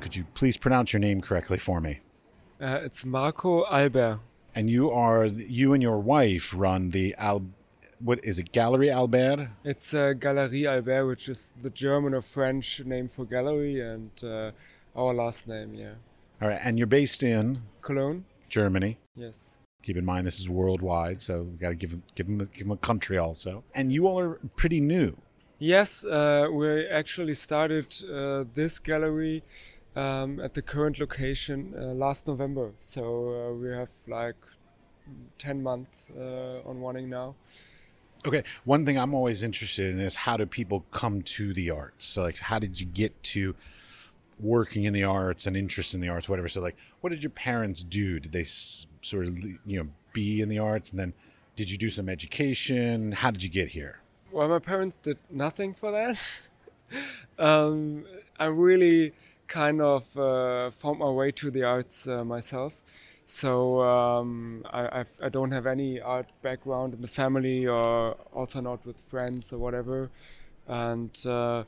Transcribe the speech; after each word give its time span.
Could 0.00 0.16
you 0.16 0.24
please 0.34 0.56
pronounce 0.56 0.92
your 0.92 1.00
name 1.00 1.20
correctly 1.20 1.58
for 1.58 1.80
me? 1.80 2.00
Uh, 2.60 2.80
it's 2.84 3.04
Marco 3.04 3.64
Alber. 3.64 4.20
And 4.54 4.70
you 4.70 4.90
are 4.90 5.26
you 5.26 5.72
and 5.72 5.82
your 5.82 5.98
wife 5.98 6.52
run 6.56 6.90
the 6.90 7.14
Al. 7.18 7.46
What 7.98 8.24
is 8.24 8.38
it? 8.38 8.52
Gallery 8.52 8.86
Alber. 8.88 9.50
It's 9.64 9.92
uh, 9.92 10.12
Galerie 10.12 10.62
Alber, 10.62 11.08
which 11.08 11.28
is 11.28 11.52
the 11.60 11.70
German 11.70 12.14
or 12.14 12.20
French 12.20 12.80
name 12.84 13.08
for 13.08 13.24
gallery, 13.24 13.80
and 13.80 14.10
uh, 14.22 14.52
our 14.94 15.12
last 15.12 15.48
name, 15.48 15.74
yeah. 15.74 15.94
All 16.40 16.48
right, 16.48 16.60
and 16.62 16.78
you're 16.78 16.86
based 16.86 17.22
in 17.22 17.62
Cologne. 17.80 18.24
Germany. 18.54 18.98
Yes. 19.16 19.58
Keep 19.82 19.96
in 19.96 20.04
mind 20.04 20.26
this 20.26 20.38
is 20.38 20.48
worldwide, 20.48 21.20
so 21.20 21.32
we 21.50 21.56
got 21.64 21.70
to 21.70 21.74
give 21.82 21.92
give 22.14 22.26
them 22.26 22.38
give 22.56 22.66
them 22.66 22.70
a 22.70 22.82
country 22.90 23.18
also. 23.18 23.64
And 23.74 23.92
you 23.92 24.06
all 24.08 24.18
are 24.20 24.34
pretty 24.56 24.80
new. 24.80 25.10
Yes, 25.58 26.04
uh, 26.04 26.48
we 26.58 26.66
actually 27.00 27.34
started 27.34 27.86
uh, 28.04 28.44
this 28.54 28.78
gallery 28.78 29.42
um, 29.96 30.30
at 30.46 30.52
the 30.54 30.62
current 30.62 30.96
location 30.98 31.58
uh, 31.76 32.04
last 32.04 32.26
November. 32.26 32.66
So 32.78 33.02
uh, 33.04 33.52
we 33.60 33.68
have 33.80 33.92
like 34.06 34.40
10 35.38 35.62
months 35.62 36.06
uh, 36.16 36.68
on 36.68 36.80
running 36.80 37.08
now. 37.10 37.34
Okay, 38.26 38.42
one 38.64 38.86
thing 38.86 38.96
I'm 38.98 39.14
always 39.14 39.42
interested 39.42 39.86
in 39.92 40.00
is 40.00 40.16
how 40.16 40.36
do 40.36 40.46
people 40.46 40.80
come 40.90 41.22
to 41.36 41.52
the 41.52 41.70
arts? 41.70 42.04
So 42.06 42.22
like, 42.22 42.38
how 42.38 42.58
did 42.58 42.80
you 42.80 42.86
get 42.86 43.12
to 43.34 43.54
working 44.40 44.84
in 44.84 44.92
the 44.92 45.04
arts 45.04 45.46
and 45.46 45.56
interest 45.56 45.94
in 45.94 46.00
the 46.00 46.08
arts, 46.08 46.28
whatever? 46.28 46.48
So 46.48 46.60
like, 46.60 46.76
what 47.00 47.10
did 47.10 47.22
your 47.22 47.30
parents 47.30 47.84
do? 47.84 48.18
Did 48.20 48.32
they 48.32 48.42
s- 48.42 48.86
sort 49.02 49.26
of 49.26 49.38
you 49.64 49.78
know 49.78 49.88
be 50.12 50.40
in 50.40 50.48
the 50.48 50.58
arts, 50.58 50.90
and 50.90 50.98
then 50.98 51.12
did 51.56 51.70
you 51.70 51.78
do 51.78 51.90
some 51.90 52.08
education? 52.08 53.12
How 53.12 53.30
did 53.30 53.42
you 53.42 53.50
get 53.50 53.68
here? 53.68 54.00
Well, 54.32 54.48
my 54.48 54.58
parents 54.58 54.96
did 54.96 55.18
nothing 55.30 55.74
for 55.74 55.92
that. 55.92 56.18
um, 57.38 58.04
I 58.38 58.46
really 58.46 59.12
kind 59.46 59.80
of 59.80 60.16
uh, 60.16 60.70
found 60.70 60.98
my 60.98 61.10
way 61.10 61.30
to 61.32 61.50
the 61.50 61.62
arts 61.62 62.08
uh, 62.08 62.24
myself. 62.24 62.82
So 63.26 63.80
um, 63.80 64.64
I, 64.70 65.00
I've, 65.00 65.12
I 65.22 65.28
don't 65.28 65.52
have 65.52 65.66
any 65.66 66.00
art 66.00 66.30
background 66.42 66.94
in 66.94 67.00
the 67.00 67.08
family, 67.08 67.66
or 67.66 68.16
also 68.32 68.60
not 68.60 68.84
with 68.84 69.00
friends 69.00 69.52
or 69.52 69.58
whatever. 69.58 70.10
And 70.66 71.16
uh, 71.26 71.64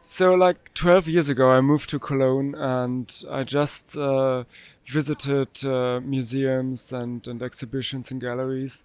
so, 0.00 0.34
like 0.34 0.72
12 0.74 1.08
years 1.08 1.28
ago, 1.28 1.50
I 1.50 1.60
moved 1.60 1.90
to 1.90 1.98
Cologne, 1.98 2.54
and 2.54 3.24
I 3.30 3.42
just 3.42 3.96
uh, 3.96 4.44
visited 4.84 5.64
uh, 5.64 6.00
museums 6.00 6.92
and, 6.92 7.26
and 7.26 7.42
exhibitions 7.42 8.10
and 8.10 8.20
galleries 8.20 8.84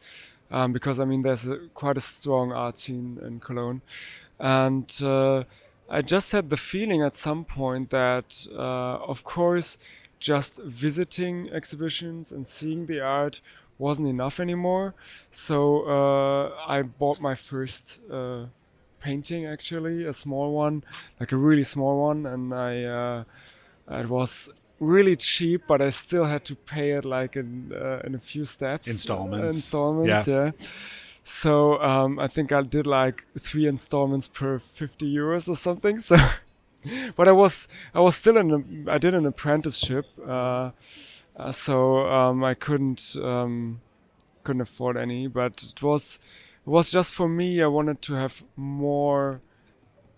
um, 0.53 0.71
because 0.71 0.99
I 0.99 1.05
mean 1.05 1.23
there's 1.23 1.47
a, 1.47 1.57
quite 1.73 1.97
a 1.97 2.01
strong 2.01 2.51
art 2.51 2.77
scene 2.77 3.19
in 3.25 3.39
Cologne, 3.39 3.81
and 4.39 4.89
uh, 5.03 5.43
I 5.89 6.01
just 6.01 6.31
had 6.31 6.49
the 6.49 6.57
feeling 6.57 7.01
at 7.01 7.15
some 7.15 7.43
point 7.43 7.89
that, 7.89 8.47
uh, 8.55 8.97
of 9.11 9.23
course, 9.23 9.77
just 10.19 10.61
visiting 10.63 11.49
exhibitions 11.51 12.31
and 12.31 12.47
seeing 12.47 12.85
the 12.85 13.01
art 13.01 13.41
wasn't 13.77 14.07
enough 14.07 14.39
anymore. 14.39 14.93
So 15.29 15.83
uh, 15.83 16.55
I 16.67 16.83
bought 16.83 17.19
my 17.19 17.35
first 17.35 17.99
uh, 18.09 18.45
painting, 19.03 19.45
actually, 19.45 20.05
a 20.05 20.13
small 20.13 20.47
one, 20.65 20.83
like 21.19 21.31
a 21.31 21.37
really 21.47 21.63
small 21.63 21.95
one, 22.09 22.25
and 22.33 22.53
I 22.53 22.83
uh, 22.83 23.23
it 24.01 24.09
was 24.09 24.49
really 24.79 25.15
cheap, 25.15 25.61
but 25.67 25.81
I 25.81 25.89
still 25.91 26.25
had 26.25 26.43
to 26.45 26.55
pay 26.55 26.91
it 26.97 27.05
like 27.05 27.35
in 27.41 27.71
uh, 27.73 28.07
in 28.07 28.15
a 28.15 28.19
few 28.19 28.45
steps. 28.45 28.87
Installments. 28.87 29.55
installments, 29.55 30.27
Yeah. 30.27 30.45
yeah. 30.45 30.51
So 31.23 31.81
um, 31.81 32.19
I 32.19 32.27
think 32.27 32.51
I 32.51 32.61
did 32.61 32.85
like 32.85 33.25
three 33.39 33.65
installments 33.65 34.27
per 34.27 34.59
50 34.59 35.05
euros 35.05 35.47
or 35.47 35.55
something. 35.55 35.99
So, 35.99 36.17
but 37.15 37.27
I 37.27 37.31
was 37.31 37.67
I 37.93 38.01
was 38.01 38.15
still 38.15 38.37
in 38.37 38.51
a, 38.51 38.91
I 38.91 38.97
did 38.97 39.13
an 39.13 39.25
apprenticeship, 39.25 40.05
uh, 40.27 40.71
uh, 41.37 41.51
so 41.51 41.99
um, 42.09 42.43
I 42.43 42.53
couldn't 42.53 43.15
um, 43.21 43.79
couldn't 44.43 44.61
afford 44.61 44.97
any. 44.97 45.27
But 45.27 45.63
it 45.63 45.81
was 45.81 46.19
it 46.65 46.69
was 46.69 46.89
just 46.91 47.13
for 47.13 47.27
me. 47.27 47.61
I 47.61 47.67
wanted 47.67 48.01
to 48.03 48.13
have 48.13 48.43
more. 48.55 49.41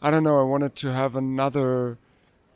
I 0.01 0.11
don't 0.11 0.23
know. 0.23 0.39
I 0.39 0.43
wanted 0.43 0.75
to 0.77 0.93
have 0.93 1.15
another 1.15 1.97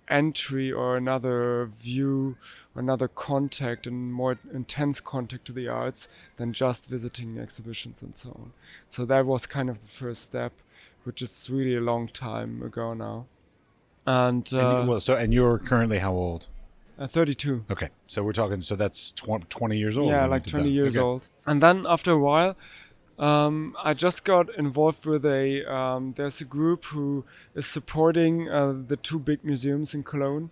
entry 0.07 0.72
or 0.72 0.97
another 0.97 1.66
view, 1.72 2.35
another 2.75 3.07
contact 3.07 3.85
and 3.85 4.11
more 4.11 4.39
intense 4.53 5.00
contact 5.00 5.45
to 5.45 5.53
the 5.53 5.67
arts 5.67 6.07
than 6.38 6.51
just 6.51 6.89
visiting 6.89 7.38
exhibitions 7.38 8.01
and 8.01 8.16
so 8.16 8.29
on. 8.31 8.53
So 8.88 9.05
that 9.05 9.25
was 9.25 9.45
kind 9.45 9.69
of 9.69 9.81
the 9.81 9.88
first 9.88 10.23
step, 10.23 10.53
which 11.03 11.21
is 11.21 11.47
really 11.51 11.75
a 11.75 11.81
long 11.81 12.07
time 12.07 12.61
ago 12.63 12.94
now. 12.94 13.27
And, 14.06 14.51
And 14.51 14.61
uh, 14.61 14.81
you, 14.83 14.89
well, 14.89 15.00
so 15.00 15.16
and 15.16 15.33
you're 15.33 15.59
currently 15.59 16.00
how 16.00 16.13
old? 16.13 16.47
uh, 16.97 17.07
32. 17.07 17.66
Okay, 17.71 17.89
so 18.07 18.23
we're 18.23 18.31
talking. 18.33 18.61
So 18.61 18.75
that's 18.75 19.11
tw- 19.11 19.47
20 19.50 19.77
years 19.77 19.97
old. 19.97 20.09
yeah, 20.09 20.25
like 20.25 20.44
20 20.45 20.63
that. 20.66 20.69
years 20.69 20.97
Okay. 20.97 21.03
old. 21.03 21.29
And 21.45 21.61
then 21.61 21.85
after 21.88 22.11
a 22.11 22.19
while, 22.19 22.57
um, 23.19 23.75
I 23.84 23.94
just 23.94 24.24
got 24.24 24.53
involved 24.56 25.06
with 25.06 25.25
a. 25.25 25.66
Um, 25.66 26.13
there's 26.13 26.41
a 26.41 26.46
group 26.46 26.85
who 26.85 27.25
is 27.53 27.66
supporting 27.66 28.50
uh, 28.50 28.74
the 28.88 28.97
two 28.97 29.19
big 29.19 29.44
museums 29.44 29.94
in 29.94 30.03
Cologne. 30.03 30.50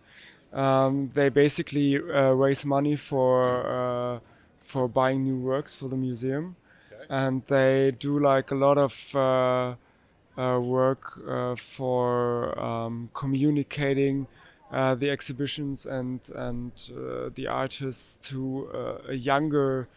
Um, 0.54 1.10
they 1.14 1.30
basically 1.30 1.98
uh, 1.98 2.32
raise 2.32 2.66
money 2.66 2.96
for 2.96 3.66
uh, 3.68 4.20
for 4.60 4.88
buying 4.88 5.24
new 5.24 5.38
works 5.38 5.76
for 5.76 5.88
the 5.88 5.98
museum, 5.98 6.58
and 7.10 7.44
they 7.46 7.92
do 7.92 8.20
like 8.20 8.52
a 8.52 8.56
lot 8.56 8.78
of. 8.78 9.16
Uh, 9.16 9.76
uh, 10.38 10.60
work 10.60 11.20
uh, 11.28 11.56
for 11.56 12.58
um, 12.60 13.10
communicating 13.14 14.28
uh, 14.72 14.94
the 14.96 15.10
exhibitions 15.10 15.86
and 15.86 16.30
and 16.36 16.92
uh, 16.92 17.30
the 17.34 17.48
artists 17.48 18.18
to 18.30 18.70
uh, 18.74 19.12
a 19.12 19.16
younger 19.16 19.88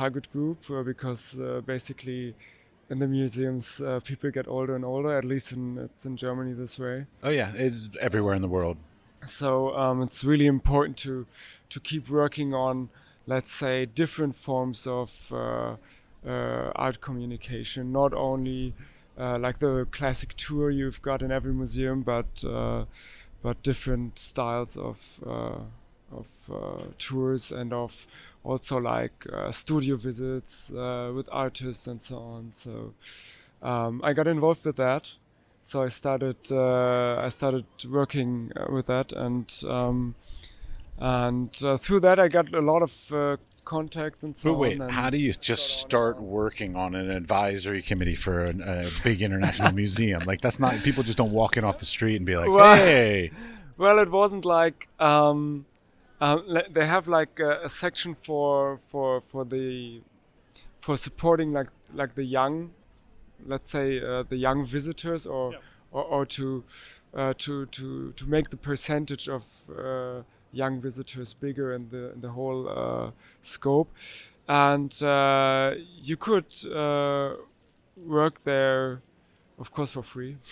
target 0.00 0.26
group 0.34 0.58
uh, 0.70 0.82
because 0.92 1.22
uh, 1.38 1.60
basically 1.74 2.34
in 2.90 2.98
the 3.02 3.08
museums 3.18 3.66
uh, 3.80 4.00
people 4.08 4.30
get 4.38 4.46
older 4.56 4.74
and 4.78 4.84
older 4.84 5.12
at 5.20 5.24
least 5.32 5.52
in 5.56 5.62
it's 5.86 6.04
in 6.08 6.14
Germany 6.24 6.52
this 6.62 6.74
way 6.84 6.96
Oh 7.22 7.30
yeah, 7.40 7.50
it's 7.64 7.80
everywhere 8.08 8.34
in 8.38 8.42
the 8.42 8.52
world. 8.56 8.76
so 9.40 9.48
um, 9.82 9.96
it's 10.06 10.20
really 10.30 10.48
important 10.58 10.96
to 11.06 11.14
to 11.74 11.78
keep 11.90 12.04
working 12.22 12.50
on 12.66 12.88
let's 13.34 13.52
say 13.62 13.74
different 14.02 14.34
forms 14.46 14.86
of 14.86 15.10
uh, 15.32 15.76
uh, 16.32 16.84
art 16.86 16.98
communication 17.08 17.82
not 18.02 18.12
only 18.30 18.62
uh, 19.22 19.36
like 19.46 19.58
the 19.66 19.72
classic 19.98 20.30
tour 20.44 20.66
you've 20.78 21.00
got 21.08 21.18
in 21.22 21.30
every 21.38 21.54
museum 21.62 22.02
but 22.02 22.30
uh, 22.44 22.84
but 23.44 23.56
different 23.70 24.18
styles 24.30 24.72
of 24.76 24.98
uh, 25.34 25.58
of 26.20 26.28
uh, 26.52 26.82
tours 26.98 27.52
and 27.52 27.72
of 27.72 28.06
also 28.42 28.78
like 28.78 29.26
uh, 29.32 29.50
studio 29.50 29.96
visits 29.96 30.70
uh, 30.72 31.12
with 31.14 31.28
artists 31.32 31.86
and 31.86 32.00
so 32.00 32.16
on 32.18 32.50
so 32.50 32.94
um, 33.62 34.00
I 34.04 34.12
got 34.12 34.26
involved 34.26 34.64
with 34.64 34.76
that 34.76 35.12
so 35.62 35.82
I 35.82 35.88
started 35.88 36.36
uh, 36.50 37.16
I 37.16 37.28
started 37.30 37.64
working 37.88 38.52
uh, 38.56 38.66
with 38.72 38.86
that 38.86 39.12
and 39.12 39.52
um, 39.66 40.14
and 40.98 41.50
uh, 41.64 41.76
through 41.76 42.00
that 42.00 42.18
I 42.18 42.28
got 42.28 42.54
a 42.54 42.60
lot 42.60 42.82
of 42.82 43.12
uh, 43.12 43.36
contacts 43.64 44.22
and 44.22 44.36
so 44.36 44.52
But 44.52 44.58
wait, 44.58 44.80
on. 44.80 44.88
how 44.90 45.10
do 45.10 45.16
you 45.18 45.32
just 45.32 45.80
start 45.80 46.20
working 46.20 46.76
on 46.76 46.94
an 46.94 47.10
advisory 47.10 47.82
committee 47.82 48.14
for 48.14 48.44
an, 48.44 48.60
a 48.62 48.84
big 49.02 49.22
international 49.22 49.72
museum? 49.82 50.22
Like 50.24 50.40
that's 50.40 50.60
not 50.60 50.74
people 50.82 51.02
just 51.02 51.16
don't 51.18 51.32
walk 51.32 51.56
in 51.56 51.64
off 51.64 51.78
the 51.78 51.86
street 51.86 52.16
and 52.16 52.26
be 52.26 52.36
like, 52.36 52.50
Well- 52.50 52.76
"Hey, 52.76 53.30
Well, 53.76 53.98
it 53.98 54.08
wasn't 54.08 54.44
like 54.44 54.88
um, 55.00 55.64
um, 56.20 56.58
they 56.70 56.86
have 56.86 57.08
like 57.08 57.40
a, 57.40 57.60
a 57.64 57.68
section 57.68 58.14
for 58.14 58.78
for 58.86 59.20
for 59.20 59.44
the 59.44 60.02
for 60.80 60.96
supporting 60.96 61.52
like 61.52 61.68
like 61.94 62.14
the 62.14 62.24
young, 62.24 62.70
let's 63.46 63.70
say 63.70 64.00
uh, 64.02 64.22
the 64.28 64.36
young 64.36 64.64
visitors 64.64 65.26
or 65.26 65.54
or, 65.92 66.04
or 66.04 66.26
to 66.26 66.64
uh, 67.14 67.32
to 67.38 67.66
to 67.66 68.12
to 68.12 68.26
make 68.26 68.50
the 68.50 68.56
percentage 68.56 69.28
of 69.28 69.44
uh, 69.70 70.22
young 70.52 70.80
visitors 70.80 71.34
bigger 71.34 71.72
in 71.72 71.88
the 71.88 72.12
in 72.12 72.20
the 72.20 72.30
whole 72.30 72.68
uh, 72.68 73.10
scope, 73.40 73.90
and 74.48 75.02
uh, 75.02 75.74
you 75.98 76.16
could 76.16 76.46
uh, 76.72 77.34
work 77.96 78.44
there, 78.44 79.02
of 79.58 79.70
course, 79.72 79.92
for 79.92 80.02
free. 80.02 80.36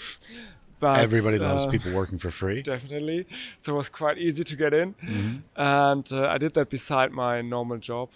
But, 0.82 0.98
everybody 1.08 1.38
loves 1.38 1.64
uh, 1.66 1.70
people 1.74 1.92
working 2.00 2.18
for 2.24 2.30
free." 2.30 2.60
definitely. 2.74 3.20
So 3.62 3.66
it 3.74 3.76
was 3.82 3.90
quite 4.00 4.18
easy 4.26 4.44
to 4.50 4.56
get 4.56 4.72
in, 4.82 4.88
Mm-hmm. 4.94 5.36
and 5.56 6.06
uh, 6.12 6.34
I 6.34 6.38
did 6.44 6.52
that 6.54 6.68
beside 6.68 7.10
my 7.24 7.34
normal 7.56 7.78
job, 7.90 8.08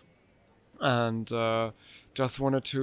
and 0.80 1.26
uh, 1.32 1.70
just 2.14 2.40
wanted 2.40 2.64
to, 2.64 2.82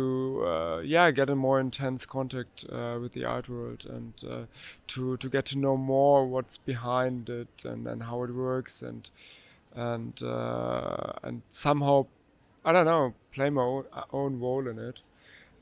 uh, 0.51 0.79
yeah, 0.95 1.11
get 1.11 1.29
a 1.29 1.35
more 1.35 1.59
intense 1.59 2.05
contact 2.05 2.65
uh, 2.71 2.97
with 3.01 3.11
the 3.13 3.25
art 3.25 3.47
world 3.49 3.81
and 3.95 4.13
uh, 4.33 4.45
to 4.87 5.17
to 5.17 5.27
get 5.29 5.45
to 5.51 5.57
know 5.57 5.77
more 5.77 6.19
what's 6.33 6.57
behind 6.57 7.29
it 7.29 7.65
and, 7.71 7.87
and 7.87 8.03
how 8.03 8.23
it 8.23 8.31
works 8.33 8.81
and 8.81 9.09
and 9.75 10.21
uh, 10.23 11.13
and 11.23 11.41
somehow 11.49 12.05
I 12.65 12.71
don't 12.71 12.85
know, 12.85 13.13
play 13.31 13.49
my 13.49 13.61
own, 13.61 13.83
own 14.11 14.39
role 14.39 14.65
in 14.71 14.79
it, 14.79 15.01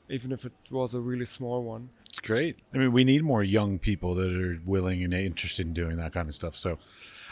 even 0.08 0.30
if 0.32 0.44
it 0.44 0.52
was 0.70 0.94
a 0.94 1.00
really 1.00 1.24
small 1.24 1.60
one. 1.74 1.88
It's 2.22 2.28
great. 2.28 2.60
I 2.72 2.78
mean, 2.78 2.92
we 2.92 3.02
need 3.02 3.24
more 3.24 3.42
young 3.42 3.80
people 3.80 4.14
that 4.14 4.30
are 4.30 4.60
willing 4.64 5.02
and 5.02 5.12
interested 5.12 5.66
in 5.66 5.72
doing 5.72 5.96
that 5.96 6.12
kind 6.12 6.28
of 6.28 6.36
stuff. 6.36 6.56
So, 6.56 6.78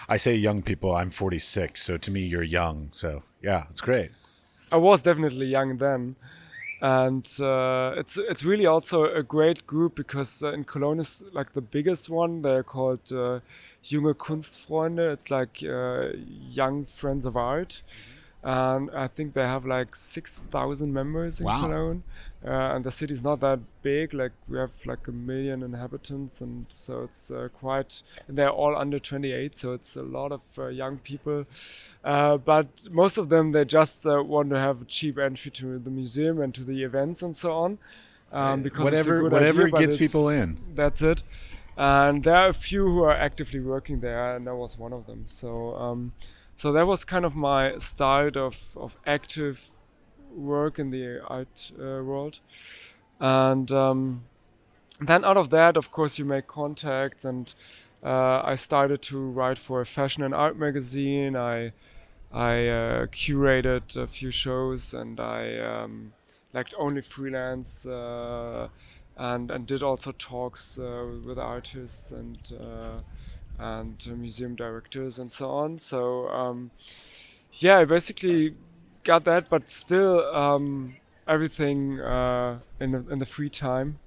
I 0.08 0.16
say 0.16 0.34
young 0.34 0.62
people. 0.62 0.92
I'm 0.92 1.12
46, 1.12 1.80
so 1.80 1.96
to 1.96 2.10
me, 2.10 2.22
you're 2.22 2.42
young. 2.42 2.88
So, 2.92 3.22
yeah, 3.40 3.66
it's 3.70 3.80
great. 3.80 4.10
I 4.72 4.78
was 4.78 5.02
definitely 5.02 5.46
young 5.46 5.76
then, 5.76 6.16
and 6.80 7.24
uh, 7.40 7.94
it's 7.98 8.16
it's 8.18 8.42
really 8.42 8.66
also 8.66 9.04
a 9.04 9.22
great 9.22 9.64
group 9.64 9.94
because 9.94 10.42
uh, 10.42 10.50
in 10.50 10.64
Cologne 10.64 10.98
is 10.98 11.22
like 11.32 11.52
the 11.52 11.62
biggest 11.62 12.10
one. 12.10 12.42
They're 12.42 12.64
called 12.64 13.12
uh, 13.12 13.40
Junge 13.84 14.14
Kunstfreunde. 14.14 15.12
It's 15.12 15.30
like 15.30 15.62
uh, 15.62 16.16
young 16.16 16.84
friends 16.84 17.26
of 17.26 17.36
art. 17.36 17.82
And 18.42 18.90
I 18.92 19.06
think 19.06 19.34
they 19.34 19.42
have 19.42 19.66
like 19.66 19.94
six 19.94 20.42
thousand 20.50 20.94
members 20.94 21.40
in 21.40 21.46
Wow. 21.46 21.60
Cologne, 21.60 22.02
uh, 22.42 22.48
and 22.74 22.84
the 22.84 22.90
city 22.90 23.12
is 23.12 23.22
not 23.22 23.40
that 23.40 23.60
big. 23.82 24.14
Like 24.14 24.32
we 24.48 24.56
have 24.56 24.72
like 24.86 25.06
a 25.08 25.12
million 25.12 25.62
inhabitants, 25.62 26.40
and 26.40 26.64
so 26.68 27.02
it's 27.02 27.30
uh, 27.30 27.48
quite. 27.52 28.02
And 28.28 28.38
they're 28.38 28.48
all 28.48 28.74
under 28.76 28.98
28, 28.98 29.54
so 29.54 29.74
it's 29.74 29.94
a 29.94 30.02
lot 30.02 30.32
of 30.32 30.40
uh, 30.58 30.68
young 30.68 30.98
people. 30.98 31.44
Uh, 32.02 32.38
but 32.38 32.88
most 32.90 33.18
of 33.18 33.28
them 33.28 33.52
they 33.52 33.66
just 33.66 34.06
uh, 34.06 34.22
want 34.22 34.48
to 34.50 34.58
have 34.58 34.80
a 34.82 34.84
cheap 34.86 35.18
entry 35.18 35.50
to 35.50 35.78
the 35.78 35.90
museum 35.90 36.40
and 36.40 36.54
to 36.54 36.64
the 36.64 36.82
events 36.82 37.22
and 37.22 37.36
so 37.36 37.52
on. 37.52 37.78
Um, 38.32 38.62
because 38.62 38.86
it's 38.94 39.06
a 39.06 39.10
whatever 39.10 39.22
whatever 39.28 39.66
idea, 39.66 39.80
gets 39.80 39.96
people 39.98 40.28
in. 40.30 40.58
That's 40.74 41.02
it. 41.02 41.22
And 41.76 42.24
there 42.24 42.36
are 42.36 42.48
a 42.48 42.54
few 42.54 42.86
who 42.86 43.02
are 43.02 43.14
actively 43.14 43.60
working 43.60 44.00
there, 44.00 44.36
and 44.36 44.48
I 44.48 44.52
was 44.52 44.78
one 44.78 44.92
of 44.92 45.06
them. 45.06 45.24
So, 45.26 45.74
um, 45.76 46.12
so 46.60 46.72
that 46.72 46.86
was 46.86 47.06
kind 47.06 47.24
of 47.24 47.34
my 47.34 47.78
start 47.78 48.36
of, 48.36 48.76
of 48.76 48.98
active 49.06 49.70
work 50.30 50.78
in 50.78 50.90
the 50.90 51.18
art 51.26 51.72
uh, 51.78 52.04
world. 52.04 52.40
And 53.18 53.72
um, 53.72 54.24
then 55.00 55.24
out 55.24 55.38
of 55.38 55.48
that, 55.48 55.78
of 55.78 55.90
course, 55.90 56.18
you 56.18 56.26
make 56.26 56.46
contacts, 56.48 57.24
and 57.24 57.54
uh, 58.04 58.42
I 58.44 58.56
started 58.56 59.00
to 59.04 59.18
write 59.18 59.56
for 59.56 59.80
a 59.80 59.86
fashion 59.86 60.22
and 60.22 60.34
art 60.34 60.58
magazine. 60.58 61.34
I 61.34 61.72
I 62.30 62.68
uh, 62.68 63.06
curated 63.06 63.96
a 63.96 64.06
few 64.06 64.30
shows, 64.30 64.92
and 64.92 65.18
I 65.18 65.56
um, 65.60 66.12
only 66.78 67.00
freelance 67.00 67.86
uh, 67.86 68.68
and 69.16 69.50
and 69.50 69.66
did 69.66 69.82
also 69.82 70.12
talks 70.12 70.78
uh, 70.78 71.06
with 71.24 71.38
artists 71.38 72.12
and 72.12 72.38
uh, 72.52 73.00
and 73.60 74.06
uh, 74.10 74.14
museum 74.14 74.54
directors 74.54 75.18
and 75.18 75.30
so 75.30 75.50
on. 75.50 75.78
So 75.78 76.28
um, 76.28 76.70
yeah, 77.52 77.78
I 77.78 77.84
basically 77.84 78.54
got 79.04 79.24
that, 79.24 79.48
but 79.48 79.68
still 79.68 80.20
um, 80.34 80.96
everything 81.28 82.00
uh, 82.00 82.60
in 82.80 82.92
the, 82.92 83.06
in 83.10 83.18
the 83.18 83.26
free 83.26 83.48
time. 83.48 83.98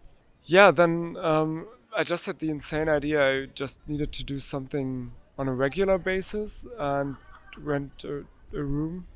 Yeah, 0.45 0.71
then 0.71 1.15
um, 1.21 1.67
I 1.95 2.03
just 2.03 2.25
had 2.25 2.39
the 2.39 2.49
insane 2.49 2.89
idea. 2.89 3.25
I 3.43 3.45
just 3.45 3.79
needed 3.87 4.11
to 4.13 4.23
do 4.23 4.39
something 4.39 5.11
on 5.37 5.47
a 5.47 5.53
regular 5.53 5.97
basis 5.97 6.65
and 6.77 7.15
rent 7.57 8.03
a, 8.03 8.23
a 8.57 8.63
room. 8.63 9.07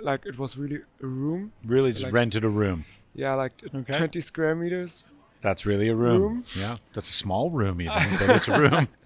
Like 0.00 0.24
it 0.24 0.38
was 0.38 0.56
really 0.56 0.80
a 1.02 1.06
room. 1.06 1.52
Really, 1.66 1.92
just 1.92 2.04
Like- 2.04 2.12
rented 2.14 2.44
a 2.44 2.48
room. 2.48 2.84
Yeah, 3.14 3.34
like 3.34 3.52
Okay. 3.74 3.92
20 3.98 4.20
square 4.20 4.54
meters. 4.54 5.04
That's 5.42 5.66
really 5.66 5.88
a 5.88 5.96
room. 5.96 6.22
Room? 6.22 6.44
Yeah, 6.56 6.76
that's 6.94 7.08
a 7.08 7.12
small 7.12 7.50
room 7.50 7.80
even, 7.80 8.16
but 8.18 8.30
it's 8.30 8.48
a 8.48 8.58
room. 8.60 8.88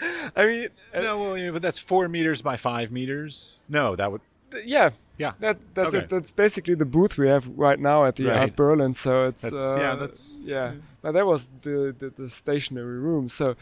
I 0.36 0.46
mean, 0.46 0.68
uh, 0.94 1.00
no, 1.00 1.18
well, 1.18 1.38
yeah, 1.38 1.50
but 1.50 1.62
that's 1.62 1.78
four 1.78 2.08
meters 2.08 2.42
by 2.42 2.56
five 2.56 2.90
meters. 2.92 3.58
No, 3.68 3.96
that 3.96 4.10
would. 4.12 4.20
yeah, 4.64 4.90
Yeah, 5.18 5.32
that 5.40 5.58
that's 5.74 5.94
Okay. 5.94 6.04
it. 6.04 6.08
That's 6.10 6.32
basically 6.32 6.74
the 6.74 6.84
booth 6.86 7.16
we 7.16 7.26
have 7.28 7.48
right 7.56 7.78
now 7.80 8.04
at 8.04 8.16
the 8.16 8.26
Right. 8.26 8.36
Art 8.38 8.56
Berlin. 8.56 8.92
So 8.94 9.28
it's 9.28 9.42
That's- 9.42 9.60
uh, 9.62 9.76
yeah, 9.78 9.94
that's- 9.96 10.38
yeah. 10.44 10.72
But 11.02 11.12
that 11.12 11.24
was 11.26 11.48
the, 11.62 11.94
the 11.98 12.10
the 12.10 12.28
stationary 12.28 12.98
room. 12.98 13.28
So 13.28 13.56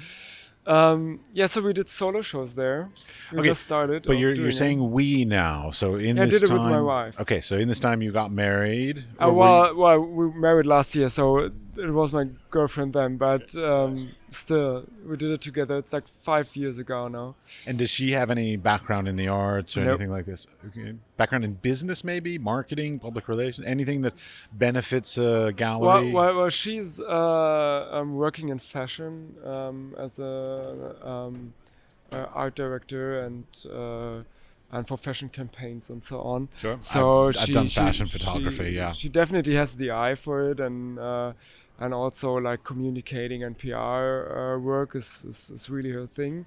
um, 0.66 1.20
yeah, 1.32 1.46
so 1.46 1.60
we 1.60 1.72
did 1.74 1.88
solo 1.90 2.22
shows 2.22 2.54
there. 2.54 2.88
We 3.30 3.38
Okay, 3.40 3.50
just 3.50 3.62
started. 3.62 4.04
But 4.06 4.14
you're 4.18 4.34
you're 4.34 4.48
it. 4.48 4.56
saying 4.56 4.90
we 4.90 5.24
now. 5.26 5.70
So 5.70 5.94
in 5.96 6.16
Yeah, 6.16 6.22
I 6.22 6.26
this 6.26 6.40
did 6.40 6.50
it 6.50 6.52
with 6.52 6.62
my 6.62 6.80
wife. 6.80 7.20
Okay, 7.20 7.40
so 7.40 7.56
in 7.56 7.68
this 7.68 7.80
time 7.80 8.00
you 8.02 8.12
got 8.12 8.32
married. 8.32 9.04
Uh, 9.22 9.30
well, 9.32 9.74
well, 9.76 10.00
we 10.00 10.30
married 10.32 10.66
last 10.66 10.94
year, 10.96 11.08
so 11.10 11.50
it, 11.78 11.84
it 11.84 11.90
was 11.90 12.12
my 12.12 12.28
girlfriend 12.50 12.92
then. 12.92 13.16
But 13.16 13.54
um, 13.56 14.08
still, 14.30 14.86
we 15.06 15.16
did 15.16 15.30
it 15.30 15.40
together. 15.40 15.76
It's 15.76 15.92
like 15.92 16.08
five 16.08 16.54
years 16.56 16.78
ago 16.78 17.08
now. 17.08 17.34
and 17.66 17.78
does 17.78 17.90
she 17.90 18.12
have 18.12 18.30
any 18.30 18.56
background 18.56 19.08
in 19.08 19.16
the 19.16 19.28
arts 19.28 19.76
or 19.76 19.80
Nope. 19.80 19.90
anything 20.00 20.10
like 20.10 20.24
this? 20.26 20.46
Okay. 20.68 20.94
Background 21.16 21.44
in 21.44 21.54
business, 21.54 22.04
maybe 22.04 22.38
marketing, 22.38 22.98
public 22.98 23.28
relations, 23.28 23.66
anything 23.66 24.02
that 24.02 24.14
benefits 24.52 25.16
a 25.18 25.22
Well, 25.22 25.50
gallery. 25.52 26.12
well, 26.12 26.36
well 26.36 26.48
she's 26.48 27.00
uh, 27.00 27.88
um, 27.92 28.14
working 28.16 28.48
in 28.48 28.58
fashion 28.58 29.36
um, 29.44 29.94
as 29.98 30.18
a 30.18 30.96
um, 31.02 31.54
uh, 32.12 32.26
art 32.34 32.54
director 32.54 33.20
and 33.20 33.44
uh, 33.72 34.22
and 34.72 34.88
for 34.88 34.96
fashion 34.96 35.28
campaigns 35.28 35.88
and 35.90 36.02
so 36.02 36.20
on. 36.20 36.48
Sure. 36.58 36.76
So 36.80 37.28
I've, 37.28 37.36
I've 37.36 37.46
she, 37.46 37.52
done 37.52 37.66
she- 37.68 37.80
fashion 37.80 38.06
she- 38.06 38.18
photography. 38.18 38.70
yeah. 38.72 38.92
she 38.92 39.08
definitely 39.08 39.54
has 39.54 39.76
the 39.76 39.90
eye 39.90 40.14
for 40.14 40.50
it, 40.50 40.60
and 40.60 40.98
uh, 40.98 41.32
and 41.78 41.92
also 41.94 42.34
like 42.34 42.64
communicating 42.64 43.42
and 43.44 43.56
PR 43.58 43.74
uh, 43.74 44.58
work 44.58 44.94
is, 44.96 45.24
is 45.28 45.50
is 45.50 45.70
really 45.70 45.90
her 45.92 46.06
thing. 46.06 46.46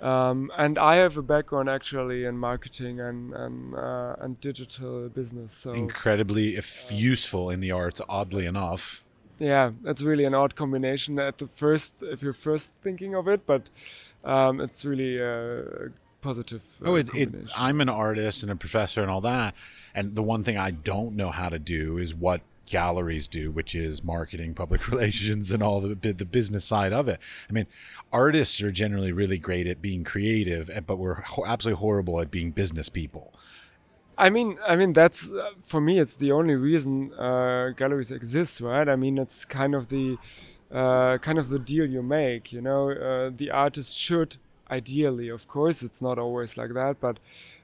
Um, 0.00 0.50
and 0.56 0.78
I 0.78 0.96
have 0.96 1.18
a 1.18 1.22
background 1.22 1.68
actually 1.68 2.24
in 2.24 2.38
marketing 2.38 3.00
and 3.00 3.34
and 3.34 3.74
uh, 3.74 4.16
and 4.18 4.40
digital 4.40 5.08
business. 5.10 5.52
So 5.52 5.72
Incredibly 5.72 6.56
if 6.56 6.90
useful 6.90 7.50
in 7.50 7.60
the 7.60 7.70
arts, 7.70 8.00
oddly 8.08 8.46
enough. 8.46 9.04
yeah, 9.38 9.72
that's 9.82 10.02
really 10.02 10.24
an 10.24 10.34
odd 10.34 10.54
combination 10.54 11.18
at 11.18 11.36
the 11.38 11.46
first, 11.46 12.02
if 12.02 12.22
you're 12.22 12.32
first 12.32 12.74
thinking 12.82 13.14
of 13.14 13.28
it, 13.28 13.46
but 13.46 13.68
um, 14.24 14.60
it's 14.60 14.84
really 14.84 15.18
a 15.18 15.90
positive. 16.20 16.62
Uh, 16.84 16.90
Oh, 16.90 16.94
it, 16.96 17.14
it. 17.14 17.34
I'm 17.56 17.80
an 17.80 17.88
artist 17.88 18.42
and 18.42 18.50
a 18.50 18.56
professor 18.56 19.02
and 19.02 19.10
all 19.10 19.20
that. 19.22 19.54
And 19.94 20.14
the 20.14 20.22
one 20.22 20.44
thing 20.44 20.56
I 20.56 20.70
don't 20.70 21.16
know 21.16 21.30
how 21.30 21.48
to 21.48 21.58
do 21.58 21.98
is 21.98 22.14
what 22.14 22.42
galleries 22.66 23.26
do, 23.26 23.50
which 23.50 23.74
is 23.74 24.04
marketing, 24.04 24.54
public 24.62 24.88
relations, 24.88 25.50
and 25.50 25.62
all 25.62 25.80
the 25.80 26.12
the 26.12 26.24
business 26.24 26.64
side 26.64 26.92
of 26.92 27.08
it. 27.08 27.18
I 27.48 27.52
mean, 27.52 27.66
artists 28.12 28.62
are 28.62 28.70
generally 28.70 29.12
really 29.12 29.38
great 29.38 29.66
at 29.66 29.82
being 29.82 30.04
creative, 30.04 30.70
but 30.86 30.96
we're 30.96 31.20
ho- 31.22 31.44
absolutely 31.46 31.80
horrible 31.80 32.20
at 32.20 32.30
being 32.30 32.52
business 32.52 32.88
people. 32.88 33.32
I 34.16 34.28
mean, 34.30 34.58
I 34.66 34.76
mean 34.76 34.92
that's 34.92 35.32
uh, 35.32 35.50
for 35.60 35.80
me. 35.80 35.98
It's 35.98 36.16
the 36.16 36.30
only 36.32 36.54
reason 36.54 37.12
uh, 37.14 37.70
galleries 37.70 38.10
exist, 38.10 38.60
right? 38.60 38.88
I 38.88 38.96
mean, 38.96 39.18
it's 39.18 39.44
kind 39.44 39.74
of 39.74 39.88
the 39.88 40.18
uh, 40.70 41.18
kind 41.18 41.38
of 41.38 41.48
the 41.48 41.58
deal 41.58 41.90
you 41.90 42.02
make. 42.02 42.52
You 42.52 42.60
know, 42.60 42.90
uh, 42.90 43.30
the 43.34 43.50
artist 43.50 43.96
should 43.96 44.36
ideally, 44.70 45.28
of 45.28 45.46
course, 45.48 45.82
it's 45.82 46.00
not 46.00 46.18
always 46.18 46.56
like 46.56 46.72
that, 46.74 47.00
but 47.00 47.18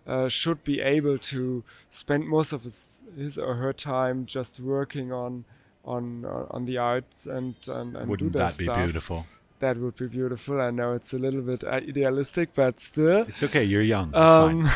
uh, 0.06 0.28
should 0.28 0.62
be 0.64 0.80
able 0.80 1.18
to 1.18 1.64
spend 1.90 2.28
most 2.28 2.52
of 2.52 2.62
his, 2.64 3.04
his 3.16 3.38
or 3.38 3.54
her 3.54 3.72
time 3.72 4.26
just 4.26 4.60
working 4.60 5.12
on 5.12 5.44
on 5.84 6.24
uh, 6.24 6.46
on 6.50 6.64
the 6.64 6.78
arts 6.78 7.26
and 7.26 7.54
and, 7.68 7.96
and 7.96 8.08
Wouldn't 8.08 8.32
do 8.32 8.38
their 8.38 8.48
that 8.48 8.58
be 8.58 8.64
stuff. 8.64 8.78
beautiful? 8.84 9.26
That 9.60 9.78
would 9.78 9.96
be 9.96 10.06
beautiful. 10.08 10.60
I 10.60 10.70
know 10.70 10.92
it's 10.92 11.12
a 11.14 11.18
little 11.18 11.40
bit 11.42 11.64
uh, 11.64 11.68
idealistic, 11.68 12.50
but 12.54 12.78
still. 12.80 13.22
It's 13.28 13.42
okay. 13.42 13.64
You're 13.64 13.82
young. 13.82 14.14
Um, 14.14 14.68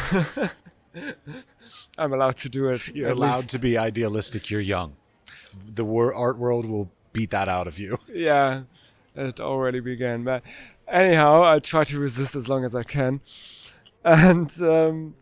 I'm 1.99 2.13
allowed 2.13 2.37
to 2.39 2.49
do 2.49 2.69
it. 2.69 2.89
You're 2.89 3.11
allowed 3.11 3.37
least. 3.37 3.51
to 3.51 3.59
be 3.59 3.77
idealistic. 3.79 4.51
You're 4.51 4.61
young. 4.61 4.97
The 5.67 5.85
wor- 5.85 6.15
art 6.15 6.39
world 6.39 6.67
will 6.67 6.91
beat 7.13 7.31
that 7.31 7.49
out 7.49 7.67
of 7.67 7.79
you. 7.79 7.99
Yeah, 8.13 8.63
it 9.15 9.41
already 9.41 9.81
began. 9.81 10.25
But 10.25 10.43
anyhow, 10.91 11.43
I 11.43 11.59
try 11.59 11.85
to 11.85 11.99
resist 11.99 12.37
as 12.37 12.49
long 12.49 12.65
as 12.65 12.75
I 12.75 12.83
can. 12.83 13.21
And 14.05 14.51
um, 14.63 15.15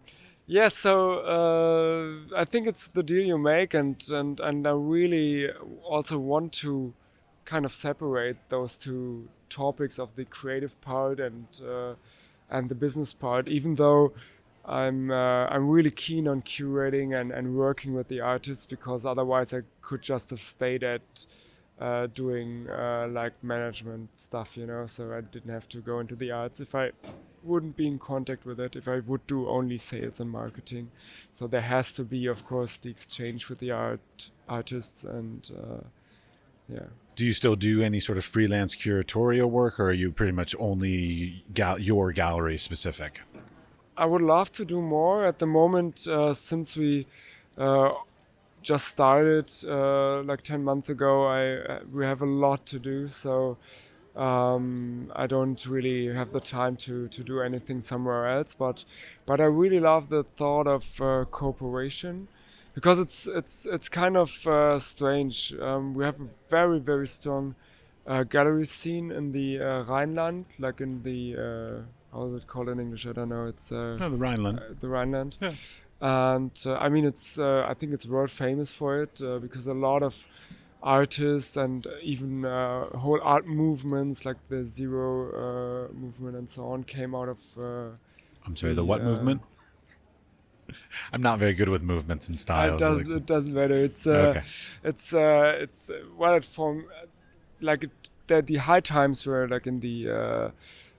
yeah, 0.46 0.68
so 0.68 1.18
uh, 1.20 2.36
I 2.36 2.44
think 2.44 2.66
it's 2.66 2.88
the 2.88 3.02
deal 3.02 3.24
you 3.24 3.38
make, 3.38 3.74
and, 3.74 4.02
and, 4.08 4.40
and 4.40 4.66
I 4.66 4.72
really 4.72 5.50
also 5.84 6.18
want 6.18 6.52
to 6.54 6.94
kind 7.44 7.64
of 7.64 7.72
separate 7.72 8.36
those 8.48 8.76
two 8.76 9.28
topics 9.50 9.98
of 9.98 10.14
the 10.16 10.24
creative 10.24 10.80
part 10.80 11.18
and 11.18 11.46
uh, 11.66 11.94
and 12.50 12.68
the 12.68 12.74
business 12.74 13.12
part, 13.12 13.48
even 13.48 13.74
though 13.74 14.12
I'm 14.64 15.10
uh, 15.10 15.46
I'm 15.46 15.68
really 15.68 15.90
keen 15.90 16.28
on 16.28 16.42
curating 16.42 17.18
and, 17.18 17.32
and 17.32 17.56
working 17.56 17.94
with 17.94 18.08
the 18.08 18.20
artists 18.20 18.66
because 18.66 19.06
otherwise 19.06 19.52
I 19.54 19.62
could 19.80 20.02
just 20.02 20.30
have 20.30 20.40
stayed 20.40 20.84
at 20.84 21.26
uh, 21.80 22.06
doing 22.08 22.68
uh, 22.68 23.08
like 23.10 23.32
management 23.42 24.16
stuff, 24.16 24.56
you 24.56 24.66
know. 24.66 24.86
So 24.86 25.12
I 25.12 25.20
didn't 25.20 25.52
have 25.52 25.68
to 25.70 25.78
go 25.78 26.00
into 26.00 26.16
the 26.16 26.30
arts 26.30 26.60
if 26.60 26.74
I 26.74 26.90
wouldn't 27.42 27.76
be 27.76 27.86
in 27.86 27.98
contact 27.98 28.44
with 28.44 28.58
it. 28.60 28.76
If 28.76 28.88
I 28.88 29.00
would 29.00 29.26
do 29.26 29.48
only 29.48 29.76
sales 29.76 30.20
and 30.20 30.30
marketing, 30.30 30.90
so 31.32 31.46
there 31.46 31.60
has 31.60 31.92
to 31.92 32.04
be, 32.04 32.26
of 32.26 32.44
course, 32.44 32.76
the 32.76 32.90
exchange 32.90 33.48
with 33.48 33.58
the 33.60 33.70
art 33.70 34.30
artists 34.48 35.04
and 35.04 35.50
uh, 35.56 35.84
yeah. 36.68 36.86
Do 37.16 37.24
you 37.24 37.32
still 37.32 37.54
do 37.54 37.82
any 37.82 38.00
sort 38.00 38.18
of 38.18 38.24
freelance 38.24 38.76
curatorial 38.76 39.50
work, 39.50 39.80
or 39.80 39.86
are 39.86 39.92
you 39.92 40.12
pretty 40.12 40.32
much 40.32 40.54
only 40.58 41.44
gal- 41.52 41.80
your 41.80 42.12
gallery 42.12 42.58
specific? 42.58 43.20
I 43.96 44.06
would 44.06 44.22
love 44.22 44.52
to 44.52 44.64
do 44.64 44.80
more 44.80 45.24
at 45.24 45.40
the 45.40 45.46
moment 45.46 46.06
uh, 46.06 46.32
since 46.32 46.76
we 46.76 47.06
uh, 47.56 47.92
just 48.62 48.86
started 48.86 49.52
uh, 49.66 50.22
like 50.22 50.42
10 50.42 50.64
months 50.64 50.88
ago. 50.88 51.26
I 51.26 51.56
uh, 51.56 51.80
we 51.92 52.04
have 52.04 52.22
a 52.22 52.26
lot 52.26 52.66
to 52.66 52.78
do, 52.78 53.06
so 53.06 53.56
um, 54.16 55.12
I 55.14 55.26
don't 55.26 55.64
really 55.66 56.06
have 56.12 56.32
the 56.32 56.40
time 56.40 56.76
to, 56.76 57.08
to 57.08 57.22
do 57.22 57.40
anything 57.40 57.80
somewhere 57.80 58.26
else. 58.26 58.54
But 58.54 58.84
but 59.26 59.40
I 59.40 59.44
really 59.44 59.80
love 59.80 60.08
the 60.08 60.24
thought 60.24 60.66
of 60.66 61.00
uh, 61.00 61.24
cooperation 61.30 62.28
because 62.74 63.00
it's 63.00 63.26
it's 63.26 63.66
it's 63.66 63.88
kind 63.88 64.16
of 64.16 64.46
uh, 64.46 64.78
strange. 64.78 65.54
Um, 65.60 65.94
we 65.94 66.04
have 66.04 66.20
a 66.20 66.28
very 66.50 66.80
very 66.80 67.06
strong 67.06 67.54
uh, 68.06 68.24
gallery 68.24 68.66
scene 68.66 69.12
in 69.12 69.32
the 69.32 69.60
uh, 69.60 69.82
Rhineland, 69.84 70.46
like 70.58 70.80
in 70.80 71.02
the 71.02 71.84
how 72.12 72.26
is 72.26 72.42
it 72.42 72.46
called 72.46 72.68
in 72.68 72.80
English? 72.80 73.06
I 73.06 73.12
don't 73.12 73.28
know. 73.28 73.46
It's 73.46 73.70
no, 73.70 73.96
the 73.96 74.16
Rhineland. 74.16 74.58
Uh, 74.58 74.74
the 74.78 74.88
Rhineland. 74.88 75.38
Yeah. 75.40 75.52
And 76.00 76.52
uh, 76.64 76.76
I 76.76 76.88
mean, 76.88 77.04
it's 77.04 77.38
I 77.38 77.74
think 77.74 77.92
it's 77.92 78.06
world 78.06 78.30
famous 78.30 78.70
for 78.70 79.02
it 79.02 79.20
because 79.40 79.66
a 79.66 79.74
lot 79.74 80.02
of 80.02 80.28
artists 80.82 81.56
and 81.56 81.86
even 82.02 82.44
uh, 82.44 82.86
whole 82.98 83.20
art 83.22 83.46
movements 83.46 84.24
like 84.24 84.36
the 84.48 84.64
zero 84.64 85.88
uh, 85.90 85.92
movement 85.92 86.36
and 86.36 86.48
so 86.48 86.66
on 86.66 86.84
came 86.84 87.14
out 87.14 87.28
of 87.28 87.40
uh, 87.58 87.88
i'm 88.46 88.54
sorry 88.54 88.74
the 88.74 88.84
what 88.84 89.02
movement 89.02 89.42
i'm 91.12 91.22
not 91.22 91.38
very 91.38 91.52
good 91.52 91.68
with 91.68 91.82
movements 91.82 92.28
and 92.28 92.38
styles 92.38 92.80
it, 92.80 92.84
does, 92.84 93.10
it 93.10 93.26
doesn't 93.26 93.54
matter 93.54 93.74
it's 93.74 94.06
okay. 94.06 94.42
it's 94.84 95.12
it's 95.12 95.90
well 96.16 96.34
it 96.34 96.44
formed 96.44 96.84
like 97.60 97.84
it, 97.84 97.90
the, 98.28 98.40
the 98.42 98.56
high 98.56 98.80
times 98.80 99.26
were 99.26 99.48
like 99.48 99.66
in 99.66 99.80
the 99.80 100.52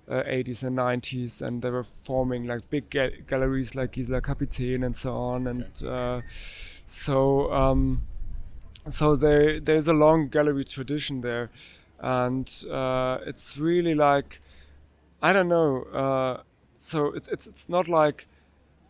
uh, 0.10 0.24
80s 0.26 0.64
and 0.64 0.76
90s 0.76 1.42
and 1.42 1.62
they 1.62 1.70
were 1.70 1.84
forming 1.84 2.48
like 2.48 2.70
big 2.70 2.90
ga- 2.90 3.22
galleries 3.28 3.76
like 3.76 3.94
Gisela 3.94 4.22
Capitain 4.22 4.84
and 4.86 4.96
so 4.96 5.16
on 5.16 5.48
and 5.48 5.66
okay. 5.84 5.88
uh, 5.88 6.22
so 6.86 7.52
um, 7.54 8.02
so 8.88 9.16
there 9.16 9.60
there's 9.60 9.88
a 9.88 9.94
long 9.94 10.28
gallery 10.30 10.66
tradition 10.66 11.22
there 11.22 11.50
and 12.00 12.66
uh, 12.72 13.20
it's 13.26 13.58
really 13.58 13.94
like 13.94 14.40
I 15.22 15.34
don't 15.34 15.50
know 15.50 15.84
uh, 15.84 16.44
so 16.78 17.08
it's 17.08 17.28
it's 17.28 17.48
it's 17.48 17.70
not 17.70 17.88
like 17.88 18.28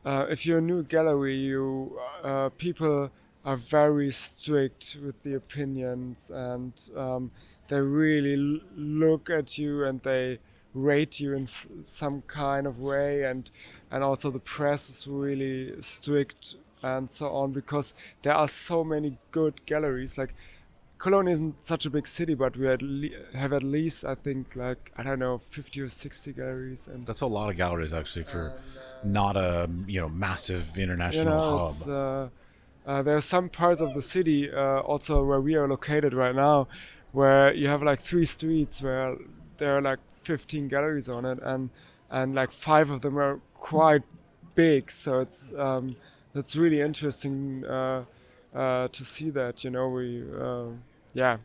uh, 0.06 0.26
if 0.30 0.46
you're 0.46 0.60
a 0.60 0.62
new 0.62 0.84
gallery 0.84 1.36
you 1.36 2.00
uh, 2.24 2.50
people 2.50 3.12
are 3.46 3.58
very 3.58 4.12
strict 4.12 4.98
with 5.04 5.22
the 5.24 5.34
opinions 5.34 6.30
and 6.32 6.90
um, 6.96 7.32
they 7.68 7.82
really 7.82 8.36
l- 8.36 8.62
look 8.76 9.30
at 9.30 9.58
you 9.58 9.84
and 9.86 10.02
they 10.04 10.40
rate 10.74 11.20
you 11.20 11.34
in 11.34 11.44
s- 11.44 11.68
some 11.82 12.22
kind 12.24 12.68
of 12.68 12.80
way 12.80 13.24
and 13.24 13.50
and 13.92 14.04
also 14.04 14.30
the 14.30 14.40
press 14.40 14.90
is 14.90 15.08
really 15.08 15.82
strict 15.82 16.56
and 16.84 17.10
so 17.10 17.30
on 17.30 17.52
because 17.52 17.94
there 18.22 18.34
are 18.34 18.48
so 18.48 18.84
many 18.84 19.18
good 19.32 19.66
galleries 19.66 20.18
like 20.18 20.34
Cologne 20.98 21.28
isn't 21.30 21.64
such 21.64 21.86
a 21.86 21.90
big 21.90 22.08
city, 22.08 22.34
but 22.34 22.58
we 22.58 22.68
at 22.68 22.82
have 23.34 23.54
at 23.54 23.64
least 23.64 24.04
I 24.04 24.16
think 24.16 24.56
like 24.56 24.92
I 24.98 25.04
don't 25.04 25.20
know 25.20 25.38
50 25.38 25.82
or 25.82 25.88
60 25.90 26.34
galleries, 26.34 26.88
and 26.88 27.04
that's 27.06 27.22
a 27.22 27.26
lot 27.28 27.50
of 27.50 27.56
galleries 27.56 27.94
actually 27.94 28.24
for 28.26 28.42
and, 28.42 28.54
uh, 28.54 28.58
not 29.02 29.38
a 29.38 29.70
you 29.88 30.02
know 30.02 30.10
massive 30.10 30.78
international 30.78 31.40
you 31.40 31.40
know, 31.40 31.40
hub. 31.40 31.88
Uh, 31.88 32.28
uh, 32.86 33.02
there 33.02 33.16
are 33.16 33.22
some 33.22 33.50
parts 33.50 33.82
of 33.82 33.94
the 33.94 34.02
city 34.02 34.52
uh, 34.52 34.80
also 34.80 35.24
where 35.24 35.40
we 35.42 35.56
are 35.56 35.68
located 35.68 36.14
right 36.14 36.36
now, 36.36 36.68
where 37.12 37.54
you 37.54 37.68
have 37.68 37.82
like 37.82 38.00
three 38.00 38.26
streets 38.26 38.82
where 38.82 39.16
there 39.58 39.78
are 39.78 39.82
like 39.82 40.00
15 40.30 40.68
galleries 40.68 41.10
on 41.10 41.26
it, 41.26 41.40
and 41.42 41.70
and 42.10 42.36
like 42.36 42.52
five 42.52 42.90
of 42.90 43.02
them 43.02 43.18
are 43.18 43.40
quite 43.56 44.04
big, 44.56 44.92
so 44.92 45.20
it's. 45.20 45.54
Um, 45.54 45.96
that's 46.34 46.56
really 46.56 46.82
interesting 46.82 47.66
uh, 47.66 48.06
uh, 48.54 48.88
to 48.90 49.06
see 49.06 49.30
that. 49.32 49.64
You 49.64 49.72
know, 49.72 49.90
we 49.90 50.24
uh, 50.40 50.68
yeah, 51.14 51.38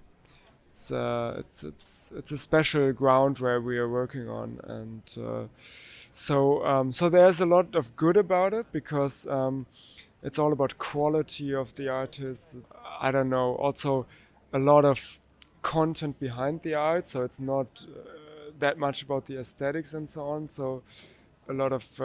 it's 0.68 0.92
uh, 0.92 1.36
it's 1.38 1.64
it's 1.64 2.12
it's 2.16 2.30
a 2.32 2.38
special 2.38 2.92
ground 2.92 3.38
where 3.38 3.60
we 3.60 3.78
are 3.78 3.88
working 3.88 4.28
on, 4.28 4.60
and 4.64 5.02
uh, 5.18 5.44
so 6.10 6.64
um, 6.66 6.92
so 6.92 7.08
there's 7.08 7.40
a 7.40 7.46
lot 7.46 7.74
of 7.74 7.96
good 7.96 8.16
about 8.16 8.54
it 8.54 8.66
because 8.72 9.26
um, 9.26 9.66
it's 10.22 10.38
all 10.38 10.52
about 10.52 10.78
quality 10.78 11.54
of 11.54 11.74
the 11.74 11.88
artist. 11.88 12.56
I 13.00 13.10
don't 13.10 13.30
know. 13.30 13.54
Also, 13.56 14.06
a 14.52 14.58
lot 14.58 14.84
of 14.84 15.20
content 15.62 16.20
behind 16.20 16.62
the 16.62 16.74
art, 16.74 17.06
so 17.06 17.22
it's 17.22 17.40
not 17.40 17.84
uh, 17.88 18.10
that 18.58 18.78
much 18.78 19.02
about 19.02 19.26
the 19.26 19.38
aesthetics 19.38 19.94
and 19.94 20.08
so 20.08 20.22
on. 20.22 20.48
So 20.48 20.82
a 21.48 21.52
lot 21.52 21.72
of 21.72 22.00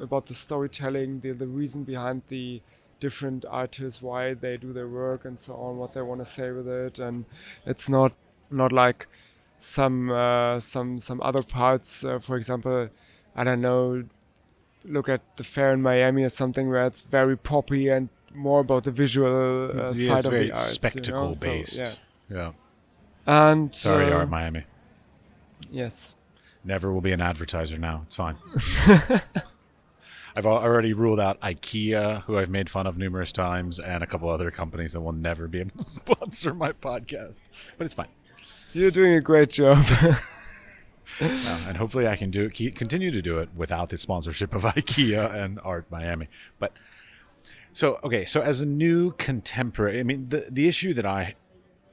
about 0.00 0.26
the 0.26 0.34
storytelling, 0.34 1.20
the, 1.20 1.32
the 1.32 1.46
reason 1.46 1.84
behind 1.84 2.22
the 2.28 2.62
different 3.00 3.44
artists, 3.48 4.02
why 4.02 4.34
they 4.34 4.56
do 4.56 4.72
their 4.72 4.88
work 4.88 5.24
and 5.24 5.38
so 5.38 5.54
on, 5.54 5.76
what 5.76 5.92
they 5.92 6.02
want 6.02 6.20
to 6.20 6.24
say 6.24 6.50
with 6.50 6.68
it, 6.68 6.98
and 6.98 7.24
it's 7.66 7.88
not 7.88 8.12
not 8.50 8.72
like 8.72 9.06
some 9.58 10.10
uh, 10.10 10.58
some 10.60 10.98
some 10.98 11.20
other 11.22 11.42
parts. 11.42 12.04
Uh, 12.04 12.18
for 12.18 12.36
example, 12.36 12.88
I 13.36 13.44
don't 13.44 13.60
know. 13.60 14.04
Look 14.84 15.08
at 15.08 15.36
the 15.36 15.44
fair 15.44 15.72
in 15.72 15.82
Miami 15.82 16.22
or 16.22 16.28
something 16.28 16.68
where 16.68 16.86
it's 16.86 17.00
very 17.00 17.36
poppy 17.36 17.88
and 17.88 18.08
more 18.32 18.60
about 18.60 18.84
the 18.84 18.92
visual 18.92 19.70
uh, 19.70 19.92
yeah, 19.92 20.06
side 20.06 20.26
of 20.26 20.32
the 20.32 20.52
art. 20.52 20.60
Spectacle 20.60 21.20
you 21.20 21.28
know? 21.28 21.34
based. 21.40 21.78
So, 21.78 21.84
yeah. 22.30 22.36
yeah. 22.36 22.52
And 23.26 23.74
sorry, 23.74 24.10
uh, 24.10 24.18
Art 24.18 24.30
Miami. 24.30 24.64
Yes. 25.70 26.14
Never 26.64 26.92
will 26.92 27.00
be 27.00 27.12
an 27.12 27.20
advertiser 27.20 27.78
now. 27.78 28.02
It's 28.04 28.14
fine. 28.14 28.36
I've 30.36 30.46
already 30.46 30.92
ruled 30.92 31.18
out 31.18 31.40
IKEA, 31.40 32.22
who 32.22 32.38
I've 32.38 32.50
made 32.50 32.70
fun 32.70 32.86
of 32.86 32.96
numerous 32.96 33.32
times, 33.32 33.80
and 33.80 34.04
a 34.04 34.06
couple 34.06 34.28
other 34.28 34.50
companies 34.50 34.92
that 34.92 35.00
will 35.00 35.12
never 35.12 35.48
be 35.48 35.60
able 35.60 35.78
to 35.78 35.84
sponsor 35.84 36.54
my 36.54 36.72
podcast. 36.72 37.40
But 37.76 37.86
it's 37.86 37.94
fine. 37.94 38.08
You're 38.72 38.90
doing 38.90 39.14
a 39.14 39.20
great 39.20 39.50
job. 39.50 39.84
uh, 41.20 41.60
and 41.66 41.76
hopefully, 41.76 42.06
I 42.06 42.16
can 42.16 42.30
do 42.30 42.44
it, 42.44 42.54
keep, 42.54 42.76
continue 42.76 43.10
to 43.10 43.22
do 43.22 43.38
it 43.38 43.48
without 43.56 43.90
the 43.90 43.98
sponsorship 43.98 44.54
of 44.54 44.62
IKEA 44.62 45.34
and 45.34 45.58
Art 45.64 45.86
Miami. 45.90 46.28
But 46.58 46.72
so 47.72 47.98
okay, 48.04 48.24
so 48.24 48.40
as 48.40 48.60
a 48.60 48.66
new 48.66 49.12
contemporary, 49.12 50.00
I 50.00 50.02
mean, 50.02 50.28
the 50.28 50.46
the 50.50 50.68
issue 50.68 50.94
that 50.94 51.06
I 51.06 51.34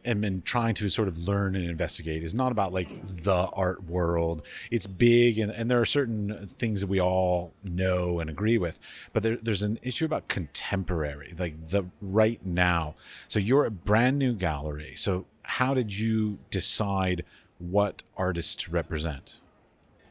am 0.06 0.24
in 0.24 0.42
trying 0.42 0.76
to 0.76 0.90
sort 0.90 1.08
of 1.08 1.18
learn 1.18 1.56
and 1.56 1.70
investigate 1.70 2.24
is 2.24 2.34
not 2.34 2.52
about 2.52 2.74
like 2.74 2.90
the 3.06 3.50
art 3.54 3.84
world. 3.84 4.46
It's 4.72 4.88
big, 4.88 5.40
and, 5.40 5.52
and 5.52 5.70
there 5.70 5.82
are 5.82 5.86
certain 5.86 6.48
things 6.48 6.82
that 6.82 6.88
we 6.88 7.02
all 7.02 7.54
know 7.64 8.20
and 8.20 8.30
agree 8.30 8.58
with. 8.58 8.80
But 9.14 9.24
there, 9.24 9.38
there's 9.38 9.62
an 9.62 9.80
issue 9.82 10.06
about 10.06 10.28
contemporary, 10.28 11.34
like 11.38 11.70
the 11.70 11.86
right 12.02 12.44
now. 12.46 12.96
So 13.28 13.40
you're 13.40 13.66
a 13.66 13.72
brand 13.72 14.18
new 14.20 14.34
gallery. 14.34 14.94
So 14.96 15.26
how 15.44 15.74
did 15.74 15.98
you 15.98 16.40
decide 16.52 17.24
what 17.60 18.04
artists 18.18 18.56
to 18.58 18.72
represent? 18.72 19.40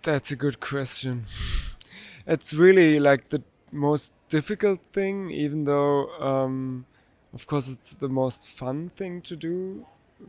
That's 0.03 0.31
a 0.31 0.37
good 0.37 0.61
question. 0.61 1.23
It's 2.27 2.55
really 2.55 2.99
like 2.99 3.29
the 3.29 3.43
most 3.73 4.13
difficult 4.29 4.83
thing, 4.93 5.31
even 5.31 5.65
though. 5.65 6.09
Um, 6.21 6.87
of 7.35 7.47
course 7.47 7.69
it's 7.69 7.95
the 7.95 8.09
most 8.09 8.47
fun 8.47 8.91
thing 8.97 9.21
to 9.23 9.37
do 9.37 9.85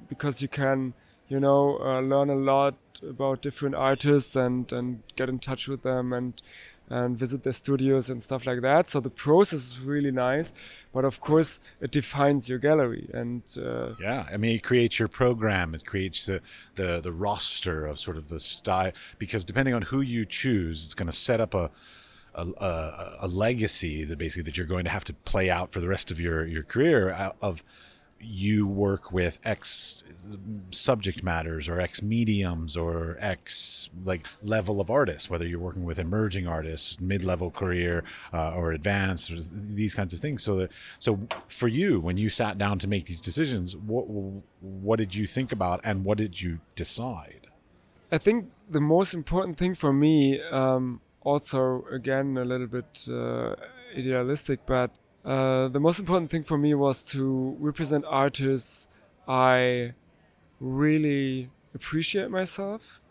because 0.09 0.41
you 0.41 0.47
can 0.47 0.93
you 1.27 1.39
know 1.39 1.77
uh, 1.79 2.01
learn 2.01 2.29
a 2.29 2.35
lot 2.35 2.75
about 3.07 3.41
different 3.41 3.75
artists 3.75 4.35
and 4.35 4.71
and 4.71 5.01
get 5.15 5.29
in 5.29 5.39
touch 5.39 5.67
with 5.67 5.83
them 5.83 6.13
and 6.13 6.41
and 6.87 7.17
visit 7.17 7.41
their 7.41 7.53
studios 7.53 8.11
and 8.11 8.21
stuff 8.21 8.45
like 8.45 8.61
that. 8.61 8.87
So 8.87 8.99
the 8.99 9.09
process 9.09 9.59
is 9.59 9.79
really 9.79 10.11
nice 10.11 10.53
but 10.93 11.05
of 11.05 11.19
course 11.19 11.59
it 11.81 11.91
defines 11.91 12.47
your 12.47 12.59
gallery 12.59 13.09
and 13.13 13.41
uh, 13.57 13.95
yeah 13.99 14.27
i 14.31 14.37
mean 14.37 14.55
it 14.55 14.63
creates 14.63 14.99
your 14.99 15.07
program. 15.07 15.73
It 15.73 15.85
creates 15.85 16.25
the, 16.25 16.41
the 16.75 17.01
the 17.01 17.11
roster 17.11 17.85
of 17.85 17.99
sort 17.99 18.17
of 18.17 18.29
the 18.29 18.39
style 18.39 18.91
because 19.17 19.45
depending 19.45 19.73
on 19.73 19.83
who 19.83 20.01
you 20.01 20.25
choose 20.25 20.85
it's 20.85 20.93
going 20.93 21.09
to 21.09 21.19
set 21.29 21.39
up 21.39 21.53
a 21.53 21.71
a, 22.35 22.45
a, 22.63 23.17
a, 23.21 23.27
legacy 23.27 24.03
that 24.03 24.17
basically 24.17 24.43
that 24.43 24.57
you're 24.57 24.67
going 24.67 24.83
to 24.83 24.89
have 24.89 25.03
to 25.05 25.13
play 25.13 25.49
out 25.49 25.71
for 25.71 25.79
the 25.79 25.87
rest 25.87 26.11
of 26.11 26.19
your 26.19 26.45
your 26.45 26.63
career 26.63 27.11
of 27.41 27.63
you 28.19 28.65
work 28.65 29.11
with 29.11 29.39
X 29.43 30.03
subject 30.71 31.23
matters 31.23 31.67
or 31.69 31.79
X 31.79 32.01
mediums 32.01 32.75
or 32.75 33.17
X 33.19 33.89
like 34.03 34.25
level 34.41 34.81
of 34.81 34.89
artists, 34.89 35.29
whether 35.29 35.45
you're 35.45 35.59
working 35.59 35.83
with 35.83 35.99
emerging 35.99 36.47
artists, 36.47 36.99
mid-level 36.99 37.51
career 37.51 38.03
uh, 38.33 38.53
or 38.53 38.71
advanced, 38.71 39.31
or 39.31 39.35
these 39.51 39.93
kinds 39.93 40.13
of 40.13 40.19
things. 40.19 40.43
So 40.43 40.55
that 40.55 40.71
so 40.99 41.19
for 41.47 41.67
you, 41.67 41.99
when 41.99 42.17
you 42.17 42.29
sat 42.29 42.57
down 42.57 42.79
to 42.79 42.87
make 42.87 43.05
these 43.05 43.21
decisions, 43.21 43.75
what 43.75 44.05
what 44.61 44.97
did 44.97 45.13
you 45.13 45.27
think 45.27 45.51
about 45.51 45.81
and 45.83 46.03
what 46.03 46.17
did 46.17 46.41
you 46.41 46.59
decide? 46.75 47.47
I 48.11 48.17
think 48.17 48.49
the 48.69 48.81
most 48.81 49.13
important 49.13 49.57
thing 49.57 49.75
for 49.75 49.91
me 49.91 50.41
um, 50.41 51.01
also 51.25 51.83
again 51.91 52.37
a 52.37 52.45
little 52.45 52.67
bit 52.67 53.05
uh, 53.09 53.55
idealistic, 53.97 54.65
but 54.65 54.97
uh, 55.25 55.67
the 55.67 55.79
most 55.79 55.99
important 55.99 56.29
thing 56.31 56.43
for 56.43 56.57
me 56.57 56.73
was 56.73 57.03
to 57.03 57.57
represent 57.59 58.05
artists 58.07 58.87
I 59.27 59.93
really 60.59 61.49
appreciate 61.73 62.29
myself 62.29 63.01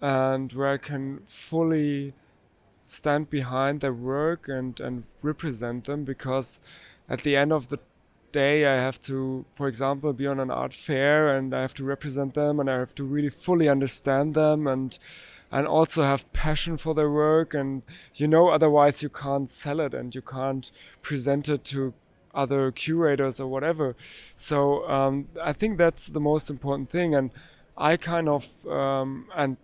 and 0.00 0.52
where 0.52 0.72
I 0.72 0.78
can 0.78 1.20
fully 1.26 2.14
stand 2.86 3.30
behind 3.30 3.80
their 3.80 3.92
work 3.92 4.48
and 4.48 4.80
and 4.80 5.04
represent 5.22 5.84
them 5.84 6.04
because 6.04 6.58
at 7.08 7.20
the 7.20 7.36
end 7.36 7.52
of 7.52 7.68
the 7.68 7.78
day 8.32 8.66
I 8.66 8.76
have 8.76 8.98
to, 9.00 9.44
for 9.52 9.68
example, 9.68 10.12
be 10.14 10.26
on 10.26 10.40
an 10.40 10.50
art 10.50 10.72
fair 10.72 11.36
and 11.36 11.54
I 11.54 11.60
have 11.60 11.74
to 11.74 11.84
represent 11.84 12.34
them 12.34 12.58
and 12.58 12.70
I 12.70 12.78
have 12.78 12.94
to 12.96 13.04
really 13.04 13.28
fully 13.28 13.68
understand 13.68 14.34
them 14.34 14.66
and 14.66 14.98
and 15.52 15.66
also 15.66 16.02
have 16.02 16.20
passion 16.32 16.76
for 16.76 16.94
their 16.94 17.10
work 17.10 17.54
and 17.54 17.82
you 18.14 18.26
know 18.26 18.48
otherwise 18.48 19.02
you 19.02 19.10
can't 19.10 19.48
sell 19.48 19.78
it 19.86 19.92
and 19.94 20.14
you 20.14 20.22
can't 20.22 20.72
present 21.02 21.48
it 21.48 21.62
to 21.72 21.92
other 22.34 22.72
curators 22.72 23.38
or 23.38 23.46
whatever. 23.46 23.94
So 24.34 24.88
um, 24.88 25.28
I 25.50 25.52
think 25.52 25.76
that's 25.76 26.06
the 26.06 26.20
most 26.20 26.48
important 26.48 26.88
thing 26.88 27.14
and 27.14 27.30
I 27.76 27.96
kind 27.98 28.28
of 28.28 28.66
um, 28.66 29.26
and 29.36 29.56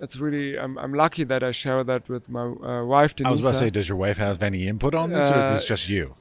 it's 0.00 0.16
really 0.18 0.58
I'm, 0.58 0.76
I'm 0.78 0.92
lucky 0.92 1.24
that 1.24 1.42
I 1.42 1.50
share 1.50 1.82
that 1.84 2.08
with 2.08 2.28
my 2.28 2.42
uh, 2.42 2.84
wife 2.84 3.16
Denise. 3.16 3.28
I 3.28 3.30
was 3.30 3.40
about 3.40 3.52
to 3.52 3.58
say, 3.58 3.70
does 3.70 3.88
your 3.88 3.96
wife 3.96 4.18
have 4.18 4.42
any 4.42 4.66
input 4.68 4.94
on 4.94 5.10
this, 5.10 5.30
or 5.30 5.38
is 5.38 5.48
this 5.50 5.64
Uh, 5.64 5.74
just 5.74 5.88
you? 5.88 6.16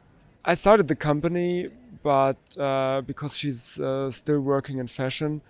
I 0.45 0.53
started 0.53 0.87
the 0.87 0.95
company, 0.95 1.69
but 2.03 2.37
uh, 2.57 3.01
because 3.01 3.35
she's 3.35 3.79
uh, 3.79 4.11
still 4.11 4.39
working 4.39 4.77
in 4.77 4.87
fashion, 4.87 5.41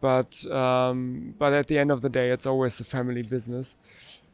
but 0.00 0.44
um, 0.50 1.34
but 1.38 1.52
at 1.52 1.66
the 1.66 1.78
end 1.78 1.90
of 1.90 2.00
the 2.02 2.08
day, 2.08 2.30
it's 2.30 2.46
always 2.46 2.80
a 2.80 2.84
family 2.84 3.22
business, 3.22 3.76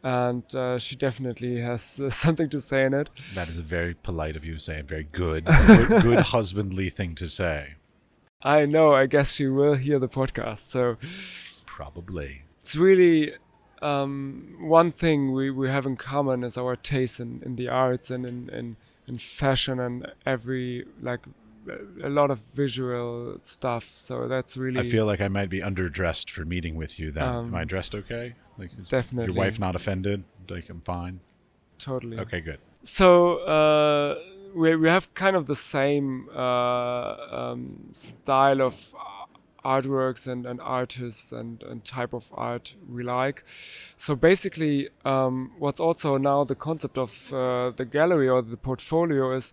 and 0.03 0.43
uh, 0.55 0.79
she 0.79 0.97
definitely 0.97 1.61
has 1.61 2.01
uh, 2.01 2.11
something 2.25 2.49
to 2.51 2.61
say 2.61 2.85
in 2.85 2.95
it. 2.95 3.11
That 3.35 3.49
is 3.49 3.59
a 3.59 3.63
very 3.63 3.95
polite 3.95 4.37
of 4.37 4.45
you 4.45 4.59
saying, 4.59 4.87
very 4.87 5.05
good, 5.05 5.45
good, 5.45 5.89
good 6.03 6.19
husbandly 6.21 6.91
thing 6.91 7.15
to 7.17 7.29
say. 7.29 7.75
I 8.43 8.67
know. 8.67 8.95
I 8.95 9.07
guess 9.07 9.33
she 9.33 9.49
will 9.49 9.75
hear 9.75 9.99
the 9.99 10.09
podcast, 10.09 10.59
so 10.59 10.97
Probably. 11.65 12.43
it's 12.61 12.77
really 12.77 13.33
um, 13.83 14.57
one 14.61 14.91
thing 14.91 15.33
we, 15.33 15.51
we 15.51 15.69
have 15.69 15.87
in 15.87 15.97
common 15.97 16.45
is 16.45 16.57
our 16.57 16.77
taste 16.77 17.21
in, 17.21 17.43
in 17.45 17.57
the 17.57 17.69
arts 17.69 18.11
and 18.11 18.25
in, 18.25 18.49
in, 18.51 18.77
in 19.07 19.19
fashion 19.19 19.79
and 19.81 20.13
every 20.25 20.85
like 21.01 21.21
a 22.03 22.09
lot 22.09 22.31
of 22.31 22.39
visual 22.53 23.37
stuff. 23.41 23.85
So 23.97 24.29
that's 24.29 24.57
really 24.57 24.81
I 24.81 24.85
feel 24.89 25.07
like 25.07 25.21
I 25.21 25.29
might 25.29 25.51
be 25.51 25.61
underdressed 25.61 26.31
for 26.31 26.45
meeting 26.45 26.75
with 26.77 26.99
you. 26.99 27.11
Then 27.11 27.29
Um, 27.29 27.47
am 27.49 27.55
I 27.55 27.65
dressed 27.65 27.95
okay? 27.95 28.35
Like, 28.59 28.71
definitely. 28.89 29.35
Your 29.35 29.45
wife 29.45 29.59
not 29.59 29.75
offended? 29.75 30.25
Like 30.49 30.69
I'm 30.71 30.81
fine. 30.81 31.21
totally 31.79 32.19
Okay, 32.19 32.41
good. 32.41 32.61
So 32.83 33.39
uh, 33.39 34.19
we 34.55 34.77
we 34.77 34.89
have 34.89 35.13
kind 35.15 35.37
of 35.37 35.47
the 35.47 35.57
same 35.57 36.29
uh, 36.35 37.17
um, 37.39 37.91
style 37.93 38.63
of 38.63 38.95
artworks 39.65 40.29
and, 40.29 40.47
and 40.47 40.61
artists 40.61 41.33
and, 41.33 41.63
and 41.65 41.85
type 41.85 42.13
of 42.15 42.33
art 42.35 42.77
we 42.89 43.03
like. 43.03 43.43
So 43.97 44.15
basically, 44.15 44.89
um, 45.05 45.53
what's 45.59 45.81
also 45.81 46.19
now 46.19 46.45
the 46.45 46.55
concept 46.55 46.97
of 46.97 47.33
uh, 47.33 47.73
the 47.77 47.85
gallery 47.85 48.29
or 48.29 48.43
the 48.43 48.57
portfolio 48.57 49.33
is 49.33 49.53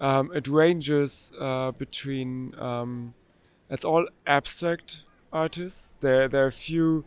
um, 0.00 0.30
it 0.34 0.46
ranges 0.48 1.32
uh, 1.40 1.72
between 1.72 2.54
um, 2.58 3.14
it's 3.70 3.84
all 3.84 4.06
abstract 4.26 5.04
artists. 5.32 5.96
There 6.00 6.28
there 6.28 6.44
are 6.44 6.48
a 6.48 6.52
few 6.52 7.04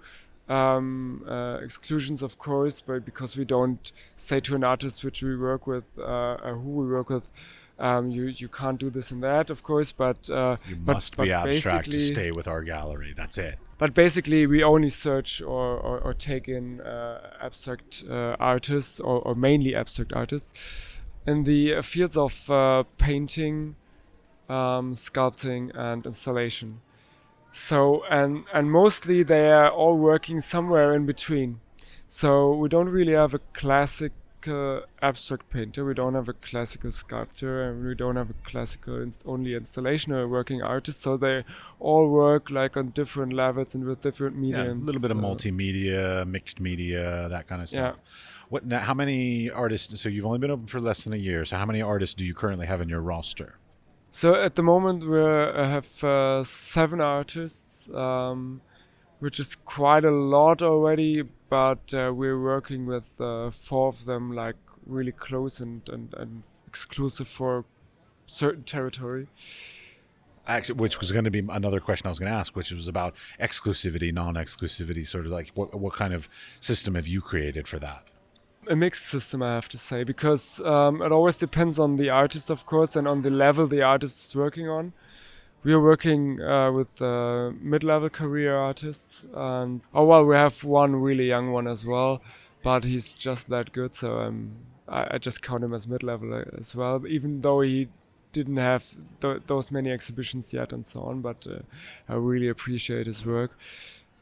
um, 0.48 1.24
uh, 1.30 1.60
exclusions, 1.62 2.24
of 2.24 2.38
course, 2.38 2.82
but 2.82 3.06
because 3.06 3.38
we 3.38 3.46
don't 3.46 3.92
say 4.16 4.40
to 4.42 4.56
an 4.56 4.64
artist 4.64 5.04
which 5.04 5.22
we 5.22 5.38
work 5.38 5.68
with, 5.68 5.86
uh, 6.00 6.38
who 6.54 6.72
we 6.82 6.88
work 6.88 7.10
with, 7.10 7.30
um, 7.78 8.10
you 8.10 8.26
you 8.26 8.48
can't 8.48 8.80
do 8.80 8.90
this 8.90 9.12
and 9.12 9.22
that, 9.24 9.50
of 9.50 9.62
course. 9.64 9.92
But 9.92 10.30
uh, 10.30 10.58
You 10.68 10.76
but- 10.78 10.94
must 10.94 11.16
but 11.18 11.24
be 11.26 11.32
abstract 11.34 11.92
to 11.92 12.00
stay 12.00 12.32
with 12.32 12.48
our 12.48 12.64
gallery. 12.64 13.14
That's 13.16 13.38
it. 13.38 13.56
but 13.78 13.94
basically 13.94 14.46
we 14.48 14.62
only 14.64 14.90
search 14.90 15.42
or, 15.42 15.78
or, 15.88 16.00
or 16.02 16.14
take 16.14 16.50
in 16.50 16.82
uh, 16.82 17.38
abstract 17.42 18.04
uh, 18.10 18.36
artists 18.54 19.00
or, 19.00 19.22
or 19.22 19.36
mainly 19.36 19.74
abstract 19.74 20.12
artists 20.14 20.99
in 21.30 21.44
the 21.44 21.82
fields 21.82 22.18
of 22.18 22.50
uh, 22.50 22.84
painting 22.98 23.76
um, 24.50 24.94
sculpting 24.94 25.72
and 25.76 26.06
installation. 26.06 26.82
So 27.52 28.04
and 28.10 28.46
and 28.54 28.72
mostly 28.72 29.24
they 29.24 29.52
are 29.52 29.70
all 29.70 29.98
working 29.98 30.40
somewhere 30.40 30.94
in 30.94 31.06
between. 31.06 31.60
So 32.08 32.56
we 32.62 32.68
don't 32.70 32.90
really 32.90 33.14
have 33.14 33.34
a 33.36 33.42
classic 33.54 34.12
uh, 34.48 34.82
abstract 35.02 35.50
painter 35.50 35.84
we 35.86 35.94
don't 35.94 36.14
have 36.14 36.30
a 36.30 36.34
classical 36.34 36.92
sculptor 36.92 37.64
and 37.64 37.86
we 37.86 37.96
don't 37.96 38.16
have 38.16 38.30
a 38.30 38.34
classical 38.44 39.02
inst- 39.02 39.24
only 39.28 39.54
installation 39.56 40.14
or 40.14 40.28
working 40.28 40.62
artist 40.62 41.02
so 41.02 41.18
they 41.18 41.44
all 41.80 42.10
work 42.10 42.50
like 42.50 42.78
on 42.78 42.90
different 42.90 43.34
levels 43.34 43.76
and 43.76 43.84
with 43.84 44.02
different 44.02 44.36
Yeah, 44.36 44.42
mediums 44.42 44.84
a 44.84 44.86
little 44.86 45.02
bit 45.02 45.12
of 45.12 45.18
multimedia, 45.18 46.26
mixed 46.28 46.60
media, 46.60 47.28
that 47.30 47.48
kind 47.48 47.62
of 47.62 47.70
stuff. 47.70 47.96
Yeah. 47.96 48.02
What? 48.50 48.66
Now, 48.66 48.80
how 48.80 48.96
many 48.96 49.50
artists? 49.52 50.02
So 50.02 50.10
you've 50.10 50.26
only 50.26 50.40
been 50.40 50.50
open 50.52 50.66
for 50.68 50.82
less 50.82 51.04
than 51.04 51.14
a 51.14 51.18
year. 51.18 51.46
So 51.46 51.56
how 51.58 51.66
many 51.68 51.82
artists 51.82 52.16
do 52.16 52.26
you 52.26 52.34
currently 52.34 52.66
have 52.66 52.82
in 52.82 52.90
your 52.90 53.02
roster? 53.02 53.56
So 54.10 54.34
at 54.34 54.56
the 54.56 54.64
moment 54.64 55.04
we 55.08 55.20
have 55.20 56.04
uh, 56.04 56.44
seven 56.44 57.00
artists, 57.00 57.90
um, 57.94 58.62
which 59.20 59.40
is 59.40 59.56
quite 59.56 60.04
a 60.04 60.12
lot 60.12 60.62
already. 60.64 61.26
But 61.50 61.94
uh, 61.94 62.14
we're 62.16 62.42
working 62.42 62.86
with 62.86 63.20
uh, 63.20 63.50
four 63.50 63.88
of 63.88 64.06
them, 64.06 64.32
like 64.32 64.56
really 64.86 65.12
close 65.12 65.60
and, 65.60 65.88
and, 65.90 66.14
and 66.14 66.44
exclusive 66.68 67.28
for 67.28 67.66
certain 68.28 68.64
territory. 68.64 69.28
Actually, 70.48 70.80
which 70.80 71.00
was 71.00 71.12
going 71.12 71.26
to 71.26 71.32
be 71.32 71.46
another 71.50 71.80
question 71.80 72.08
I 72.08 72.10
was 72.10 72.20
going 72.20 72.32
to 72.32 72.38
ask, 72.38 72.56
which 72.56 72.72
was 72.72 72.88
about 72.88 73.14
exclusivity, 73.40 74.14
non-exclusivity, 74.14 75.06
sort 75.06 75.26
of 75.26 75.32
like 75.32 75.50
what 75.54 75.76
what 75.76 75.94
kind 75.94 76.14
of 76.14 76.28
system 76.60 76.96
have 76.96 77.08
you 77.08 77.22
created 77.22 77.68
for 77.68 77.80
that? 77.80 78.10
a 78.70 78.76
mixed 78.76 79.08
system, 79.08 79.42
I 79.42 79.54
have 79.56 79.68
to 79.70 79.78
say, 79.78 80.04
because 80.04 80.62
um, 80.62 81.02
it 81.02 81.12
always 81.12 81.38
depends 81.38 81.80
on 81.80 81.96
the 81.96 82.10
artist, 82.10 82.50
of 82.50 82.66
course, 82.66 82.96
and 82.96 83.08
on 83.08 83.24
the 83.24 83.32
level 83.32 83.66
the 83.66 83.82
artist 83.82 84.28
is 84.28 84.36
working 84.36 84.70
on. 84.70 84.94
We 85.64 85.74
are 85.74 85.82
working 85.82 86.42
uh, 86.42 86.72
with 86.72 87.02
uh, 87.02 87.52
mid-level 87.60 88.10
career 88.10 88.56
artists, 88.56 89.26
and 89.34 89.82
oh 89.94 90.06
well, 90.06 90.24
we 90.24 90.36
have 90.36 90.64
one 90.64 90.96
really 90.96 91.28
young 91.28 91.52
one 91.52 91.68
as 91.68 91.86
well, 91.86 92.22
but 92.64 92.86
he's 92.86 93.14
just 93.14 93.48
that 93.48 93.74
good, 93.74 93.94
so 93.94 94.20
um, 94.20 94.52
I, 94.88 95.16
I 95.16 95.18
just 95.18 95.42
count 95.42 95.64
him 95.66 95.74
as 95.74 95.86
mid-level 95.86 96.34
uh, 96.34 96.44
as 96.58 96.76
well, 96.78 97.06
even 97.08 97.42
though 97.42 97.60
he 97.60 97.90
didn't 98.32 98.58
have 98.58 98.86
th- 99.20 99.42
those 99.48 99.70
many 99.70 99.92
exhibitions 99.92 100.54
yet 100.54 100.72
and 100.72 100.86
so 100.86 101.02
on. 101.02 101.20
But 101.22 101.46
uh, 101.46 101.60
I 102.08 102.16
really 102.16 102.48
appreciate 102.48 103.06
his 103.06 103.26
work, 103.26 103.58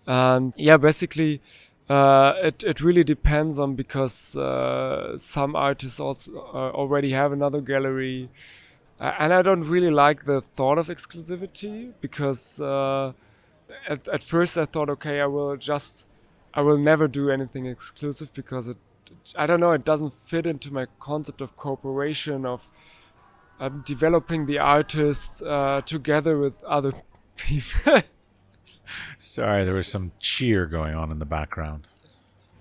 and 0.06 0.54
yeah, 0.58 0.78
basically. 0.78 1.42
Uh, 1.90 2.34
it 2.44 2.66
it 2.66 2.82
really 2.82 3.02
depends 3.06 3.58
on 3.58 3.74
because 3.74 4.36
uh, 4.36 5.18
some 5.18 5.56
artists 5.56 6.02
also 6.02 6.34
uh, 6.54 6.70
already 6.72 7.12
have 7.12 7.32
another 7.32 7.62
gallery, 7.62 8.30
and 9.00 9.34
I 9.34 9.42
don't 9.42 9.64
really 9.64 9.90
like 9.90 10.26
the 10.26 10.42
thought 10.42 10.78
of 10.78 10.88
exclusivity 10.88 11.94
because 12.02 12.60
uh, 12.60 13.14
at 13.88 14.08
at 14.08 14.24
first 14.24 14.58
I 14.58 14.66
thought 14.66 14.90
okay 14.90 15.22
I 15.22 15.28
will 15.28 15.56
just 15.58 16.08
I 16.54 16.62
will 16.62 16.78
never 16.78 17.08
do 17.08 17.30
anything 17.30 17.66
exclusive 17.66 18.34
because 18.34 18.70
it 18.70 18.78
I 19.36 19.46
don't 19.46 19.60
know 19.60 19.72
it 19.72 19.86
doesn't 19.86 20.14
fit 20.14 20.46
into 20.46 20.74
my 20.74 20.88
concept 21.00 21.42
of 21.42 21.56
cooperation 21.56 22.46
of 22.46 22.70
um, 23.60 23.84
developing 23.86 24.46
the 24.46 24.60
artist 24.60 25.42
uh, 25.44 25.82
together 25.82 26.38
with 26.38 26.64
other 26.64 26.94
people. 27.36 28.02
Sorry, 29.18 29.66
there 29.66 29.74
was 29.74 29.88
some 29.88 30.12
cheer 30.20 30.66
going 30.66 30.96
on 30.96 31.12
in 31.12 31.20
the 31.20 31.26
background. 31.26 31.88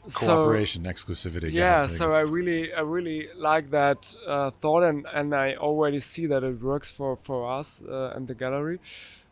So- 0.09 0.47
exclusivity. 0.85 1.53
yeah 1.53 1.87
so 1.87 2.13
i 2.13 2.21
really 2.21 2.73
i 2.73 2.81
really 2.81 3.29
like 3.37 3.71
that 3.71 4.15
uh, 4.27 4.51
thought 4.61 4.83
and 4.83 5.07
and 5.13 5.35
i 5.35 5.55
already 5.55 5.99
see 5.99 6.27
that 6.27 6.43
it 6.45 6.63
works 6.63 6.91
for 6.91 7.17
for 7.17 7.51
us 7.59 7.83
uh, 7.83 8.13
and 8.15 8.29
the 8.29 8.35
gallery 8.35 8.79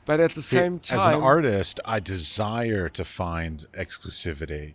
but 0.06 0.20
at 0.20 0.32
the 0.32 0.42
same 0.42 0.78
time 0.80 0.98
as 0.98 1.06
an 1.06 1.14
artist, 1.14 1.80
I 1.84 2.00
desire 2.00 2.88
to 2.90 3.04
find 3.04 3.66
exclusivity 3.72 4.74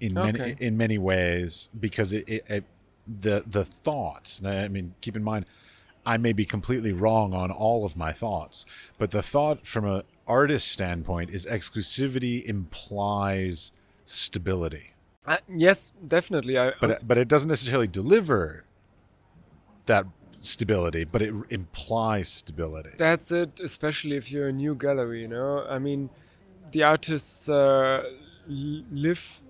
in 0.00 0.14
many 0.14 0.56
in 0.58 0.76
many 0.76 0.98
ways 0.98 1.68
because 1.78 2.12
it, 2.12 2.28
it, 2.28 2.44
it 2.48 2.64
the 3.06 3.44
the 3.46 3.64
thought. 3.64 4.40
I 4.44 4.68
mean, 4.68 4.94
keep 5.00 5.16
in 5.16 5.22
mind, 5.22 5.46
I 6.04 6.16
may 6.16 6.32
be 6.32 6.44
completely 6.44 6.92
wrong 6.92 7.34
on 7.34 7.50
all 7.50 7.84
of 7.84 7.96
my 7.96 8.12
thoughts, 8.12 8.66
but 8.98 9.10
the 9.12 9.22
thought 9.22 9.66
from 9.66 9.84
an 9.84 10.02
artist 10.26 10.68
standpoint 10.68 11.30
is 11.30 11.46
exclusivity 11.46 12.44
implies 12.44 13.70
stability, 14.04 14.92
Uh, 15.28 15.36
yes 15.66 15.92
definitely. 16.06 16.58
I 16.58 16.72
but 16.80 16.90
it, 16.90 17.00
but 17.06 17.18
it 17.18 17.28
doesn't 17.28 17.50
necessarily 17.50 17.86
deliver 17.86 18.64
that 19.84 20.06
stability, 20.40 21.04
but 21.04 21.20
it 21.20 21.34
implies 21.50 22.28
stability. 22.28 22.92
that's 22.96 23.30
it 23.30 23.60
especially 23.60 24.16
if 24.16 24.32
you're 24.32 24.48
a 24.48 24.52
new 24.64 24.74
gallery 24.74 25.20
you 25.22 25.28
know? 25.28 25.66
I 25.68 25.78
mean 25.78 26.08
the 26.72 26.82
artists 26.82 27.48
uh, 27.48 28.02
l- 28.48 28.84
live 28.90 29.42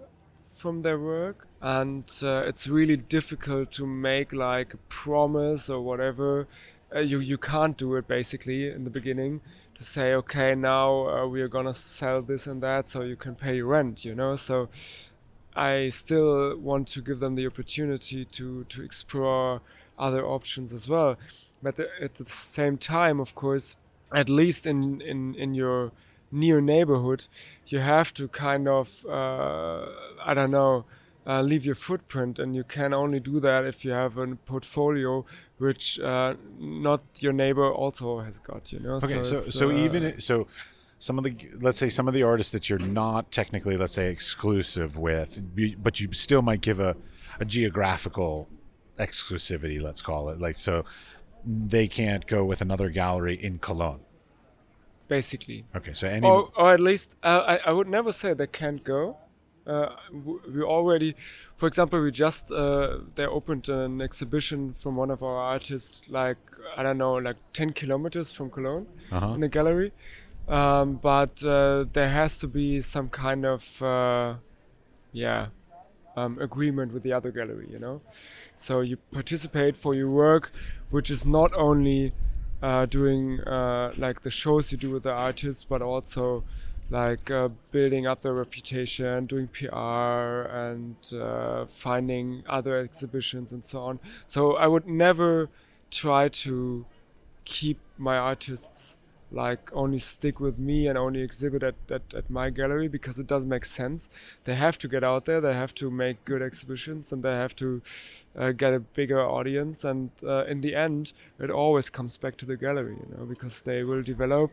from 0.52 0.82
their 0.82 0.98
work 0.98 1.46
and 1.60 2.04
uh, 2.22 2.42
it's 2.50 2.66
really 2.66 2.96
difficult 2.96 3.70
to 3.78 3.86
make 3.86 4.32
like 4.32 4.74
a 4.74 4.80
promise 4.88 5.70
or 5.70 5.80
whatever. 5.80 6.48
Uh, 6.94 7.00
you 7.00 7.18
you 7.20 7.38
can't 7.38 7.76
do 7.76 7.94
it 7.98 8.08
basically 8.08 8.60
in 8.76 8.82
the 8.82 8.90
beginning 8.98 9.40
to 9.76 9.84
say 9.84 10.06
okay 10.14 10.56
now 10.56 10.88
uh, 11.08 11.26
we 11.26 11.40
are 11.44 11.52
gonna 11.56 11.74
sell 11.74 12.20
this 12.22 12.46
and 12.48 12.62
that 12.62 12.88
so 12.88 13.02
you 13.02 13.14
can 13.24 13.34
pay 13.36 13.60
rent 13.62 14.04
you 14.04 14.14
know? 14.20 14.34
So 14.34 14.68
I 15.58 15.88
still 15.88 16.56
want 16.56 16.86
to 16.88 17.02
give 17.02 17.18
them 17.18 17.34
the 17.34 17.46
opportunity 17.46 18.24
to 18.24 18.64
to 18.64 18.82
explore 18.82 19.60
other 19.98 20.24
options 20.24 20.72
as 20.72 20.88
well. 20.88 21.16
But 21.62 21.80
at 22.00 22.14
the 22.14 22.26
same 22.26 22.78
time, 22.78 23.18
of 23.20 23.34
course, 23.34 23.76
at 24.12 24.28
least 24.28 24.66
in 24.66 25.00
in 25.00 25.34
in 25.34 25.54
your 25.54 25.92
near 26.30 26.60
neighborhood, 26.60 27.26
you 27.66 27.80
have 27.80 28.14
to 28.14 28.28
kind 28.28 28.68
of 28.68 29.04
uh, 29.06 29.86
I 30.24 30.34
don't 30.34 30.50
know. 30.50 30.84
Uh, 31.26 31.42
leave 31.42 31.66
your 31.66 31.74
footprint, 31.74 32.38
and 32.38 32.56
you 32.56 32.64
can 32.64 32.94
only 32.94 33.20
do 33.20 33.38
that 33.38 33.66
if 33.66 33.84
you 33.84 33.90
have 33.90 34.16
a 34.16 34.26
portfolio 34.46 35.26
which 35.58 36.00
uh, 36.00 36.34
not 36.58 37.02
your 37.20 37.34
neighbor 37.34 37.70
also 37.70 38.20
has 38.20 38.38
got. 38.38 38.72
You 38.72 38.80
know. 38.80 38.94
Okay, 38.94 39.22
so 39.22 39.38
so, 39.38 39.40
so 39.40 39.68
uh, 39.68 39.84
even 39.84 40.20
so, 40.20 40.46
some 40.98 41.16
of 41.18 41.24
the 41.24 41.36
let's 41.60 41.78
say 41.78 41.88
some 41.88 42.08
of 42.08 42.14
the 42.14 42.22
artists 42.22 42.52
that 42.52 42.68
you're 42.68 42.78
not 42.78 43.30
technically 43.30 43.76
let's 43.76 43.94
say 43.94 44.10
exclusive 44.10 44.96
with, 44.98 45.42
but 45.82 46.00
you 46.00 46.12
still 46.12 46.42
might 46.42 46.60
give 46.60 46.80
a 46.80 46.96
a 47.40 47.44
geographical 47.44 48.48
exclusivity. 48.98 49.80
Let's 49.80 50.02
call 50.02 50.28
it 50.28 50.38
like 50.40 50.56
so 50.56 50.84
they 51.44 51.86
can't 51.88 52.26
go 52.26 52.44
with 52.44 52.60
another 52.60 52.90
gallery 52.90 53.34
in 53.34 53.58
Cologne. 53.58 54.00
Basically. 55.06 55.64
Okay, 55.74 55.92
so 55.94 56.06
any 56.06 56.26
or, 56.26 56.50
or 56.56 56.74
at 56.74 56.80
least 56.80 57.16
uh, 57.22 57.44
I, 57.46 57.70
I 57.70 57.72
would 57.72 57.88
never 57.88 58.12
say 58.12 58.34
they 58.34 58.46
can't 58.46 58.82
go. 58.84 59.16
Uh, 59.66 59.94
we 60.54 60.62
already, 60.62 61.14
for 61.54 61.66
example, 61.66 62.00
we 62.02 62.10
just 62.10 62.50
uh, 62.50 62.98
they 63.14 63.26
opened 63.26 63.68
an 63.68 64.00
exhibition 64.00 64.72
from 64.72 64.96
one 64.96 65.10
of 65.10 65.22
our 65.22 65.36
artists, 65.36 66.02
like 66.08 66.38
I 66.76 66.82
don't 66.82 66.96
know, 66.98 67.14
like 67.14 67.36
10 67.52 67.72
kilometers 67.74 68.32
from 68.32 68.50
Cologne, 68.50 68.86
Uh-huh. 69.12 69.34
in 69.34 69.42
a 69.42 69.48
gallery. 69.48 69.92
Um, 70.48 70.94
but 70.94 71.44
uh, 71.44 71.84
there 71.92 72.08
has 72.08 72.38
to 72.38 72.48
be 72.48 72.80
some 72.80 73.08
kind 73.10 73.44
of, 73.44 73.82
uh, 73.82 74.36
yeah, 75.12 75.48
um, 76.16 76.38
agreement 76.40 76.92
with 76.92 77.02
the 77.02 77.12
other 77.12 77.30
gallery, 77.30 77.68
you 77.70 77.78
know. 77.78 78.00
So 78.56 78.80
you 78.80 78.96
participate 79.12 79.76
for 79.76 79.94
your 79.94 80.10
work, 80.10 80.52
which 80.90 81.10
is 81.10 81.24
not 81.24 81.52
only 81.54 82.12
uh, 82.62 82.86
doing 82.86 83.40
uh, 83.40 83.92
like 83.96 84.22
the 84.22 84.30
shows 84.30 84.72
you 84.72 84.78
do 84.78 84.90
with 84.90 85.04
the 85.04 85.12
artists, 85.12 85.64
but 85.64 85.80
also 85.82 86.44
like 86.90 87.30
uh, 87.30 87.48
building 87.70 88.06
up 88.06 88.22
their 88.22 88.32
reputation, 88.32 89.26
doing 89.26 89.48
PR, 89.48 90.48
and 90.50 90.96
uh, 91.14 91.66
finding 91.66 92.42
other 92.48 92.76
exhibitions 92.76 93.52
and 93.52 93.62
so 93.64 93.80
on. 93.80 94.00
So 94.26 94.56
I 94.56 94.66
would 94.66 94.86
never 94.86 95.50
try 95.90 96.28
to 96.28 96.86
keep 97.44 97.78
my 97.96 98.16
artists 98.16 98.97
like 99.30 99.70
only 99.72 99.98
stick 99.98 100.40
with 100.40 100.58
me 100.58 100.86
and 100.86 100.96
only 100.96 101.20
exhibit 101.20 101.62
at, 101.62 101.74
at, 101.90 102.02
at 102.14 102.30
my 102.30 102.50
gallery 102.50 102.88
because 102.88 103.18
it 103.18 103.26
doesn't 103.26 103.48
make 103.48 103.64
sense. 103.64 104.08
They 104.44 104.54
have 104.54 104.78
to 104.78 104.88
get 104.88 105.04
out 105.04 105.24
there, 105.26 105.40
they 105.40 105.54
have 105.54 105.74
to 105.76 105.90
make 105.90 106.24
good 106.24 106.42
exhibitions, 106.42 107.12
and 107.12 107.22
they 107.22 107.32
have 107.32 107.54
to 107.56 107.82
uh, 108.36 108.52
get 108.52 108.72
a 108.72 108.80
bigger 108.80 109.20
audience. 109.20 109.84
And 109.84 110.10
uh, 110.26 110.44
in 110.48 110.60
the 110.60 110.74
end, 110.74 111.12
it 111.38 111.50
always 111.50 111.90
comes 111.90 112.16
back 112.16 112.36
to 112.38 112.46
the 112.46 112.56
gallery, 112.56 112.96
you 112.96 113.16
know, 113.16 113.24
because 113.24 113.60
they 113.60 113.84
will 113.84 114.02
develop 114.02 114.52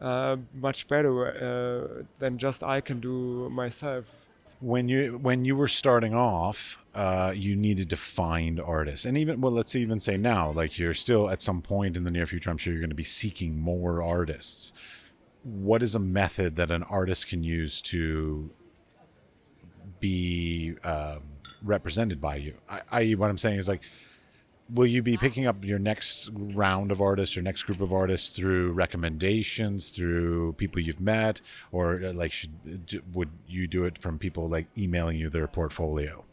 uh, 0.00 0.36
much 0.54 0.88
better 0.88 1.26
uh, 1.28 2.04
than 2.18 2.38
just 2.38 2.62
I 2.62 2.80
can 2.80 3.00
do 3.00 3.48
myself 3.50 4.26
when 4.60 4.88
you 4.88 5.18
when 5.18 5.44
you 5.44 5.56
were 5.56 5.68
starting 5.68 6.14
off, 6.14 6.78
uh, 6.94 7.32
you 7.34 7.54
needed 7.54 7.88
to 7.90 7.96
find 7.96 8.60
artists, 8.60 9.04
and 9.04 9.16
even 9.16 9.40
well, 9.40 9.52
let's 9.52 9.76
even 9.76 10.00
say 10.00 10.16
now, 10.16 10.50
like 10.50 10.78
you're 10.78 10.94
still 10.94 11.30
at 11.30 11.42
some 11.42 11.62
point 11.62 11.96
in 11.96 12.04
the 12.04 12.10
near 12.10 12.26
future, 12.26 12.50
I'm 12.50 12.58
sure 12.58 12.72
you're 12.72 12.80
going 12.80 12.90
to 12.90 12.96
be 12.96 13.04
seeking 13.04 13.58
more 13.58 14.02
artists. 14.02 14.72
What 15.42 15.82
is 15.82 15.94
a 15.94 16.00
method 16.00 16.56
that 16.56 16.70
an 16.70 16.82
artist 16.82 17.28
can 17.28 17.42
use 17.42 17.80
to 17.82 18.50
be 20.00 20.74
um, 20.84 21.22
represented 21.62 22.20
by 22.20 22.36
you? 22.36 22.54
I, 22.90 23.12
what 23.12 23.30
I'm 23.30 23.38
saying 23.38 23.58
is 23.58 23.68
like 23.68 23.82
will 24.72 24.86
you 24.86 25.02
be 25.02 25.16
picking 25.16 25.46
up 25.46 25.64
your 25.64 25.78
next 25.78 26.30
round 26.32 26.92
of 26.92 27.00
artists 27.00 27.34
your 27.34 27.42
next 27.42 27.64
group 27.64 27.80
of 27.80 27.92
artists 27.92 28.28
through 28.28 28.72
recommendations 28.72 29.90
through 29.90 30.52
people 30.54 30.80
you've 30.80 31.00
met 31.00 31.40
or 31.72 32.00
uh, 32.04 32.12
like 32.12 32.32
should 32.32 32.52
would 33.12 33.30
you 33.46 33.66
do 33.66 33.84
it 33.84 33.98
from 33.98 34.18
people 34.18 34.48
like 34.48 34.66
emailing 34.78 35.16
you 35.16 35.28
their 35.28 35.46
portfolio 35.46 36.24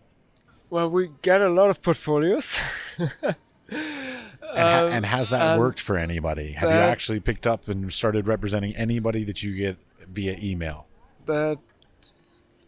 well 0.69 0.89
we 0.89 1.09
get 1.21 1.41
a 1.41 1.49
lot 1.49 1.69
of 1.69 1.81
portfolios 1.81 2.59
and, 2.97 3.11
ha- 3.19 3.35
and, 4.53 5.05
has 5.05 5.29
that 5.29 5.53
um, 5.53 5.59
worked 5.59 5.79
for 5.79 5.97
anybody 5.97 6.51
have 6.51 6.69
you 6.69 6.75
actually 6.75 7.19
picked 7.19 7.47
up 7.47 7.67
and 7.67 7.91
started 7.91 8.27
representing 8.27 8.75
anybody 8.75 9.23
that 9.23 9.43
you 9.43 9.55
get 9.55 9.77
via 10.07 10.37
email 10.41 10.87
that 11.25 11.57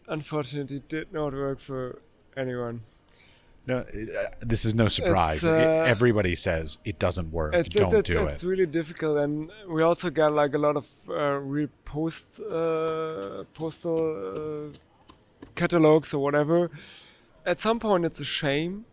unfortunately 0.08 0.82
did 0.88 1.12
not 1.12 1.32
work 1.32 1.60
for 1.60 2.00
anyone 2.36 2.80
no, 3.66 3.78
uh, 3.78 3.84
this 4.40 4.64
is 4.64 4.74
no 4.74 4.88
surprise. 4.88 5.44
Uh, 5.44 5.52
it, 5.52 5.88
everybody 5.88 6.34
says 6.34 6.78
it 6.84 6.98
doesn't 6.98 7.30
work. 7.30 7.54
It's, 7.54 7.68
Don't 7.74 7.94
it's, 7.94 8.08
do 8.08 8.22
it's, 8.22 8.30
it. 8.30 8.32
It's 8.32 8.44
really 8.44 8.66
difficult, 8.66 9.18
and 9.18 9.50
we 9.68 9.82
also 9.82 10.10
got 10.10 10.32
like 10.32 10.54
a 10.54 10.58
lot 10.58 10.76
of 10.76 10.86
uh, 11.08 11.38
real 11.38 11.68
post 11.84 12.40
uh, 12.40 13.44
postal 13.54 14.72
uh, 14.72 14.76
catalogs 15.54 16.14
or 16.14 16.22
whatever. 16.22 16.70
At 17.46 17.60
some 17.60 17.78
point, 17.78 18.04
it's 18.04 18.20
a 18.20 18.24
shame, 18.24 18.84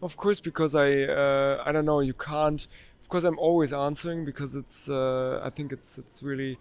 of 0.00 0.16
course, 0.16 0.40
because 0.40 0.74
I 0.74 1.02
uh, 1.02 1.62
I 1.64 1.72
don't 1.72 1.84
know. 1.84 2.00
You 2.00 2.14
can't. 2.14 2.66
Of 3.00 3.08
course, 3.08 3.24
I'm 3.24 3.38
always 3.38 3.72
answering 3.72 4.24
because 4.24 4.54
it's. 4.56 4.88
I 4.88 5.50
think 5.54 5.72
it's 5.72 5.98
it's 5.98 6.22
really. 6.22 6.58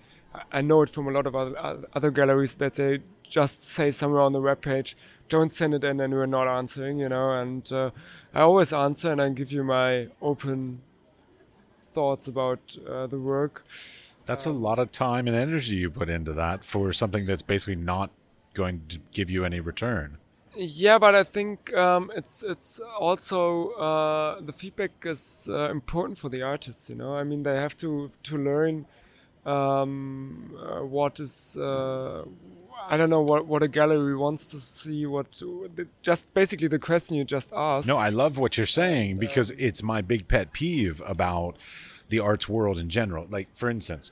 I 0.52 0.62
know 0.62 0.82
it 0.82 0.90
from 0.90 1.08
a 1.08 1.12
lot 1.12 1.28
of 1.28 1.36
other 1.36 1.86
other 1.94 2.12
galleries 2.12 2.56
that 2.56 2.74
they 2.74 3.00
just 3.24 3.68
say 3.68 3.92
somewhere 3.92 4.22
on 4.22 4.34
the 4.34 4.42
web 4.42 4.62
page 4.62 4.96
don't 5.30 5.52
send 5.52 5.74
it 5.74 5.84
in 5.84 6.00
and 6.00 6.14
we're 6.14 6.26
not 6.26 6.48
answering, 6.48 7.00
you 7.00 7.10
know. 7.10 7.32
And 7.32 7.72
uh, 7.72 7.92
I 8.34 8.42
always 8.42 8.72
answer 8.74 9.12
and 9.12 9.22
I 9.22 9.30
give 9.30 9.52
you 9.52 9.64
my 9.64 10.08
open 10.22 10.82
thoughts 11.82 12.28
about 12.28 12.78
uh, 12.88 13.08
the 13.08 13.20
work. 13.20 13.66
That's 14.26 14.46
a 14.46 14.52
lot 14.52 14.80
of 14.80 14.92
time 14.92 15.28
and 15.28 15.36
energy 15.36 15.76
you 15.76 15.90
put 15.90 16.10
into 16.10 16.34
that 16.34 16.64
for 16.64 16.92
something 16.94 17.26
that's 17.26 17.44
basically 17.44 17.76
not 17.76 18.12
going 18.54 18.84
to 18.90 19.00
give 19.12 19.30
you 19.30 19.46
any 19.46 19.60
return. 19.60 20.18
Yeah, 20.58 20.98
but 21.00 21.16
I 21.16 21.24
think 21.24 21.74
um, 21.74 22.12
it's 22.16 22.44
it's 22.44 22.80
also 23.00 23.72
uh, 23.72 24.42
the 24.42 24.54
feedback 24.54 24.92
is 25.06 25.50
uh, 25.52 25.70
important 25.70 26.18
for 26.18 26.30
the 26.30 26.42
artists. 26.42 26.90
You 26.90 26.96
know, 26.96 27.16
I 27.16 27.24
mean, 27.24 27.44
they 27.44 27.56
have 27.56 27.76
to 27.78 28.12
to 28.24 28.38
learn 28.38 28.86
um, 29.46 30.56
uh, 30.58 30.86
what 30.86 31.20
is 31.20 31.58
uh, 31.58 32.24
I 32.88 32.98
don't 32.98 33.10
know 33.10 33.22
what, 33.22 33.48
what 33.48 33.64
a 33.64 33.68
gallery 33.68 34.16
wants 34.16 34.46
to 34.48 34.60
see. 34.60 35.06
What 35.06 35.42
just 36.02 36.34
basically 36.34 36.68
the 36.68 36.80
question 36.80 37.16
you 37.16 37.24
just 37.24 37.52
asked. 37.54 37.88
No, 37.88 37.98
I 37.98 38.10
love 38.10 38.38
what 38.38 38.58
you're 38.58 38.66
saying 38.66 39.18
because 39.18 39.52
it's 39.52 39.82
my 39.82 40.02
big 40.02 40.28
pet 40.28 40.54
peeve 40.54 41.02
about 41.06 41.58
the 42.10 42.20
arts 42.20 42.48
world 42.48 42.78
in 42.78 42.90
general. 42.90 43.26
Like, 43.30 43.48
for 43.54 43.70
instance, 43.70 44.12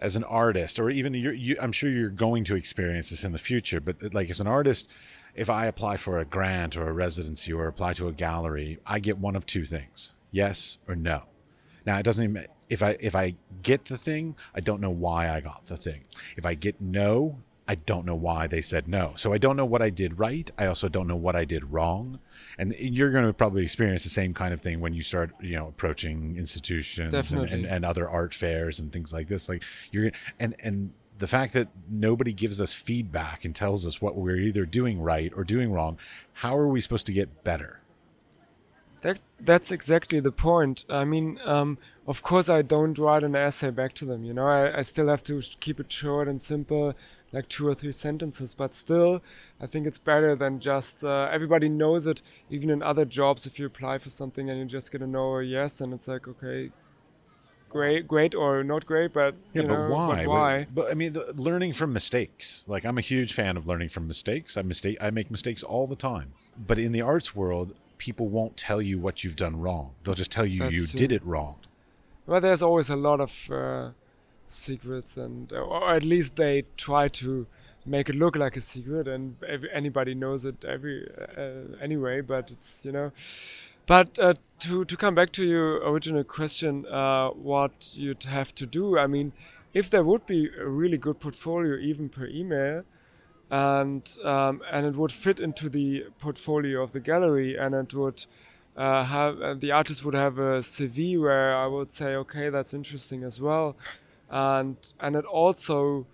as 0.00 0.16
an 0.16 0.24
artist, 0.24 0.80
or 0.80 0.90
even 0.90 1.14
you, 1.14 1.56
I'm 1.60 1.72
sure 1.72 1.88
you're 1.88 2.10
going 2.10 2.44
to 2.44 2.56
experience 2.56 3.10
this 3.10 3.22
in 3.24 3.32
the 3.32 3.38
future, 3.38 3.80
but 3.80 4.12
like 4.12 4.30
as 4.30 4.40
an 4.40 4.48
artist, 4.48 4.88
if 5.34 5.48
I 5.48 5.66
apply 5.66 5.96
for 5.96 6.18
a 6.18 6.24
grant 6.24 6.76
or 6.76 6.88
a 6.88 6.92
residency 6.92 7.52
or 7.52 7.66
apply 7.66 7.94
to 7.94 8.08
a 8.08 8.12
gallery, 8.12 8.78
I 8.86 8.98
get 8.98 9.18
one 9.18 9.36
of 9.36 9.46
two 9.46 9.64
things: 9.64 10.12
yes 10.30 10.78
or 10.88 10.94
no. 10.94 11.24
Now, 11.84 11.98
it 11.98 12.04
doesn't 12.04 12.24
even 12.24 12.46
if 12.68 12.82
I 12.82 12.96
if 13.00 13.14
I 13.14 13.34
get 13.62 13.86
the 13.86 13.98
thing, 13.98 14.36
I 14.54 14.60
don't 14.60 14.80
know 14.80 14.90
why 14.90 15.30
I 15.30 15.40
got 15.40 15.66
the 15.66 15.76
thing. 15.76 16.04
If 16.36 16.46
I 16.46 16.54
get 16.54 16.80
no, 16.80 17.38
I 17.68 17.76
don't 17.76 18.04
know 18.04 18.14
why 18.14 18.46
they 18.46 18.60
said 18.60 18.88
no. 18.88 19.14
So 19.16 19.32
I 19.32 19.38
don't 19.38 19.56
know 19.56 19.64
what 19.64 19.82
I 19.82 19.90
did 19.90 20.18
right. 20.18 20.50
I 20.58 20.66
also 20.66 20.88
don't 20.88 21.06
know 21.06 21.16
what 21.16 21.36
I 21.36 21.44
did 21.44 21.72
wrong. 21.72 22.18
And 22.58 22.74
you're 22.78 23.10
going 23.10 23.24
to 23.24 23.32
probably 23.32 23.62
experience 23.62 24.04
the 24.04 24.10
same 24.10 24.34
kind 24.34 24.52
of 24.52 24.60
thing 24.60 24.80
when 24.80 24.94
you 24.94 25.02
start, 25.02 25.32
you 25.40 25.56
know, 25.56 25.68
approaching 25.68 26.36
institutions 26.36 27.32
and, 27.32 27.50
and, 27.50 27.64
and, 27.64 27.84
other 27.84 28.08
art 28.08 28.34
fairs 28.34 28.80
and 28.80 28.92
things 28.92 29.12
like 29.12 29.28
this. 29.28 29.48
Like 29.48 29.62
you're 29.90 30.10
and 30.40 30.54
and 30.60 30.92
the 31.22 31.28
fact 31.28 31.52
that 31.52 31.68
nobody 31.88 32.32
gives 32.32 32.60
us 32.60 32.72
feedback 32.72 33.44
and 33.44 33.54
tells 33.54 33.86
us 33.86 34.02
what 34.02 34.16
we're 34.16 34.38
either 34.38 34.66
doing 34.66 35.00
right 35.00 35.32
or 35.36 35.44
doing 35.44 35.72
wrong, 35.72 35.96
how 36.32 36.56
are 36.56 36.66
we 36.66 36.80
supposed 36.80 37.06
to 37.06 37.12
get 37.12 37.44
better? 37.44 37.78
That 39.02 39.20
that's 39.38 39.70
exactly 39.70 40.18
the 40.18 40.32
point. 40.32 40.84
I 40.90 41.04
mean, 41.04 41.38
um, 41.44 41.78
of 42.08 42.22
course, 42.22 42.48
I 42.48 42.62
don't 42.62 42.98
write 42.98 43.22
an 43.22 43.36
essay 43.36 43.70
back 43.70 43.92
to 43.94 44.04
them. 44.04 44.24
You 44.24 44.34
know, 44.34 44.46
I, 44.46 44.78
I 44.78 44.82
still 44.82 45.06
have 45.06 45.22
to 45.24 45.40
keep 45.60 45.78
it 45.78 45.92
short 45.92 46.26
and 46.26 46.42
simple, 46.42 46.92
like 47.30 47.48
two 47.48 47.68
or 47.68 47.74
three 47.74 47.92
sentences. 47.92 48.56
But 48.56 48.74
still, 48.74 49.22
I 49.60 49.68
think 49.68 49.86
it's 49.86 50.00
better 50.00 50.34
than 50.34 50.58
just 50.58 51.04
uh, 51.04 51.28
everybody 51.30 51.68
knows 51.68 52.08
it. 52.08 52.20
Even 52.50 52.68
in 52.68 52.82
other 52.82 53.04
jobs, 53.04 53.46
if 53.46 53.60
you 53.60 53.66
apply 53.66 53.98
for 53.98 54.10
something 54.10 54.50
and 54.50 54.58
you 54.58 54.64
just 54.64 54.90
get 54.90 55.02
a 55.02 55.06
no 55.06 55.20
or 55.20 55.42
yes, 55.42 55.80
and 55.80 55.94
it's 55.94 56.08
like, 56.08 56.26
okay, 56.26 56.72
great, 57.72 58.06
great 58.06 58.34
or 58.34 58.62
not 58.62 58.84
great, 58.86 59.12
but 59.12 59.34
yeah, 59.54 59.62
but 59.62 59.68
know, 59.68 59.88
why? 59.88 60.24
But 60.24 60.28
why? 60.28 60.58
But, 60.58 60.74
but 60.74 60.90
I 60.90 60.94
mean, 60.94 61.14
the, 61.14 61.32
learning 61.36 61.72
from 61.72 61.92
mistakes. 61.92 62.64
Like 62.66 62.84
I'm 62.84 62.98
a 62.98 63.06
huge 63.12 63.32
fan 63.32 63.56
of 63.56 63.66
learning 63.66 63.88
from 63.88 64.06
mistakes. 64.06 64.56
I 64.56 64.62
mistake. 64.62 64.96
I 65.00 65.10
make 65.10 65.30
mistakes 65.30 65.62
all 65.62 65.86
the 65.86 65.96
time. 65.96 66.28
But 66.56 66.78
in 66.78 66.92
the 66.92 67.00
arts 67.00 67.34
world, 67.34 67.74
people 67.96 68.28
won't 68.28 68.56
tell 68.56 68.82
you 68.82 68.98
what 68.98 69.24
you've 69.24 69.36
done 69.36 69.58
wrong. 69.60 69.94
They'll 70.04 70.20
just 70.24 70.30
tell 70.30 70.46
you 70.46 70.60
That's 70.60 70.74
you 70.74 70.84
did 71.02 71.10
it 71.12 71.24
wrong. 71.24 71.56
Well, 72.26 72.40
there's 72.40 72.62
always 72.62 72.90
a 72.90 72.96
lot 72.96 73.20
of 73.20 73.50
uh, 73.50 73.90
secrets, 74.46 75.16
and 75.16 75.52
or 75.52 75.94
at 75.94 76.04
least 76.04 76.36
they 76.36 76.64
try 76.76 77.08
to 77.22 77.46
make 77.84 78.08
it 78.08 78.14
look 78.14 78.36
like 78.36 78.56
a 78.56 78.60
secret, 78.60 79.08
and 79.08 79.36
every, 79.48 79.68
anybody 79.72 80.14
knows 80.14 80.44
it 80.44 80.64
every 80.64 81.08
uh, 81.36 81.76
anyway. 81.80 82.20
But 82.20 82.50
it's 82.50 82.84
you 82.84 82.92
know, 82.92 83.12
but 83.86 84.18
uh, 84.18 84.34
to 84.60 84.84
to 84.84 84.96
come 84.96 85.14
back 85.14 85.32
to 85.32 85.44
your 85.44 85.76
original 85.90 86.24
question, 86.24 86.86
uh, 86.86 87.30
what 87.30 87.90
you'd 87.94 88.24
have 88.24 88.54
to 88.54 88.66
do. 88.66 88.98
I 88.98 89.06
mean, 89.06 89.32
if 89.74 89.90
there 89.90 90.04
would 90.04 90.26
be 90.26 90.50
a 90.58 90.68
really 90.68 90.98
good 90.98 91.20
portfolio, 91.20 91.76
even 91.76 92.08
per 92.08 92.26
email, 92.26 92.84
and 93.50 94.08
um, 94.24 94.62
and 94.70 94.86
it 94.86 94.94
would 94.94 95.12
fit 95.12 95.40
into 95.40 95.68
the 95.68 96.06
portfolio 96.18 96.82
of 96.82 96.92
the 96.92 97.00
gallery, 97.00 97.56
and 97.56 97.74
it 97.74 97.94
would 97.94 98.26
uh, 98.76 99.04
have 99.04 99.60
the 99.60 99.72
artist 99.72 100.04
would 100.04 100.14
have 100.14 100.38
a 100.38 100.60
CV 100.60 101.20
where 101.20 101.54
I 101.54 101.66
would 101.66 101.90
say, 101.90 102.14
okay, 102.14 102.48
that's 102.50 102.72
interesting 102.72 103.24
as 103.24 103.40
well, 103.40 103.76
and 104.30 104.76
and 105.00 105.16
it 105.16 105.24
also 105.24 106.06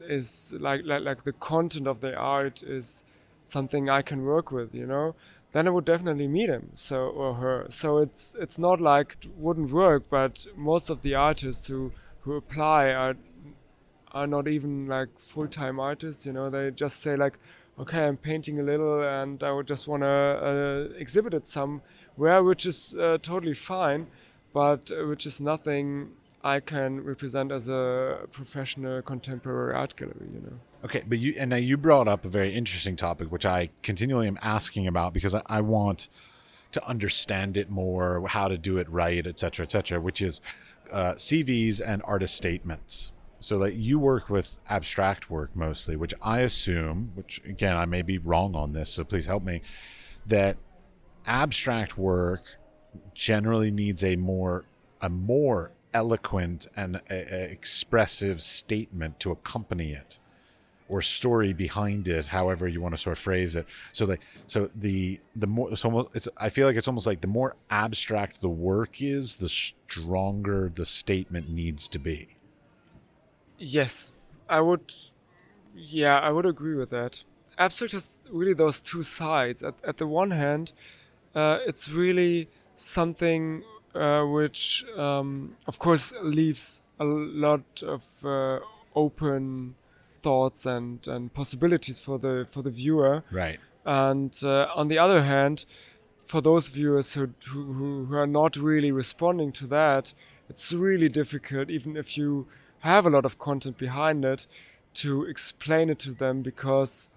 is 0.00 0.54
like 0.58 0.82
like 0.84 1.02
like 1.02 1.24
the 1.24 1.32
content 1.32 1.86
of 1.86 2.00
the 2.00 2.14
art 2.16 2.62
is 2.62 3.04
something 3.42 3.88
I 3.88 4.02
can 4.02 4.24
work 4.24 4.52
with, 4.52 4.74
you 4.74 4.86
know. 4.86 5.14
Then 5.52 5.66
I 5.66 5.70
would 5.70 5.86
definitely 5.86 6.28
meet 6.28 6.50
him, 6.50 6.70
so 6.74 7.08
or 7.08 7.34
her. 7.34 7.66
So 7.70 7.98
it's 7.98 8.34
it's 8.38 8.58
not 8.58 8.80
like 8.80 9.16
it 9.22 9.30
wouldn't 9.36 9.70
work, 9.72 10.04
but 10.10 10.46
most 10.56 10.90
of 10.90 11.00
the 11.02 11.14
artists 11.14 11.68
who 11.68 11.92
who 12.20 12.36
apply 12.36 12.92
are 12.92 13.16
are 14.12 14.26
not 14.26 14.48
even 14.48 14.86
like 14.86 15.18
full 15.18 15.48
time 15.48 15.80
artists. 15.80 16.26
You 16.26 16.32
know, 16.32 16.50
they 16.50 16.70
just 16.70 17.00
say 17.00 17.16
like, 17.16 17.38
okay, 17.78 18.06
I'm 18.06 18.16
painting 18.16 18.60
a 18.60 18.62
little, 18.62 19.02
and 19.02 19.42
I 19.42 19.52
would 19.52 19.66
just 19.66 19.88
want 19.88 20.02
to 20.02 20.08
uh, 20.08 20.98
exhibit 20.98 21.34
it 21.34 21.46
somewhere, 21.46 22.42
which 22.42 22.66
is 22.66 22.94
uh, 22.96 23.18
totally 23.22 23.54
fine, 23.54 24.08
but 24.52 24.90
uh, 24.90 25.06
which 25.06 25.24
is 25.26 25.40
nothing 25.40 26.10
I 26.44 26.60
can 26.60 27.02
represent 27.02 27.52
as 27.52 27.68
a 27.68 28.26
professional 28.32 29.02
contemporary 29.02 29.74
art 29.74 29.96
gallery. 29.96 30.28
You 30.34 30.40
know. 30.40 30.58
Okay, 30.84 31.02
but 31.06 31.18
you 31.18 31.34
and 31.36 31.50
now 31.50 31.56
you 31.56 31.76
brought 31.76 32.06
up 32.06 32.24
a 32.24 32.28
very 32.28 32.54
interesting 32.54 32.94
topic, 32.94 33.32
which 33.32 33.44
I 33.44 33.70
continually 33.82 34.28
am 34.28 34.38
asking 34.42 34.86
about 34.86 35.12
because 35.12 35.34
I, 35.34 35.42
I 35.46 35.60
want 35.60 36.08
to 36.70 36.86
understand 36.86 37.56
it 37.56 37.68
more, 37.68 38.24
how 38.28 38.46
to 38.46 38.56
do 38.56 38.78
it 38.78 38.88
right, 38.88 39.26
et 39.26 39.38
cetera, 39.38 39.64
et 39.64 39.72
cetera, 39.72 40.00
which 40.00 40.22
is 40.22 40.40
uh, 40.92 41.14
CVs 41.14 41.80
and 41.84 42.00
artist 42.04 42.36
statements. 42.36 43.10
So 43.40 43.56
like 43.56 43.74
you 43.76 43.98
work 43.98 44.30
with 44.30 44.58
abstract 44.68 45.30
work 45.30 45.54
mostly, 45.54 45.96
which 45.96 46.14
I 46.22 46.40
assume, 46.40 47.10
which 47.14 47.40
again 47.44 47.76
I 47.76 47.84
may 47.84 48.02
be 48.02 48.18
wrong 48.18 48.54
on 48.54 48.72
this, 48.72 48.90
so 48.90 49.02
please 49.02 49.26
help 49.26 49.42
me, 49.42 49.62
that 50.26 50.58
abstract 51.26 51.98
work 51.98 52.56
generally 53.14 53.72
needs 53.72 54.04
a 54.04 54.14
more 54.14 54.64
a 55.00 55.08
more 55.08 55.72
eloquent 55.92 56.68
and 56.76 56.96
a, 57.10 57.34
a 57.34 57.50
expressive 57.50 58.42
statement 58.42 59.18
to 59.20 59.32
accompany 59.32 59.92
it 59.92 60.18
or 60.88 61.02
story 61.02 61.52
behind 61.52 62.08
it 62.08 62.28
however 62.28 62.66
you 62.66 62.80
want 62.80 62.94
to 62.94 63.00
sort 63.00 63.16
of 63.16 63.22
phrase 63.22 63.54
it 63.54 63.66
so 63.92 64.04
like 64.04 64.20
so 64.46 64.70
the 64.74 65.20
the 65.36 65.46
more 65.46 65.70
it's 65.70 65.84
almost 65.84 66.14
it's 66.14 66.28
i 66.38 66.48
feel 66.48 66.66
like 66.66 66.76
it's 66.76 66.88
almost 66.88 67.06
like 67.06 67.20
the 67.20 67.26
more 67.26 67.56
abstract 67.70 68.40
the 68.40 68.48
work 68.48 69.02
is 69.02 69.36
the 69.36 69.48
stronger 69.48 70.70
the 70.74 70.86
statement 70.86 71.48
needs 71.48 71.88
to 71.88 71.98
be 71.98 72.38
Yes, 73.58 74.12
I 74.48 74.60
would. 74.60 74.94
Yeah, 75.74 76.18
I 76.20 76.30
would 76.30 76.46
agree 76.46 76.74
with 76.74 76.90
that. 76.90 77.24
Abstract 77.58 77.92
has 77.92 78.26
really 78.30 78.54
those 78.54 78.80
two 78.80 79.02
sides. 79.02 79.62
At, 79.62 79.74
at 79.84 79.96
the 79.96 80.06
one 80.06 80.30
hand, 80.30 80.72
uh, 81.34 81.58
it's 81.66 81.88
really 81.88 82.48
something 82.76 83.64
uh, 83.94 84.24
which, 84.24 84.84
um, 84.96 85.56
of 85.66 85.78
course, 85.80 86.12
leaves 86.22 86.82
a 87.00 87.04
lot 87.04 87.82
of 87.82 88.04
uh, 88.24 88.60
open 88.94 89.74
thoughts 90.22 90.66
and, 90.66 91.06
and 91.06 91.32
possibilities 91.32 91.98
for 91.98 92.18
the 92.18 92.46
for 92.50 92.62
the 92.62 92.70
viewer. 92.70 93.24
Right. 93.30 93.58
And 93.84 94.38
uh, 94.42 94.68
on 94.74 94.88
the 94.88 94.98
other 94.98 95.22
hand, 95.22 95.64
for 96.24 96.40
those 96.40 96.68
viewers 96.68 97.14
who, 97.14 97.30
who 97.46 98.04
who 98.04 98.16
are 98.16 98.26
not 98.26 98.56
really 98.56 98.92
responding 98.92 99.52
to 99.52 99.66
that, 99.68 100.12
it's 100.48 100.72
really 100.72 101.08
difficult, 101.08 101.70
even 101.70 101.96
if 101.96 102.16
you 102.18 102.46
have 102.80 103.06
a 103.06 103.10
lot 103.10 103.24
of 103.24 103.38
content 103.38 103.76
behind 103.76 104.24
it 104.24 104.46
to 104.94 105.24
explain 105.24 105.90
it 105.90 105.98
to 105.98 106.12
them 106.12 106.42
because 106.42 107.10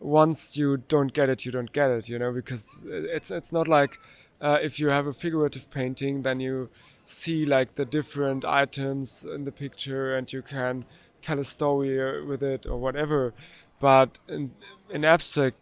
once 0.00 0.56
you 0.56 0.76
don't 0.76 1.12
get 1.12 1.28
it, 1.28 1.44
you 1.44 1.52
don't 1.52 1.72
get 1.72 1.90
it, 1.90 2.08
you 2.08 2.18
know, 2.18 2.32
because 2.32 2.84
it's 2.88 3.30
it's 3.30 3.52
not 3.52 3.68
like 3.68 3.98
uh, 4.40 4.58
if 4.62 4.78
you 4.78 4.88
have 4.88 5.06
a 5.06 5.12
figurative 5.12 5.70
painting, 5.70 6.22
then 6.22 6.40
you 6.40 6.68
see 7.04 7.46
like 7.46 7.74
the 7.74 7.84
different 7.84 8.44
items 8.44 9.24
in 9.24 9.44
the 9.44 9.52
picture 9.52 10.14
and 10.14 10.32
you 10.32 10.42
can 10.42 10.84
tell 11.24 11.38
a 11.38 11.44
story 11.44 12.00
uh, 12.00 12.24
with 12.24 12.42
it 12.42 12.66
or 12.66 12.76
whatever. 12.78 13.34
But 13.80 14.18
in, 14.28 14.52
in 14.90 15.04
abstract 15.04 15.56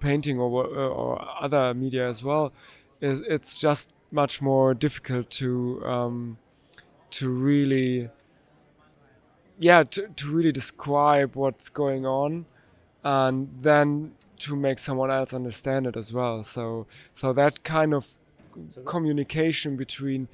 painting 0.00 0.38
or 0.38 0.66
or 0.66 1.24
other 1.40 1.74
media 1.74 2.08
as 2.08 2.24
well, 2.24 2.52
it's 3.00 3.60
just 3.60 3.92
much 4.10 4.42
more 4.42 4.74
difficult 4.74 5.30
to 5.30 5.84
um, 5.86 6.38
to 7.10 7.28
really 7.28 8.10
yeah 9.58 9.82
to, 9.82 10.08
to 10.16 10.30
really 10.30 10.52
describe 10.52 11.34
what's 11.36 11.68
going 11.68 12.06
on 12.06 12.46
and 13.04 13.48
then 13.60 14.12
to 14.38 14.56
make 14.56 14.78
someone 14.78 15.10
else 15.10 15.32
understand 15.34 15.86
it 15.86 15.96
as 15.96 16.12
well 16.12 16.42
so 16.42 16.86
so 17.12 17.32
that 17.32 17.62
kind 17.62 17.94
of 17.94 18.18
communication 18.84 19.76
between 19.76 20.28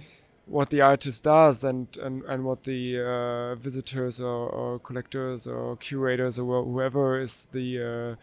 what 0.48 0.70
the 0.70 0.80
artist 0.80 1.24
does 1.24 1.62
and 1.62 1.96
and, 1.98 2.24
and 2.24 2.44
what 2.44 2.64
the 2.64 3.00
uh, 3.00 3.54
visitors 3.56 4.20
or, 4.20 4.48
or, 4.48 4.78
collectors 4.78 5.46
or 5.46 5.76
curators 5.76 6.38
or 6.38 6.64
whoever 6.64 7.20
is 7.20 7.46
the 7.52 8.16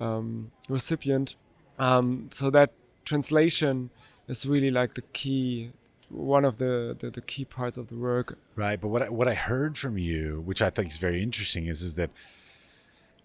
uh, 0.00 0.04
um, 0.04 0.50
recipient 0.68 1.36
um, 1.78 2.28
so 2.30 2.50
that 2.50 2.72
translation 3.04 3.90
is 4.28 4.46
really 4.46 4.70
like 4.70 4.94
the 4.94 5.02
key 5.12 5.72
one 6.10 6.44
of 6.44 6.58
the, 6.58 6.96
the, 6.98 7.10
the 7.10 7.20
key 7.20 7.44
parts 7.44 7.76
of 7.76 7.88
the 7.88 7.96
work. 7.96 8.38
Right, 8.56 8.80
but 8.80 8.88
what 8.88 9.02
I, 9.02 9.08
what 9.08 9.26
I 9.26 9.34
heard 9.34 9.76
from 9.76 9.98
you, 9.98 10.42
which 10.44 10.62
I 10.62 10.70
think 10.70 10.90
is 10.90 10.98
very 10.98 11.22
interesting, 11.22 11.66
is 11.66 11.82
is 11.82 11.94
that 11.94 12.10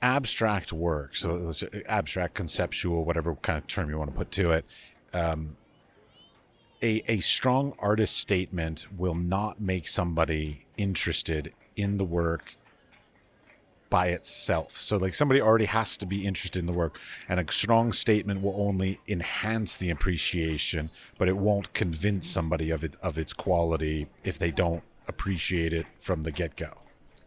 abstract 0.02 0.71
work, 0.71 1.15
so 1.15 1.52
abstract, 1.88 2.34
conceptual, 2.34 3.04
whatever 3.04 3.36
kind 3.36 3.58
of 3.58 3.67
term 3.67 3.89
you 3.89 3.97
want 3.97 4.12
to 4.12 4.17
put 4.17 4.32
to 4.32 4.52
it, 4.52 4.65
um, 5.13 5.58
a 6.81 7.03
a 7.07 7.19
strong 7.19 7.73
artist 7.79 8.17
statement 8.17 8.85
will 8.95 9.15
not 9.15 9.59
make 9.59 9.87
somebody 9.87 10.65
interested 10.77 11.53
in 11.75 11.97
the 11.97 12.05
work 12.05 12.55
by 13.89 14.09
itself. 14.09 14.77
So 14.77 14.97
like 14.97 15.15
somebody 15.15 15.41
already 15.41 15.65
has 15.65 15.97
to 15.97 16.05
be 16.05 16.25
interested 16.25 16.59
in 16.59 16.67
the 16.67 16.73
work 16.73 16.99
and 17.27 17.39
a 17.39 17.51
strong 17.51 17.91
statement 17.91 18.43
will 18.43 18.55
only 18.55 18.99
enhance 19.07 19.77
the 19.77 19.89
appreciation, 19.89 20.91
but 21.17 21.27
it 21.27 21.37
won't 21.37 21.73
convince 21.73 22.29
somebody 22.29 22.69
of 22.69 22.83
it 22.83 22.95
of 23.01 23.17
its 23.17 23.33
quality 23.33 24.07
if 24.23 24.37
they 24.37 24.51
don't 24.51 24.83
appreciate 25.07 25.73
it 25.73 25.87
from 25.99 26.21
the 26.21 26.31
get-go 26.31 26.77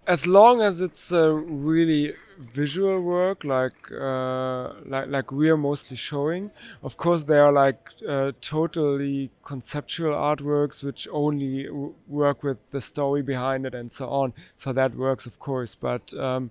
as 0.06 0.26
long 0.26 0.60
as 0.60 0.80
it's 0.80 1.12
a 1.12 1.32
really 1.32 2.14
visual 2.38 3.00
work 3.00 3.44
like 3.44 3.92
uh, 3.92 4.72
like 4.84 5.06
like 5.08 5.30
we 5.30 5.48
are 5.48 5.56
mostly 5.56 5.96
showing 5.96 6.50
of 6.82 6.96
course 6.96 7.22
there 7.24 7.44
are 7.44 7.52
like 7.52 7.90
uh, 8.08 8.32
totally 8.40 9.30
conceptual 9.44 10.12
artworks 10.12 10.82
which 10.82 11.06
only 11.12 11.68
work 12.08 12.42
with 12.42 12.70
the 12.70 12.80
story 12.80 13.22
behind 13.22 13.64
it 13.64 13.74
and 13.74 13.92
so 13.92 14.08
on. 14.08 14.32
So 14.56 14.72
that 14.72 14.96
works 14.96 15.26
of 15.26 15.38
course 15.38 15.76
but 15.76 16.12
um, 16.14 16.50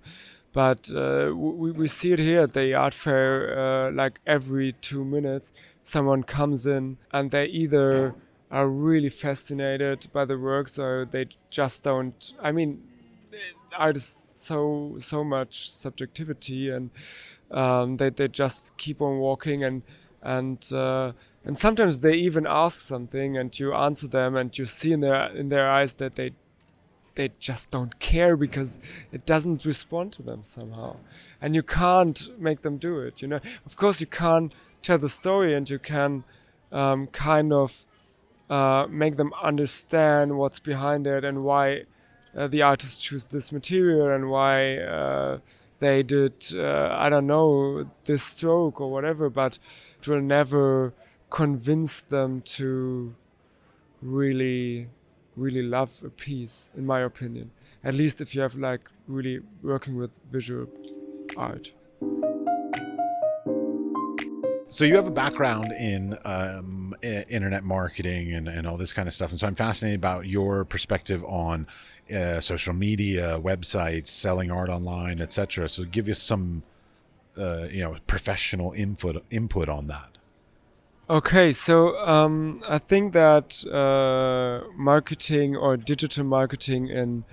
but 0.54 0.90
uh, 0.94 1.32
we, 1.34 1.72
we 1.72 1.88
see 1.88 2.12
it 2.12 2.18
here 2.18 2.42
at 2.42 2.54
the 2.54 2.72
art 2.74 2.94
fair 2.94 3.58
uh, 3.58 3.90
like 3.92 4.20
every 4.26 4.72
two 4.72 5.04
minutes 5.04 5.52
someone 5.82 6.22
comes 6.22 6.66
in 6.66 6.96
and 7.12 7.30
they 7.30 7.46
either 7.46 8.14
are 8.50 8.68
really 8.68 9.08
fascinated 9.10 10.06
by 10.12 10.24
the 10.24 10.38
works 10.38 10.78
or 10.78 11.06
they 11.10 11.26
just 11.48 11.82
don't 11.82 12.34
i 12.42 12.52
mean 12.52 12.82
art 13.76 13.96
is 13.96 14.04
so 14.04 14.96
so 14.98 15.24
much 15.24 15.70
subjectivity, 15.70 16.70
and 16.70 16.90
um, 17.50 17.96
they 17.96 18.10
they 18.10 18.28
just 18.28 18.76
keep 18.76 19.00
on 19.00 19.18
walking 19.18 19.64
and 19.64 19.82
and 20.22 20.72
uh, 20.72 21.12
and 21.44 21.58
sometimes 21.58 22.00
they 22.00 22.14
even 22.14 22.46
ask 22.46 22.80
something 22.80 23.36
and 23.36 23.58
you 23.58 23.74
answer 23.74 24.06
them 24.06 24.36
and 24.36 24.56
you 24.56 24.64
see 24.64 24.92
in 24.92 25.00
their 25.00 25.26
in 25.34 25.48
their 25.48 25.68
eyes 25.70 25.94
that 25.94 26.14
they 26.14 26.32
they 27.14 27.30
just 27.38 27.70
don't 27.70 27.98
care 27.98 28.36
because 28.36 28.78
it 29.10 29.26
doesn't 29.26 29.64
respond 29.64 30.12
to 30.14 30.22
them 30.22 30.42
somehow. 30.42 30.96
And 31.40 31.54
you 31.54 31.62
can't 31.62 32.30
make 32.38 32.62
them 32.62 32.78
do 32.78 33.00
it 33.00 33.22
you 33.22 33.28
know? 33.28 33.40
Of 33.66 33.76
course 33.76 34.00
you 34.00 34.06
can't 34.06 34.52
tell 34.82 34.98
the 34.98 35.08
story 35.08 35.54
and 35.54 35.68
you 35.68 35.78
can 35.78 36.24
um, 36.70 37.06
kind 37.08 37.52
of 37.52 37.86
uh, 38.48 38.86
make 38.88 39.16
them 39.16 39.32
understand 39.42 40.38
what's 40.38 40.58
behind 40.58 41.06
it 41.06 41.24
and 41.24 41.44
why 41.44 41.84
uh, 42.36 42.46
the 42.46 42.62
artists 42.62 43.02
choose 43.02 43.26
this 43.26 43.52
material 43.52 44.10
and 44.10 44.30
why 44.30 44.78
uh, 44.78 45.38
they 45.78 46.02
did 46.02 46.34
uh, 46.54 46.88
I 46.92 47.08
don't 47.08 47.26
know 47.26 47.90
this 48.04 48.22
stroke 48.22 48.80
or 48.80 48.90
whatever, 48.90 49.28
but 49.28 49.58
it 50.00 50.08
will 50.08 50.20
never 50.20 50.94
convince 51.30 52.00
them 52.00 52.42
to 52.42 53.14
really 54.00 54.88
really 55.36 55.62
love 55.62 56.02
a 56.04 56.10
piece 56.10 56.70
in 56.76 56.84
my 56.84 57.00
opinion 57.00 57.50
at 57.82 57.94
least 57.94 58.20
if 58.20 58.34
you 58.34 58.42
have 58.42 58.54
like 58.54 58.90
really 59.06 59.40
working 59.62 59.96
with 59.96 60.20
visual 60.30 60.66
art. 61.36 61.72
So 64.72 64.86
you 64.86 64.96
have 64.96 65.06
a 65.06 65.10
background 65.10 65.70
in 65.70 66.16
um, 66.24 66.96
internet 67.02 67.62
marketing 67.62 68.32
and, 68.32 68.48
and 68.48 68.66
all 68.66 68.78
this 68.78 68.94
kind 68.94 69.06
of 69.06 69.12
stuff, 69.12 69.30
and 69.30 69.38
so 69.38 69.46
I'm 69.46 69.54
fascinated 69.54 70.00
about 70.00 70.26
your 70.26 70.64
perspective 70.64 71.22
on 71.26 71.66
uh, 72.10 72.40
social 72.40 72.72
media, 72.72 73.38
websites, 73.38 74.06
selling 74.06 74.50
art 74.50 74.70
online, 74.70 75.20
etc. 75.20 75.68
So 75.68 75.84
give 75.84 76.08
us 76.08 76.22
some, 76.22 76.62
uh, 77.36 77.66
you 77.70 77.82
know, 77.82 77.98
professional 78.06 78.72
input 78.72 79.22
input 79.30 79.68
on 79.68 79.88
that. 79.88 80.16
Okay, 81.10 81.52
so 81.52 81.98
um, 81.98 82.62
I 82.66 82.78
think 82.78 83.12
that 83.12 83.66
uh, 83.66 84.66
marketing 84.74 85.54
or 85.54 85.76
digital 85.76 86.24
marketing 86.24 86.88
in 86.88 87.24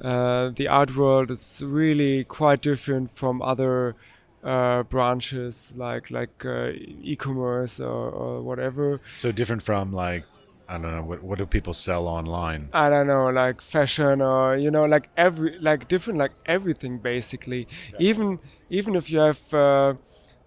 uh, 0.00 0.48
the 0.48 0.66
art 0.66 0.96
world 0.96 1.30
is 1.30 1.62
really 1.64 2.24
quite 2.24 2.62
different 2.62 3.12
from 3.12 3.40
other 3.42 3.94
uh, 4.42 4.82
branches 4.84 5.72
like 5.76 6.10
like 6.10 6.44
uh, 6.44 6.70
e-commerce 7.02 7.80
or, 7.80 8.10
or, 8.10 8.42
whatever. 8.42 9.00
So 9.18 9.32
different 9.32 9.62
from 9.62 9.92
like 9.92 10.24
I 10.68 10.74
don't 10.78 10.94
know 10.94 11.02
what 11.02 11.22
what 11.22 11.38
do 11.38 11.46
people 11.46 11.74
sell 11.74 12.06
online? 12.06 12.70
I 12.72 12.88
don't 12.88 13.06
know 13.06 13.28
like 13.28 13.60
fashion 13.60 14.22
or 14.22 14.56
you 14.56 14.70
know 14.70 14.84
like 14.84 15.10
every 15.16 15.58
like 15.58 15.88
different 15.88 16.18
like 16.18 16.32
everything 16.46 16.98
basically. 16.98 17.66
Yeah. 17.92 17.96
Even 17.98 18.38
even 18.70 18.94
if 18.94 19.10
you 19.10 19.18
have 19.18 19.54
uh, 19.54 19.94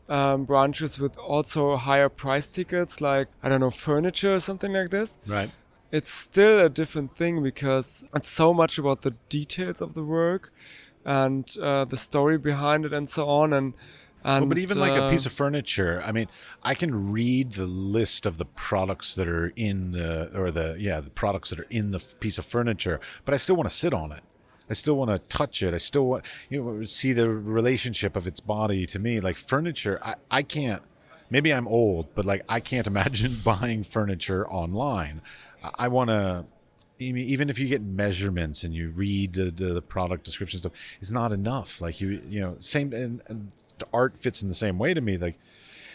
um, 0.10 0.46
branches 0.46 1.00
with 1.00 1.18
also 1.18 1.76
higher 1.76 2.10
price 2.10 2.48
tickets 2.48 3.02
like 3.02 3.28
I 3.44 3.50
don't 3.50 3.60
know 3.60 3.70
furniture 3.70 4.36
or 4.36 4.40
something 4.40 4.74
like 4.74 4.90
this. 4.90 5.20
Right. 5.28 5.52
It's 5.92 6.12
still 6.12 6.60
a 6.60 6.70
different 6.70 7.16
thing 7.16 7.44
because 7.44 8.04
it's 8.16 8.30
so 8.30 8.52
much 8.52 8.80
about 8.80 9.04
the 9.04 9.12
details 9.30 9.80
of 9.80 9.94
the 9.94 10.04
work 10.04 10.52
and 11.06 11.56
uh, 11.62 11.86
the 11.86 11.98
story 11.98 12.38
behind 12.38 12.86
it 12.86 12.94
and 12.94 13.08
so 13.10 13.28
on 13.28 13.54
and 13.54 13.74
and, 14.26 14.44
well, 14.44 14.50
but 14.50 14.58
even 14.58 14.78
uh, 14.78 14.82
like 14.82 15.02
a 15.02 15.10
piece 15.10 15.26
of 15.26 15.34
furniture, 15.34 16.02
I 16.06 16.12
mean, 16.12 16.28
I 16.64 16.76
can 16.76 17.12
read 17.12 17.54
the 17.54 17.66
list 17.66 18.26
of 18.26 18.38
the 18.38 18.46
products 18.46 19.16
that 19.16 19.28
are 19.28 19.52
in 19.56 19.92
the, 19.92 20.32
or 20.34 20.50
the, 20.50 20.78
yeah, 20.80 21.02
the 21.02 21.10
products 21.10 21.50
that 21.50 21.60
are 21.60 21.68
in 21.70 21.92
the 21.92 22.00
piece 22.00 22.38
of 22.38 22.46
furniture, 22.46 23.02
but 23.26 23.34
I 23.34 23.38
still 23.38 23.56
want 23.56 23.70
to 23.70 23.76
sit 23.76 23.94
on 23.94 24.12
it. 24.14 24.22
I 24.70 24.74
still 24.74 24.96
want 24.96 25.12
to 25.12 25.20
touch 25.36 25.62
it. 25.62 25.74
I 25.74 25.78
still 25.78 26.06
want, 26.08 26.26
you 26.50 26.64
know, 26.64 26.86
see 26.86 27.12
the 27.12 27.30
relationship 27.30 28.16
of 28.16 28.26
its 28.26 28.40
body 28.40 28.86
to 28.88 29.00
me. 29.00 29.20
Like 29.20 29.36
furniture, 29.36 30.00
I, 30.02 30.16
I 30.32 30.42
can't, 30.42 30.82
maybe 31.30 31.54
I'm 31.54 31.68
old, 31.68 32.16
but 32.16 32.24
like 32.24 32.44
I 32.48 32.62
can't 32.62 32.88
imagine 32.94 33.34
buying 33.44 33.84
furniture 33.84 34.48
online. 34.50 35.22
I, 35.62 35.72
I 35.80 35.88
want 35.90 36.12
to, 36.12 36.46
even 37.04 37.50
if 37.50 37.60
you 37.60 37.68
get 37.68 37.82
measurements 37.82 38.64
and 38.64 38.74
you 38.74 38.90
read 38.90 39.34
the, 39.34 39.52
the, 39.52 39.82
product 39.82 40.24
description 40.24 40.60
stuff, 40.60 40.74
it's 41.02 41.12
not 41.12 41.32
enough. 41.32 41.82
Like 41.82 42.02
you, 42.02 42.22
you 42.28 42.40
know, 42.42 42.56
same 42.60 42.94
and, 42.94 43.22
and 43.28 43.52
art 43.94 44.18
fits 44.18 44.42
in 44.42 44.50
the 44.50 44.56
same 44.56 44.78
way 44.78 44.94
to 44.94 45.02
me. 45.02 45.18
Like 45.18 45.38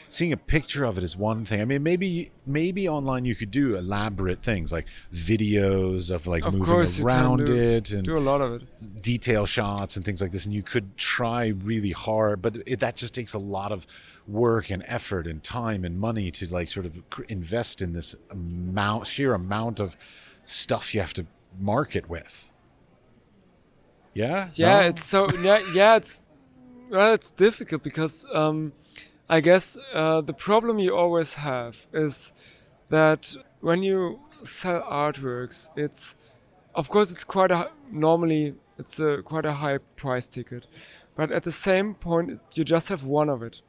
seeing 0.08 0.32
a 0.32 0.36
picture 0.36 0.84
of 0.84 0.98
it 0.98 1.04
is 1.04 1.16
one 1.16 1.44
thing. 1.44 1.60
I 1.60 1.64
mean, 1.64 1.82
maybe 1.82 2.30
maybe 2.46 2.88
online 2.88 3.24
you 3.24 3.34
could 3.34 3.50
do 3.50 3.76
elaborate 3.76 4.42
things 4.42 4.72
like 4.72 4.86
videos 5.12 6.10
of 6.10 6.26
like 6.26 6.44
of 6.44 6.56
moving 6.56 7.04
around 7.04 7.46
do, 7.46 7.54
it 7.54 7.90
and 7.90 8.04
do 8.04 8.16
a 8.16 8.20
lot 8.20 8.40
of 8.40 8.54
it, 8.62 9.02
detail 9.02 9.46
shots 9.46 9.96
and 9.96 10.04
things 10.04 10.20
like 10.20 10.30
this. 10.30 10.44
And 10.44 10.54
you 10.54 10.62
could 10.62 10.96
try 10.96 11.48
really 11.48 11.92
hard, 11.92 12.42
but 12.42 12.56
it, 12.66 12.80
that 12.80 12.96
just 12.96 13.14
takes 13.14 13.34
a 13.34 13.38
lot 13.38 13.72
of 13.72 13.86
work 14.26 14.70
and 14.70 14.84
effort 14.86 15.26
and 15.26 15.42
time 15.42 15.84
and 15.84 15.98
money 15.98 16.30
to 16.30 16.46
like 16.52 16.68
sort 16.68 16.84
of 16.84 17.02
invest 17.28 17.80
in 17.80 17.94
this 17.94 18.14
amount, 18.30 19.06
sheer 19.06 19.32
amount 19.32 19.80
of 19.80 19.96
stuff 20.48 20.94
you 20.94 21.00
have 21.00 21.12
to 21.14 21.26
market 21.58 22.08
with. 22.08 22.50
Yeah. 24.14 24.48
Yeah, 24.54 24.80
no? 24.80 24.88
it's 24.88 25.04
so 25.04 25.28
yeah 25.40 25.62
yeah 25.72 25.96
it's 25.96 26.24
well 26.90 27.12
it's 27.12 27.30
difficult 27.30 27.82
because 27.82 28.26
um, 28.32 28.72
I 29.28 29.40
guess 29.40 29.76
uh, 29.92 30.22
the 30.22 30.32
problem 30.32 30.78
you 30.78 30.96
always 30.96 31.34
have 31.34 31.86
is 31.92 32.32
that 32.88 33.36
when 33.60 33.82
you 33.82 34.20
sell 34.42 34.82
artworks, 34.82 35.70
it's 35.76 36.16
of 36.74 36.88
course 36.88 37.12
it's 37.12 37.24
quite 37.24 37.50
a 37.50 37.70
normally 37.90 38.54
it's 38.78 38.98
a 38.98 39.22
quite 39.22 39.44
a 39.44 39.52
high 39.52 39.78
price 39.96 40.26
ticket, 40.26 40.66
but 41.14 41.30
at 41.30 41.42
the 41.42 41.52
same 41.52 41.94
point 41.94 42.40
you 42.54 42.64
just 42.64 42.88
have 42.88 43.04
one 43.04 43.28
of 43.28 43.42
it 43.42 43.62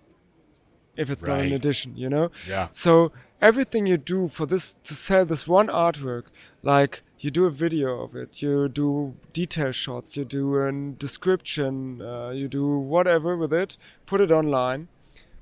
if 0.99 1.09
it's 1.09 1.23
right. 1.23 1.37
not 1.37 1.45
an 1.45 1.53
edition, 1.53 1.95
you 1.95 2.09
know? 2.09 2.29
Yeah. 2.47 2.67
So 2.71 3.13
everything 3.41 3.86
you 3.86 3.97
do 3.97 4.28
for 4.28 4.45
this 4.45 4.78
to 4.84 4.93
sell 4.93 5.25
this 5.25 5.47
one 5.47 5.67
artwork, 5.67 6.25
like 6.62 7.02
you 7.19 7.32
do 7.32 7.45
a 7.45 7.52
video 7.52 8.02
of 8.02 8.15
it, 8.15 8.41
you 8.41 8.69
do 8.69 9.15
detail 9.34 9.71
shots, 9.71 10.15
you 10.15 10.25
do 10.25 10.62
a 10.62 10.71
description, 10.71 12.02
uh, 12.02 12.30
you 12.30 12.47
do 12.47 12.78
whatever 12.78 13.36
with 13.36 13.54
it, 13.54 13.78
put 14.06 14.21
it 14.21 14.32
online. 14.32 14.88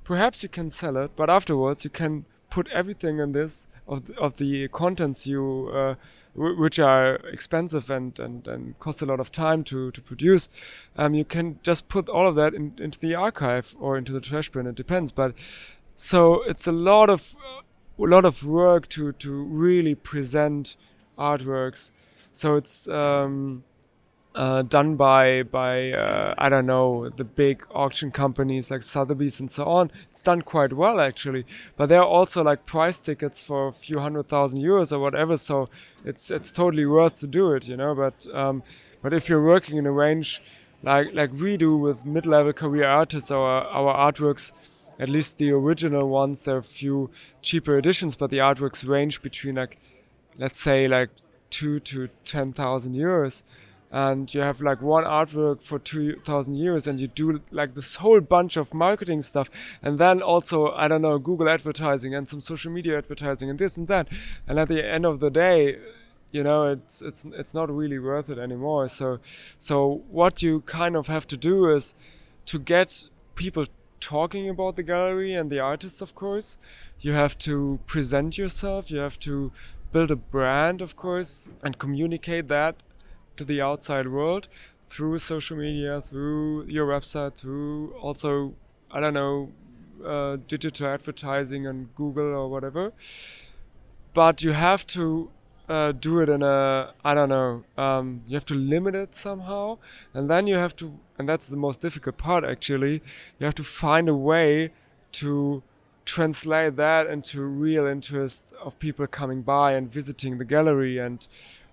Perhaps 0.03 0.43
you 0.43 0.49
can 0.49 0.69
sell 0.69 0.97
it, 0.97 1.11
but 1.15 1.29
afterwards 1.29 1.83
you 1.83 1.89
can 1.89 2.25
put 2.49 2.67
everything 2.69 3.19
in 3.19 3.33
this 3.33 3.67
of 3.87 4.07
the, 4.07 4.17
of 4.17 4.37
the 4.37 4.67
contents 4.69 5.27
you 5.27 5.69
uh, 5.73 5.95
which 6.33 6.79
are 6.79 7.15
expensive 7.31 7.89
and, 7.89 8.17
and, 8.19 8.47
and 8.47 8.79
cost 8.79 9.01
a 9.01 9.05
lot 9.05 9.19
of 9.19 9.31
time 9.31 9.63
to, 9.65 9.91
to 9.91 10.01
produce 10.01 10.47
um, 10.97 11.13
you 11.13 11.25
can 11.25 11.59
just 11.61 11.89
put 11.89 12.07
all 12.07 12.25
of 12.25 12.35
that 12.35 12.53
in, 12.53 12.73
into 12.77 12.97
the 12.99 13.13
archive 13.13 13.75
or 13.79 13.97
into 13.97 14.13
the 14.13 14.21
trash 14.21 14.49
bin 14.49 14.65
it 14.65 14.75
depends 14.75 15.11
but 15.11 15.33
so 15.93 16.41
it's 16.43 16.67
a 16.67 16.71
lot 16.71 17.09
of 17.09 17.35
a 17.99 18.03
lot 18.03 18.25
of 18.25 18.43
work 18.43 18.87
to 18.89 19.11
to 19.13 19.31
really 19.31 19.95
present 19.95 20.75
artworks 21.17 21.91
so 22.31 22.55
it's 22.55 22.87
um, 22.87 23.63
uh, 24.37 24.61
done 24.61 24.95
by 24.95 25.41
by 25.41 25.91
uh, 25.91 26.35
I 26.37 26.49
don't 26.49 26.67
know 26.67 27.09
the 27.09 27.23
big 27.23 27.65
auction 27.71 28.11
companies 28.11 28.69
like 28.69 28.83
Sotheby's 28.83 29.39
and 29.39 29.49
so 29.49 29.65
on. 29.65 29.91
It's 30.11 30.21
done 30.21 30.43
quite 30.43 30.73
well 30.73 31.01
actually, 31.01 31.45
but 31.75 31.87
there 31.87 31.99
are 31.99 32.07
also 32.07 32.43
like 32.43 32.63
price 32.65 32.99
tickets 32.99 33.41
for 33.41 33.67
a 33.67 33.73
few 33.73 33.99
hundred 33.99 34.29
thousand 34.29 34.59
euros 34.59 34.91
or 34.91 34.99
whatever. 34.99 35.37
So 35.37 35.69
it's 36.05 36.29
it's 36.29 36.51
totally 36.51 36.85
worth 36.85 37.19
to 37.21 37.27
do 37.27 37.53
it, 37.53 37.67
you 37.67 37.75
know. 37.75 37.95
But 37.95 38.27
um, 38.33 38.61
but 39.01 39.13
if 39.13 39.27
you're 39.27 39.43
working 39.43 39.77
in 39.77 39.87
a 39.87 39.91
range 39.91 40.43
like 40.83 41.07
like 41.13 41.33
we 41.33 41.57
do 41.57 41.75
with 41.75 42.05
mid-level 42.05 42.53
career 42.53 42.85
artists, 42.85 43.31
our 43.31 43.65
our 43.65 44.11
artworks. 44.11 44.51
At 44.99 45.09
least 45.09 45.37
the 45.37 45.51
original 45.51 46.09
ones, 46.09 46.43
there 46.43 46.55
are 46.55 46.59
a 46.59 46.63
few 46.63 47.09
cheaper 47.41 47.77
editions, 47.77 48.15
but 48.15 48.29
the 48.29 48.39
artworks 48.39 48.87
range 48.87 49.21
between 49.21 49.55
like, 49.55 49.79
let's 50.37 50.59
say 50.59 50.87
like 50.87 51.09
two 51.49 51.79
to 51.79 52.09
ten 52.25 52.53
thousand 52.53 52.95
euros. 52.95 53.43
And 53.89 54.33
you 54.33 54.41
have 54.41 54.59
like 54.59 54.81
one 54.81 55.05
artwork 55.05 55.63
for 55.63 55.79
2000 55.79 56.57
euros 56.57 56.87
and 56.87 56.99
you 56.99 57.07
do 57.07 57.39
like 57.51 57.73
this 57.73 57.95
whole 57.95 58.19
bunch 58.19 58.57
of 58.57 58.73
marketing 58.73 59.21
stuff. 59.21 59.49
And 59.81 59.97
then 59.97 60.21
also 60.21 60.73
i 60.73 60.89
don't 60.89 61.01
know 61.01 61.17
google 61.19 61.47
advertising 61.47 62.13
and 62.13 62.27
some 62.27 62.41
social 62.41 62.69
media 62.69 62.97
advertising 62.97 63.49
and 63.49 63.57
this 63.57 63.77
and 63.77 63.87
that. 63.87 64.09
And 64.45 64.59
at 64.59 64.67
the 64.67 64.85
end 64.85 65.05
of 65.05 65.21
the 65.21 65.31
day 65.31 65.77
you 66.31 66.43
know 66.43 66.71
it's 66.71 67.01
it's 67.01 67.23
it's 67.33 67.53
not 67.53 67.73
really 67.73 67.99
worth 67.99 68.29
it 68.29 68.37
anymore. 68.37 68.89
So 68.89 69.19
so 69.57 70.03
what 70.09 70.43
you 70.43 70.61
kind 70.61 70.97
of 70.97 71.07
have 71.07 71.25
to 71.27 71.37
do 71.37 71.69
is 71.69 71.95
to 72.47 72.59
get 72.59 73.07
people 73.35 73.65
talking 73.99 74.49
about 74.49 74.75
the 74.75 74.83
gallery 74.83 75.33
and 75.33 75.49
the 75.49 75.59
artists 75.59 76.01
of 76.01 76.15
course 76.15 76.57
you 76.99 77.13
have 77.13 77.37
to 77.37 77.79
present 77.85 78.37
yourself 78.37 78.91
you 78.91 78.97
have 78.97 79.19
to 79.19 79.51
build 79.91 80.11
a 80.11 80.15
brand 80.15 80.81
of 80.81 80.95
course 80.95 81.49
and 81.63 81.77
communicate 81.77 82.47
that 82.47 82.75
to 83.35 83.45
the 83.45 83.61
outside 83.61 84.07
world 84.07 84.47
through 84.89 85.19
social 85.19 85.57
media, 85.57 86.01
through 86.01 86.65
your 86.65 86.87
website, 86.87 87.35
through 87.35 87.93
also, 88.01 88.53
I 88.91 88.99
don't 88.99 89.13
know, 89.13 89.51
uh, 90.03 90.37
digital 90.47 90.87
advertising 90.87 91.67
on 91.67 91.89
Google 91.95 92.33
or 92.33 92.49
whatever. 92.49 92.93
But 94.13 94.43
you 94.43 94.53
have 94.53 94.87
to 94.87 95.29
uh, 95.69 95.91
do 95.91 96.19
it 96.21 96.29
in 96.29 96.43
a, 96.43 96.93
I 97.03 97.13
don't 97.13 97.29
know, 97.29 97.63
um, 97.77 98.21
you 98.27 98.35
have 98.35 98.45
to 98.45 98.53
limit 98.55 98.95
it 98.95 99.13
somehow. 99.13 99.77
And 100.13 100.29
then 100.29 100.47
you 100.47 100.55
have 100.55 100.75
to, 100.77 100.97
and 101.17 101.27
that's 101.27 101.49
the 101.49 101.57
most 101.57 101.81
difficult 101.81 102.17
part 102.17 102.43
actually, 102.43 103.01
you 103.39 103.45
have 103.45 103.55
to 103.55 103.63
find 103.63 104.07
a 104.07 104.15
way 104.15 104.71
to 105.13 105.63
translate 106.05 106.77
that 106.77 107.07
into 107.07 107.41
real 107.41 107.85
interest 107.85 108.53
of 108.63 108.79
people 108.79 109.05
coming 109.07 109.41
by 109.41 109.73
and 109.73 109.91
visiting 109.91 110.37
the 110.37 110.45
gallery 110.45 110.97
and 110.97 111.27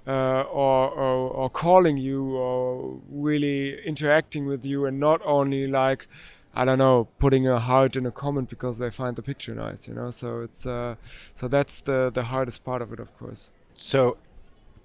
uh, 0.06 0.42
or, 0.42 0.90
or, 0.90 1.30
or 1.30 1.48
calling 1.48 1.96
you 1.96 2.36
or 2.36 3.00
really 3.08 3.82
interacting 3.84 4.44
with 4.44 4.64
you 4.64 4.84
and 4.84 5.00
not 5.00 5.20
only 5.24 5.66
like 5.66 6.06
I 6.54 6.64
don't 6.64 6.78
know 6.78 7.08
putting 7.18 7.48
a 7.48 7.58
heart 7.58 7.96
in 7.96 8.04
a 8.06 8.10
comment 8.10 8.50
because 8.50 8.78
they 8.78 8.90
find 8.90 9.16
the 9.16 9.22
picture 9.22 9.54
nice 9.54 9.88
you 9.88 9.94
know 9.94 10.10
so 10.10 10.40
it's 10.40 10.66
uh, 10.66 10.96
so 11.32 11.48
that's 11.48 11.80
the 11.80 12.10
the 12.12 12.24
hardest 12.24 12.64
part 12.64 12.82
of 12.82 12.92
it 12.92 13.00
of 13.00 13.16
course 13.16 13.50
so 13.74 14.16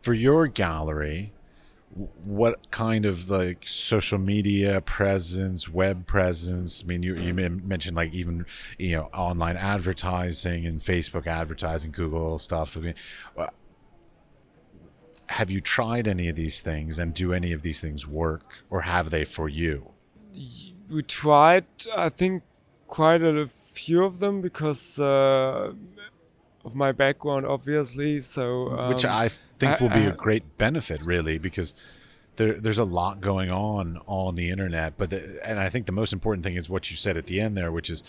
for 0.01 0.13
your 0.13 0.47
gallery 0.47 1.31
what 2.23 2.69
kind 2.69 3.05
of 3.05 3.29
like 3.29 3.65
social 3.65 4.19
media 4.19 4.79
presence 4.81 5.67
web 5.67 6.05
presence 6.05 6.83
i 6.83 6.87
mean 6.87 7.01
you, 7.01 7.15
you 7.15 7.33
mentioned 7.33 7.95
like 7.97 8.13
even 8.13 8.45
you 8.77 8.95
know 8.95 9.09
online 9.13 9.57
advertising 9.57 10.65
and 10.65 10.79
facebook 10.79 11.25
advertising 11.25 11.91
google 11.91 12.37
stuff 12.37 12.77
i 12.77 12.79
mean 12.79 12.93
have 15.29 15.51
you 15.51 15.61
tried 15.61 16.07
any 16.07 16.27
of 16.27 16.35
these 16.35 16.59
things 16.59 16.97
and 16.97 17.13
do 17.13 17.33
any 17.33 17.51
of 17.51 17.61
these 17.61 17.79
things 17.79 18.07
work 18.07 18.41
or 18.69 18.81
have 18.81 19.11
they 19.11 19.23
for 19.23 19.47
you? 19.47 19.91
we 20.91 21.03
tried, 21.03 21.65
I 21.95 22.09
think, 22.09 22.43
quite 22.87 23.21
a 23.21 23.47
few 23.47 24.03
of 24.03 24.19
them 24.19 24.41
because 24.41 24.99
uh, 24.99 25.73
of 26.65 26.75
my 26.75 26.91
background, 26.91 27.45
obviously. 27.45 28.19
So, 28.21 28.69
um, 28.77 28.89
which 28.89 29.05
I 29.05 29.29
think 29.59 29.79
will 29.79 29.89
be 29.89 30.05
a 30.05 30.11
great 30.11 30.57
benefit, 30.57 31.01
really, 31.01 31.37
because 31.37 31.73
there, 32.37 32.53
there's 32.53 32.77
a 32.77 32.85
lot 32.85 33.21
going 33.21 33.51
on 33.51 33.99
on 34.05 34.35
the 34.35 34.49
internet. 34.49 34.97
But 34.97 35.09
the, 35.09 35.39
and 35.45 35.59
I 35.59 35.69
think 35.69 35.85
the 35.85 35.91
most 35.91 36.13
important 36.13 36.43
thing 36.43 36.55
is 36.55 36.69
what 36.69 36.89
you 36.89 36.97
said 36.97 37.17
at 37.17 37.25
the 37.25 37.39
end 37.39 37.57
there, 37.57 37.71
which 37.71 37.89
is 37.89 38.03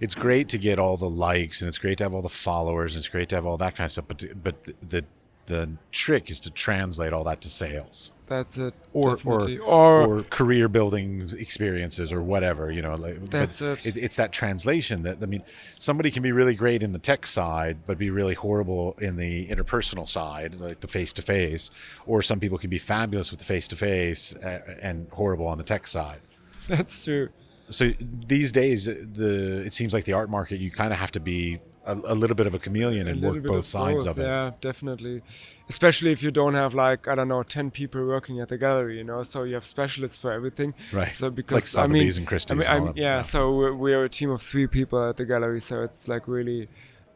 it's 0.00 0.14
great 0.14 0.48
to 0.50 0.58
get 0.58 0.78
all 0.78 0.96
the 0.96 1.10
likes 1.10 1.60
and 1.60 1.68
it's 1.68 1.78
great 1.78 1.98
to 1.98 2.04
have 2.04 2.14
all 2.14 2.22
the 2.22 2.28
followers 2.28 2.94
and 2.94 3.00
it's 3.00 3.08
great 3.08 3.28
to 3.30 3.34
have 3.34 3.46
all 3.46 3.56
that 3.56 3.76
kind 3.76 3.86
of 3.86 3.92
stuff. 3.92 4.04
But 4.08 4.42
but 4.42 4.64
the 4.64 4.74
the, 4.82 5.04
the 5.48 5.70
trick 5.90 6.30
is 6.30 6.38
to 6.40 6.50
translate 6.50 7.12
all 7.12 7.24
that 7.24 7.40
to 7.40 7.48
sales. 7.48 8.12
that's 8.26 8.58
it. 8.58 8.74
Or, 8.92 9.12
or 9.12 9.16
definitely. 9.16 9.58
or 9.58 10.22
career 10.24 10.68
building 10.68 11.30
experiences 11.38 12.12
or 12.12 12.22
whatever 12.22 12.70
you 12.70 12.82
know 12.82 12.94
like, 12.94 13.30
That's 13.30 13.60
it. 13.62 13.86
It's, 13.86 13.96
it's 13.96 14.16
that 14.16 14.32
translation 14.32 15.02
that 15.02 15.18
i 15.22 15.26
mean 15.26 15.42
somebody 15.78 16.10
can 16.10 16.22
be 16.22 16.32
really 16.32 16.54
great 16.54 16.82
in 16.82 16.92
the 16.92 16.98
tech 16.98 17.26
side 17.26 17.78
but 17.86 17.96
be 17.98 18.10
really 18.10 18.34
horrible 18.34 18.96
in 19.00 19.16
the 19.16 19.46
interpersonal 19.48 20.06
side 20.06 20.54
like 20.56 20.80
the 20.80 20.88
face 20.88 21.12
to 21.14 21.22
face 21.22 21.70
or 22.06 22.20
some 22.22 22.38
people 22.38 22.58
can 22.58 22.70
be 22.70 22.78
fabulous 22.78 23.30
with 23.30 23.40
the 23.40 23.46
face 23.46 23.66
to 23.68 23.76
face 23.76 24.34
and 24.82 25.08
horrible 25.10 25.46
on 25.46 25.56
the 25.58 25.64
tech 25.64 25.86
side 25.86 26.20
that's 26.68 27.04
true. 27.04 27.30
so 27.70 27.92
these 28.26 28.52
days 28.52 28.84
the 28.84 29.62
it 29.64 29.72
seems 29.72 29.92
like 29.94 30.04
the 30.04 30.12
art 30.12 30.28
market 30.28 30.60
you 30.60 30.70
kind 30.70 30.92
of 30.92 30.98
have 30.98 31.12
to 31.12 31.20
be 31.20 31.58
a, 31.84 31.94
a 31.94 32.14
little 32.14 32.34
bit 32.34 32.46
of 32.46 32.54
a 32.54 32.58
chameleon 32.58 33.08
and 33.08 33.20
little 33.20 33.36
work 33.36 33.46
both 33.46 33.66
sides 33.66 34.04
both, 34.04 34.18
of 34.18 34.18
it 34.18 34.28
Yeah, 34.28 34.52
definitely. 34.60 35.22
Especially 35.68 36.12
if 36.12 36.22
you 36.22 36.30
don't 36.30 36.54
have 36.54 36.74
like 36.74 37.08
I 37.08 37.14
don't 37.14 37.28
know 37.28 37.42
ten 37.42 37.70
people 37.70 38.06
working 38.06 38.40
at 38.40 38.48
the 38.48 38.58
gallery, 38.58 38.98
you 38.98 39.04
know. 39.04 39.22
So 39.22 39.44
you 39.44 39.54
have 39.54 39.64
specialists 39.64 40.18
for 40.18 40.32
everything. 40.32 40.74
Right. 40.92 41.10
So 41.10 41.26
like 41.26 41.36
because 41.36 41.76
I 41.76 41.86
mean, 41.86 42.10
and 42.16 42.26
Christie's 42.26 42.52
I 42.52 42.54
mean, 42.54 42.66
and 42.66 42.70
all 42.70 42.88
I'm, 42.88 42.94
that, 42.94 42.96
yeah, 42.96 43.22
So 43.22 43.54
we're, 43.54 43.74
we're 43.74 44.04
a 44.04 44.08
team 44.08 44.30
of 44.30 44.42
three 44.42 44.66
people 44.66 45.08
at 45.08 45.16
the 45.16 45.24
gallery, 45.24 45.60
so 45.60 45.82
it's 45.82 46.08
like 46.08 46.28
really 46.28 46.68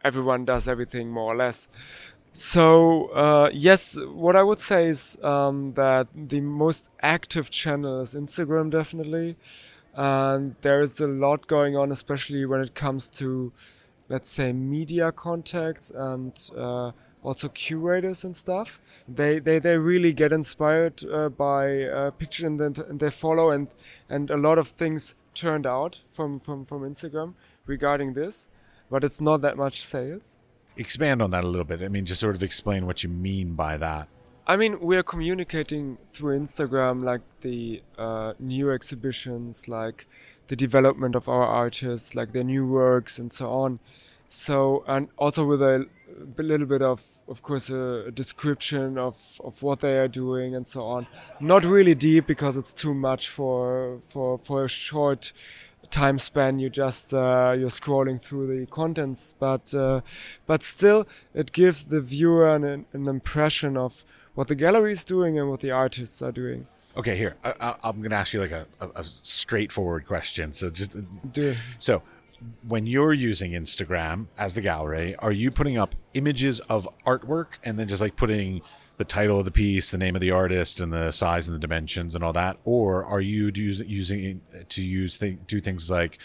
everyone 0.04 0.44
does 0.44 0.68
everything 0.68 1.10
more 1.10 1.32
or 1.32 1.36
less. 1.36 1.68
So 2.32 3.08
uh, 3.08 3.50
yes, 3.52 3.98
what 3.98 4.36
I 4.36 4.42
would 4.42 4.60
say 4.60 4.86
is 4.86 5.18
um, 5.22 5.74
that 5.74 6.08
the 6.14 6.40
most 6.40 6.88
active 7.02 7.50
channel 7.50 8.00
is 8.00 8.14
Instagram, 8.14 8.70
definitely, 8.70 9.36
and 9.94 10.56
there 10.62 10.80
is 10.80 10.98
a 11.00 11.06
lot 11.06 11.46
going 11.46 11.76
on, 11.76 11.92
especially 11.92 12.46
when 12.46 12.60
it 12.60 12.74
comes 12.74 13.10
to, 13.10 13.52
let's 14.08 14.30
say, 14.30 14.52
media 14.52 15.12
contacts 15.12 15.90
and 15.90 16.50
uh, 16.56 16.92
also 17.22 17.48
curators 17.48 18.24
and 18.24 18.34
stuff. 18.36 18.80
They 19.08 19.38
they, 19.38 19.58
they 19.58 19.78
really 19.78 20.12
get 20.12 20.32
inspired 20.32 21.04
uh, 21.04 21.28
by 21.28 21.82
uh, 21.84 22.10
pictures 22.12 22.44
and, 22.44 22.60
and 22.78 23.00
they 23.00 23.10
follow 23.10 23.50
and 23.50 23.68
and 24.08 24.30
a 24.30 24.36
lot 24.36 24.58
of 24.58 24.68
things 24.68 25.14
turned 25.34 25.66
out 25.66 26.00
from 26.08 26.38
from 26.38 26.64
from 26.64 26.82
Instagram 26.82 27.34
regarding 27.66 28.12
this, 28.14 28.48
but 28.90 29.04
it's 29.04 29.20
not 29.20 29.40
that 29.42 29.56
much 29.56 29.84
sales. 29.84 30.38
expand 30.76 31.20
on 31.20 31.30
that 31.30 31.44
a 31.44 31.46
little 31.46 31.66
bit 31.66 31.82
i 31.82 31.88
mean 31.88 32.06
just 32.06 32.20
sort 32.20 32.34
of 32.34 32.42
explain 32.42 32.86
what 32.86 33.02
you 33.02 33.08
mean 33.08 33.54
by 33.54 33.76
that 33.76 34.08
I 34.44 34.56
mean, 34.56 34.80
we're 34.80 35.04
communicating 35.04 35.98
through 36.12 36.36
Instagram, 36.38 37.04
like 37.04 37.20
the 37.42 37.82
uh, 37.96 38.32
new 38.40 38.72
exhibitions, 38.72 39.68
like 39.68 40.06
the 40.48 40.56
development 40.56 41.14
of 41.14 41.28
our 41.28 41.44
artists, 41.44 42.16
like 42.16 42.32
their 42.32 42.42
new 42.42 42.66
works, 42.66 43.18
and 43.20 43.30
so 43.30 43.48
on. 43.50 43.78
So, 44.26 44.82
and 44.88 45.08
also 45.16 45.46
with 45.46 45.62
a, 45.62 45.86
a 46.38 46.42
little 46.42 46.66
bit 46.66 46.82
of, 46.82 47.04
of 47.28 47.42
course, 47.42 47.70
a, 47.70 48.10
description 48.10 48.98
of, 48.98 49.40
of 49.44 49.62
what 49.62 49.80
they 49.80 49.96
are 49.96 50.08
doing 50.08 50.56
and 50.56 50.66
so 50.66 50.82
on. 50.86 51.06
Not 51.38 51.64
really 51.64 51.94
deep 51.94 52.26
because 52.26 52.56
it's 52.56 52.72
too 52.72 52.94
much 52.94 53.28
for 53.28 54.00
for 54.08 54.38
for 54.38 54.64
a 54.64 54.68
short 54.68 55.32
time 55.90 56.18
span 56.18 56.58
you 56.58 56.70
just 56.70 57.12
uh, 57.12 57.54
you're 57.56 57.68
scrolling 57.68 58.18
through 58.18 58.46
the 58.46 58.66
contents 58.66 59.34
but 59.38 59.74
uh, 59.74 60.00
but 60.46 60.62
still 60.62 61.06
it 61.34 61.52
gives 61.52 61.84
the 61.84 62.00
viewer 62.00 62.48
an, 62.54 62.64
an 62.64 63.06
impression 63.06 63.76
of 63.76 64.04
what 64.34 64.48
the 64.48 64.54
gallery 64.54 64.92
is 64.92 65.04
doing 65.04 65.38
and 65.38 65.50
what 65.50 65.60
the 65.60 65.70
artists 65.70 66.22
are 66.22 66.32
doing. 66.32 66.66
Okay, 66.96 67.16
here 67.16 67.36
I, 67.44 67.74
I'm 67.82 67.98
going 67.98 68.10
to 68.10 68.16
ask 68.16 68.32
you 68.32 68.40
like 68.40 68.50
a, 68.50 68.66
a, 68.80 68.88
a 68.96 69.04
straightforward 69.04 70.06
question. 70.06 70.52
So 70.52 70.70
just 70.70 70.96
Do, 71.32 71.54
so 71.78 72.02
when 72.66 72.86
you're 72.86 73.12
using 73.12 73.52
Instagram 73.52 74.26
as 74.36 74.54
the 74.54 74.60
gallery, 74.60 75.16
are 75.16 75.32
you 75.32 75.50
putting 75.50 75.78
up 75.78 75.94
images 76.14 76.60
of 76.60 76.88
artwork 77.06 77.58
and 77.64 77.78
then 77.78 77.88
just 77.88 78.00
like 78.00 78.16
putting 78.16 78.62
the 78.98 79.04
title 79.04 79.38
of 79.38 79.44
the 79.44 79.50
piece, 79.50 79.90
the 79.90 79.98
name 79.98 80.14
of 80.14 80.20
the 80.20 80.30
artist, 80.30 80.80
and 80.80 80.92
the 80.92 81.12
size 81.12 81.48
and 81.48 81.54
the 81.54 81.60
dimensions 81.60 82.14
and 82.14 82.22
all 82.22 82.32
that, 82.32 82.58
or 82.64 83.04
are 83.04 83.20
you 83.20 83.50
using 83.54 83.88
using 83.88 84.40
to 84.68 84.82
use 84.82 85.18
th- 85.18 85.38
do 85.46 85.60
things 85.60 85.90
like 85.90 86.18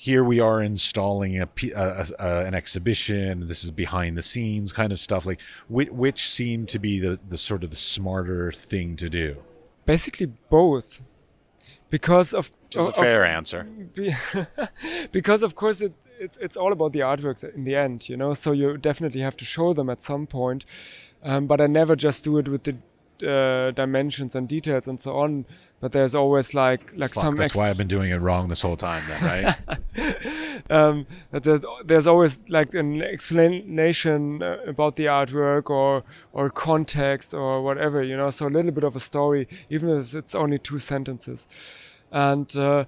here 0.00 0.22
we 0.22 0.38
are 0.38 0.62
installing 0.62 1.40
a, 1.40 1.46
p- 1.46 1.72
a, 1.72 2.06
a- 2.20 2.44
an 2.46 2.54
exhibition. 2.54 3.48
This 3.48 3.64
is 3.64 3.72
behind 3.72 4.16
the 4.16 4.22
scenes 4.22 4.72
kind 4.72 4.92
of 4.92 5.00
stuff. 5.00 5.26
Like 5.26 5.40
which, 5.68 5.90
which 5.90 6.30
seem 6.30 6.66
to 6.66 6.78
be 6.78 7.00
the, 7.00 7.18
the 7.28 7.36
sort 7.38 7.64
of 7.64 7.70
the 7.70 7.76
smarter 7.94 8.52
thing 8.52 8.94
to 8.96 9.08
do. 9.10 9.28
basically 9.86 10.26
both 10.58 11.00
because 11.90 12.32
of, 12.34 12.50
Which 12.66 12.76
is 12.76 12.84
a 12.86 12.88
of- 12.90 12.94
fair 12.96 13.24
answer. 13.24 13.64
be- 13.94 14.14
because 15.18 15.42
of 15.42 15.54
course 15.54 15.80
it, 15.86 15.94
it's 16.20 16.36
it's 16.46 16.56
all 16.56 16.72
about 16.72 16.92
the 16.92 17.00
artworks 17.00 17.42
in 17.56 17.64
the 17.64 17.74
end, 17.76 18.08
you 18.10 18.16
know. 18.16 18.34
So 18.34 18.52
you 18.52 18.76
definitely 18.76 19.20
have 19.28 19.36
to 19.38 19.44
show 19.44 19.72
them 19.78 19.88
at 19.90 20.00
some 20.00 20.26
point. 20.26 20.64
Um, 21.22 21.46
but 21.50 21.60
I 21.60 21.66
never 21.66 21.94
just 21.96 22.22
do 22.24 22.38
it 22.38 22.46
with 22.48 22.62
the 22.68 22.76
uh, 23.22 23.70
dimensions 23.72 24.34
and 24.34 24.48
details 24.48 24.88
and 24.88 24.98
so 24.98 25.16
on. 25.16 25.46
But 25.80 25.92
there's 25.92 26.14
always 26.14 26.54
like 26.54 26.92
like 26.96 27.14
Fuck, 27.14 27.22
some 27.22 27.36
that's 27.36 27.54
why 27.54 27.70
I've 27.70 27.76
been 27.76 27.88
doing 27.88 28.10
it 28.10 28.20
wrong 28.20 28.48
this 28.48 28.62
whole 28.62 28.76
time, 28.76 29.02
then, 29.08 29.22
right? 29.22 29.56
um, 30.70 31.06
that 31.30 31.44
there's, 31.44 31.64
there's 31.84 32.06
always 32.06 32.40
like 32.48 32.74
an 32.74 33.02
explanation 33.02 34.42
uh, 34.42 34.58
about 34.66 34.96
the 34.96 35.06
artwork 35.06 35.70
or 35.70 36.04
or 36.32 36.50
context 36.50 37.34
or 37.34 37.62
whatever 37.62 38.02
you 38.02 38.16
know 38.16 38.30
so 38.30 38.46
a 38.46 38.48
little 38.48 38.72
bit 38.72 38.84
of 38.84 38.96
a 38.96 39.00
story 39.00 39.48
even 39.70 39.88
if 39.88 40.14
it's 40.14 40.34
only 40.34 40.58
two 40.58 40.78
sentences 40.78 41.46
and 42.10 42.56
uh, 42.56 42.84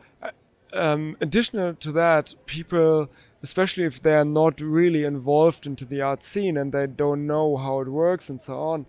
um, 0.73 1.17
additional 1.21 1.75
to 1.75 1.93
that 1.93 2.35
people 2.47 3.11
especially 3.43 3.85
if 3.85 4.03
they 4.03 4.15
are 4.15 4.25
not 4.25 4.61
really 4.61 5.05
involved 5.05 5.67
into 5.67 5.85
the 5.85 6.03
art 6.03 6.23
scene 6.23 6.57
and 6.57 6.73
they 6.73 6.87
don't 6.87 7.27
know 7.27 7.57
how 7.57 7.81
it 7.81 7.89
works 7.89 8.29
and 8.29 8.41
so 8.41 8.59
on 8.59 8.87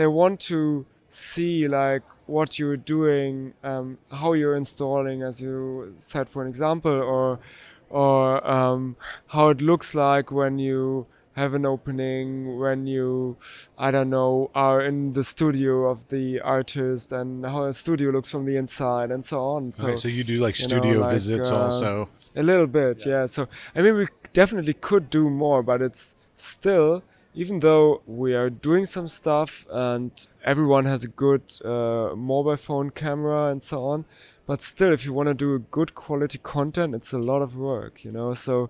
they 0.00 0.06
want 0.06 0.40
to 0.40 0.86
see 1.08 1.68
like 1.68 2.02
what 2.26 2.58
you're 2.58 2.76
doing 2.76 3.52
um, 3.64 3.98
how 4.12 4.32
you're 4.32 4.56
installing 4.56 5.22
as 5.22 5.42
you 5.42 5.94
said 5.98 6.28
for 6.28 6.42
an 6.42 6.48
example 6.48 6.92
or 6.92 7.40
or 7.88 8.48
um, 8.48 8.96
how 9.28 9.48
it 9.48 9.60
looks 9.60 9.94
like 9.94 10.30
when 10.30 10.58
you 10.58 11.06
have 11.34 11.54
an 11.54 11.64
opening 11.64 12.58
when 12.58 12.86
you 12.86 13.36
i 13.78 13.90
don't 13.90 14.10
know 14.10 14.50
are 14.54 14.80
in 14.80 15.12
the 15.12 15.24
studio 15.24 15.88
of 15.88 16.08
the 16.08 16.40
artist 16.40 17.12
and 17.12 17.46
how 17.46 17.64
the 17.64 17.72
studio 17.72 18.10
looks 18.10 18.30
from 18.30 18.44
the 18.44 18.56
inside 18.56 19.10
and 19.10 19.24
so 19.24 19.40
on 19.40 19.72
so 19.72 19.86
okay, 19.86 19.96
so 19.96 20.08
you 20.08 20.24
do 20.24 20.40
like 20.40 20.58
you 20.58 20.66
know, 20.66 20.68
studio 20.68 21.00
like, 21.00 21.12
visits 21.12 21.50
uh, 21.50 21.64
also. 21.64 22.08
a 22.36 22.42
little 22.42 22.66
bit, 22.66 23.06
yeah. 23.06 23.26
So 23.26 23.48
I 23.74 23.82
mean, 23.82 23.94
we 23.94 24.06
definitely 24.32 24.74
could 24.74 25.10
do 25.10 25.30
more, 25.30 25.62
but 25.62 25.82
it's 25.82 26.16
still, 26.34 27.02
even 27.34 27.60
though 27.60 28.02
we 28.06 28.34
are 28.34 28.50
doing 28.50 28.84
some 28.84 29.08
stuff 29.08 29.66
and 29.70 30.10
everyone 30.44 30.84
has 30.84 31.04
a 31.04 31.08
good 31.08 31.42
uh, 31.64 32.14
mobile 32.16 32.56
phone 32.56 32.90
camera 32.90 33.46
and 33.46 33.62
so 33.62 33.84
on, 33.84 34.04
but 34.46 34.62
still, 34.62 34.92
if 34.92 35.04
you 35.04 35.12
want 35.12 35.28
to 35.28 35.34
do 35.34 35.54
a 35.54 35.60
good 35.60 35.94
quality 35.94 36.38
content, 36.38 36.94
it's 36.94 37.12
a 37.12 37.18
lot 37.18 37.40
of 37.40 37.56
work, 37.56 38.04
you 38.04 38.10
know. 38.10 38.34
So 38.34 38.68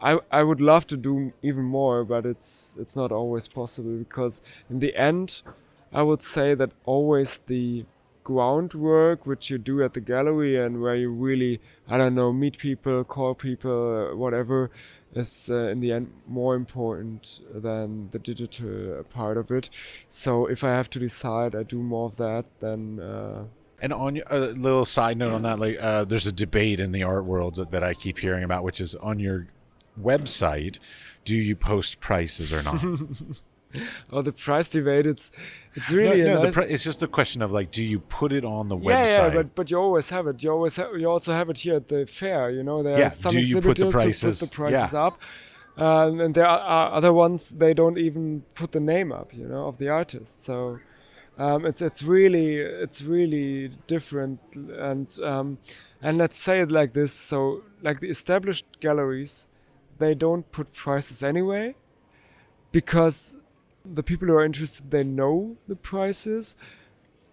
I 0.00 0.18
I 0.30 0.42
would 0.42 0.60
love 0.62 0.86
to 0.86 0.96
do 0.96 1.32
even 1.42 1.64
more, 1.64 2.04
but 2.04 2.24
it's 2.24 2.78
it's 2.80 2.96
not 2.96 3.12
always 3.12 3.48
possible 3.48 3.96
because 3.98 4.40
in 4.70 4.78
the 4.78 4.96
end, 4.96 5.42
I 5.92 6.02
would 6.02 6.22
say 6.22 6.54
that 6.54 6.70
always 6.86 7.38
the 7.46 7.84
groundwork 8.30 9.26
which 9.30 9.44
you 9.50 9.58
do 9.58 9.82
at 9.86 9.92
the 9.94 10.00
gallery 10.12 10.54
and 10.64 10.72
where 10.82 10.96
you 11.02 11.10
really 11.28 11.54
i 11.88 11.94
don't 11.98 12.14
know 12.20 12.32
meet 12.32 12.56
people 12.58 12.98
call 13.14 13.34
people 13.34 13.78
uh, 14.00 14.16
whatever 14.22 14.58
is 15.22 15.50
uh, 15.50 15.72
in 15.72 15.78
the 15.84 15.90
end 15.96 16.06
more 16.26 16.54
important 16.62 17.40
than 17.66 18.08
the 18.14 18.18
digital 18.30 19.02
part 19.18 19.36
of 19.42 19.50
it 19.58 19.66
so 20.08 20.30
if 20.54 20.60
i 20.64 20.70
have 20.78 20.88
to 20.94 20.98
decide 21.08 21.54
i 21.54 21.62
do 21.62 21.80
more 21.94 22.06
of 22.10 22.16
that 22.26 22.44
then 22.66 22.82
uh, 23.12 23.42
And 23.82 23.92
on 23.92 24.12
your- 24.16 24.26
a 24.30 24.38
little 24.66 24.84
side 24.84 25.16
note 25.22 25.32
on 25.38 25.42
that, 25.48 25.58
like 25.64 25.76
uh, 25.88 26.04
there's 26.10 26.26
a 26.34 26.36
debate 26.46 26.78
in 26.84 26.90
the 26.96 27.02
art 27.12 27.24
world 27.32 27.52
that, 27.58 27.68
that 27.74 27.82
I 27.90 27.92
keep 28.04 28.16
hearing 28.24 28.44
about, 28.48 28.60
which 28.68 28.78
is 28.86 28.94
on 29.10 29.16
your 29.26 29.38
website, 30.10 30.78
do 31.24 31.34
you 31.48 31.56
post 31.56 31.90
prices 32.08 32.48
or 32.56 32.62
not? 32.68 32.80
oh 34.12 34.22
the 34.22 34.32
price 34.32 34.68
debate 34.68 35.06
it's 35.06 35.30
it's 35.74 35.90
really 35.92 36.20
a 36.22 36.24
no, 36.24 36.40
the 36.50 36.60
nice- 36.60 36.70
it's 36.70 36.82
just 36.84 36.98
the 37.00 37.06
question 37.08 37.40
of 37.42 37.52
like, 37.52 37.70
do 37.70 37.82
you 37.82 38.00
put 38.00 38.32
it 38.32 38.44
on 38.44 38.68
the 38.68 38.76
yeah, 38.76 38.90
website? 39.04 39.06
yeah, 39.28 39.28
but 39.30 39.54
but 39.54 39.70
you 39.70 39.76
always 39.78 40.10
have 40.10 40.26
it. 40.26 40.42
You 40.42 40.50
always 40.50 40.74
have, 40.76 40.88
you 40.98 41.08
also 41.08 41.32
have 41.32 41.48
it 41.50 41.58
here 41.58 41.76
at 41.76 41.86
the 41.86 42.06
fair. 42.06 42.50
You 42.50 42.62
know, 42.64 42.82
there 42.82 42.98
Yeah, 42.98 43.06
are 43.06 43.10
some 43.10 43.32
do 43.32 43.40
you 43.40 43.54
put 43.60 43.62
the 43.62 43.70
exhibitors 43.88 43.92
prices- 44.02 44.40
who 44.40 44.46
put 44.46 44.50
the 44.50 44.56
prices 44.56 44.92
yeah. 44.92 45.06
up, 45.06 45.20
um, 45.76 46.20
and 46.20 46.34
there 46.34 46.46
are, 46.46 46.58
are 46.58 46.92
other 46.98 47.12
ones 47.12 47.50
they 47.50 47.72
don't 47.74 47.98
even 47.98 48.42
put 48.56 48.72
the 48.72 48.80
name 48.80 49.12
up. 49.12 49.32
You 49.32 49.46
know, 49.46 49.66
of 49.68 49.78
the 49.78 49.88
artist. 49.88 50.44
So 50.44 50.78
Um, 51.38 51.64
it's 51.64 51.80
it's 51.80 52.02
really 52.02 52.48
it's 52.84 53.00
really 53.02 53.70
different, 53.86 54.40
and 54.90 55.08
um, 55.32 55.58
and 56.02 56.18
let's 56.18 56.36
say 56.36 56.60
it 56.64 56.70
like 56.70 56.92
this: 56.92 57.12
so 57.12 57.62
like 57.86 58.00
the 58.00 58.10
established 58.10 58.66
galleries, 58.80 59.48
they 59.98 60.14
don't 60.14 60.44
put 60.52 60.66
prices 60.84 61.22
anyway, 61.22 61.74
because 62.72 63.38
the 63.84 64.02
people 64.02 64.28
who 64.28 64.34
are 64.34 64.44
interested 64.44 64.90
they 64.90 65.04
know 65.04 65.56
the 65.68 65.76
prices, 65.76 66.56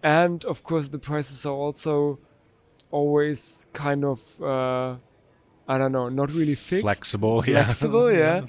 and 0.02 0.44
of 0.44 0.62
course 0.62 0.88
the 0.88 0.98
prices 0.98 1.44
are 1.46 1.54
also 1.54 2.18
always 2.90 3.66
kind 3.72 4.04
of 4.04 4.40
uh, 4.42 4.96
I 5.68 5.76
don't 5.76 5.92
know, 5.92 6.08
not 6.08 6.32
really 6.32 6.54
fixed, 6.54 6.82
Flexible, 6.82 7.42
flexible, 7.42 8.10
yeah. 8.10 8.44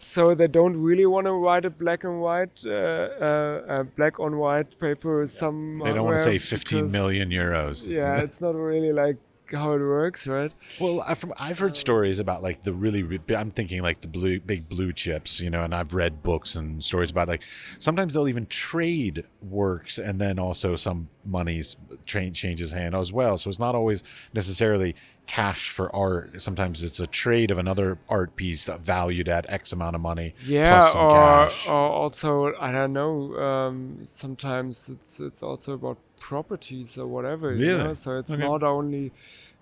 So 0.00 0.34
they 0.34 0.46
don't 0.46 0.76
really 0.76 1.06
want 1.06 1.26
to 1.26 1.32
write 1.32 1.64
a 1.64 1.70
black 1.70 2.04
and 2.04 2.20
white, 2.20 2.60
uh, 2.64 2.70
uh, 2.70 3.62
uh, 3.68 3.82
black 3.82 4.20
on 4.20 4.38
white 4.38 4.78
paper. 4.78 5.26
Some 5.26 5.80
They 5.84 5.92
don't 5.92 6.04
want 6.04 6.18
to 6.18 6.22
say 6.22 6.38
15 6.38 6.90
million 6.92 7.30
euros. 7.30 7.88
Yeah, 7.88 8.18
it's 8.20 8.40
not 8.40 8.54
really 8.54 8.92
like 8.92 9.16
how 9.52 9.72
it 9.72 9.80
works, 9.80 10.26
right? 10.26 10.52
Well, 10.80 11.00
I've, 11.02 11.24
I've 11.38 11.58
heard 11.58 11.76
stories 11.76 12.18
about 12.18 12.42
like 12.42 12.62
the 12.62 12.72
really, 12.72 13.20
I'm 13.34 13.50
thinking 13.50 13.82
like 13.82 14.00
the 14.00 14.08
blue, 14.08 14.40
big 14.40 14.68
blue 14.68 14.92
chips, 14.92 15.40
you 15.40 15.50
know, 15.50 15.62
and 15.62 15.74
I've 15.74 15.94
read 15.94 16.22
books 16.22 16.54
and 16.54 16.82
stories 16.82 17.10
about 17.10 17.28
like 17.28 17.42
sometimes 17.78 18.12
they'll 18.12 18.28
even 18.28 18.46
trade 18.46 19.24
works 19.42 19.98
and 19.98 20.20
then 20.20 20.38
also 20.38 20.76
some 20.76 21.08
money's 21.24 21.76
uh, 21.90 21.96
tra- 22.06 22.30
changes 22.30 22.72
hand 22.72 22.94
as 22.94 23.12
well. 23.12 23.38
So 23.38 23.50
it's 23.50 23.58
not 23.58 23.74
always 23.74 24.02
necessarily 24.34 24.94
cash 25.28 25.70
for 25.70 25.94
art. 25.94 26.42
Sometimes 26.42 26.82
it's 26.82 26.98
a 26.98 27.06
trade 27.06 27.50
of 27.52 27.58
another 27.58 27.98
art 28.08 28.34
piece 28.34 28.66
valued 28.66 29.28
at 29.28 29.48
X 29.48 29.72
amount 29.72 29.94
of 29.94 30.00
money. 30.00 30.34
Yeah, 30.44 30.80
plus 30.80 30.92
some 30.92 31.02
or, 31.04 31.10
cash. 31.10 31.66
or 31.68 31.72
also 32.02 32.54
I 32.58 32.72
don't 32.72 32.92
know. 32.92 33.36
Um, 33.38 34.00
sometimes 34.04 34.88
it's 34.88 35.20
it's 35.20 35.42
also 35.42 35.74
about 35.74 35.98
properties 36.18 36.98
or 36.98 37.06
whatever. 37.06 37.54
You 37.54 37.66
Really? 37.68 37.84
know? 37.84 37.92
So 37.92 38.16
it's 38.18 38.32
Okay. 38.32 38.42
not 38.42 38.62
only. 38.62 39.12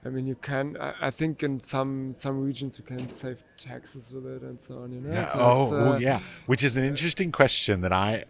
I 0.04 0.08
mean, 0.08 0.26
you 0.28 0.36
can. 0.36 0.76
I, 0.80 0.94
I 1.08 1.10
think 1.10 1.42
in 1.42 1.58
some 1.58 2.14
some 2.14 2.40
regions 2.40 2.78
you 2.78 2.84
can 2.84 3.10
save 3.10 3.42
taxes 3.56 4.12
with 4.12 4.24
it 4.26 4.42
and 4.42 4.60
so 4.60 4.78
on. 4.82 4.92
You 4.92 5.00
know. 5.00 5.12
Yeah. 5.12 5.26
So 5.26 5.38
oh, 5.38 5.70
well, 5.72 5.92
uh, 5.94 5.98
yeah. 5.98 6.20
Which 6.46 6.62
is 6.62 6.76
an 6.76 6.84
interesting 6.84 7.32
question 7.32 7.80
that 7.80 7.92
I 7.92 8.24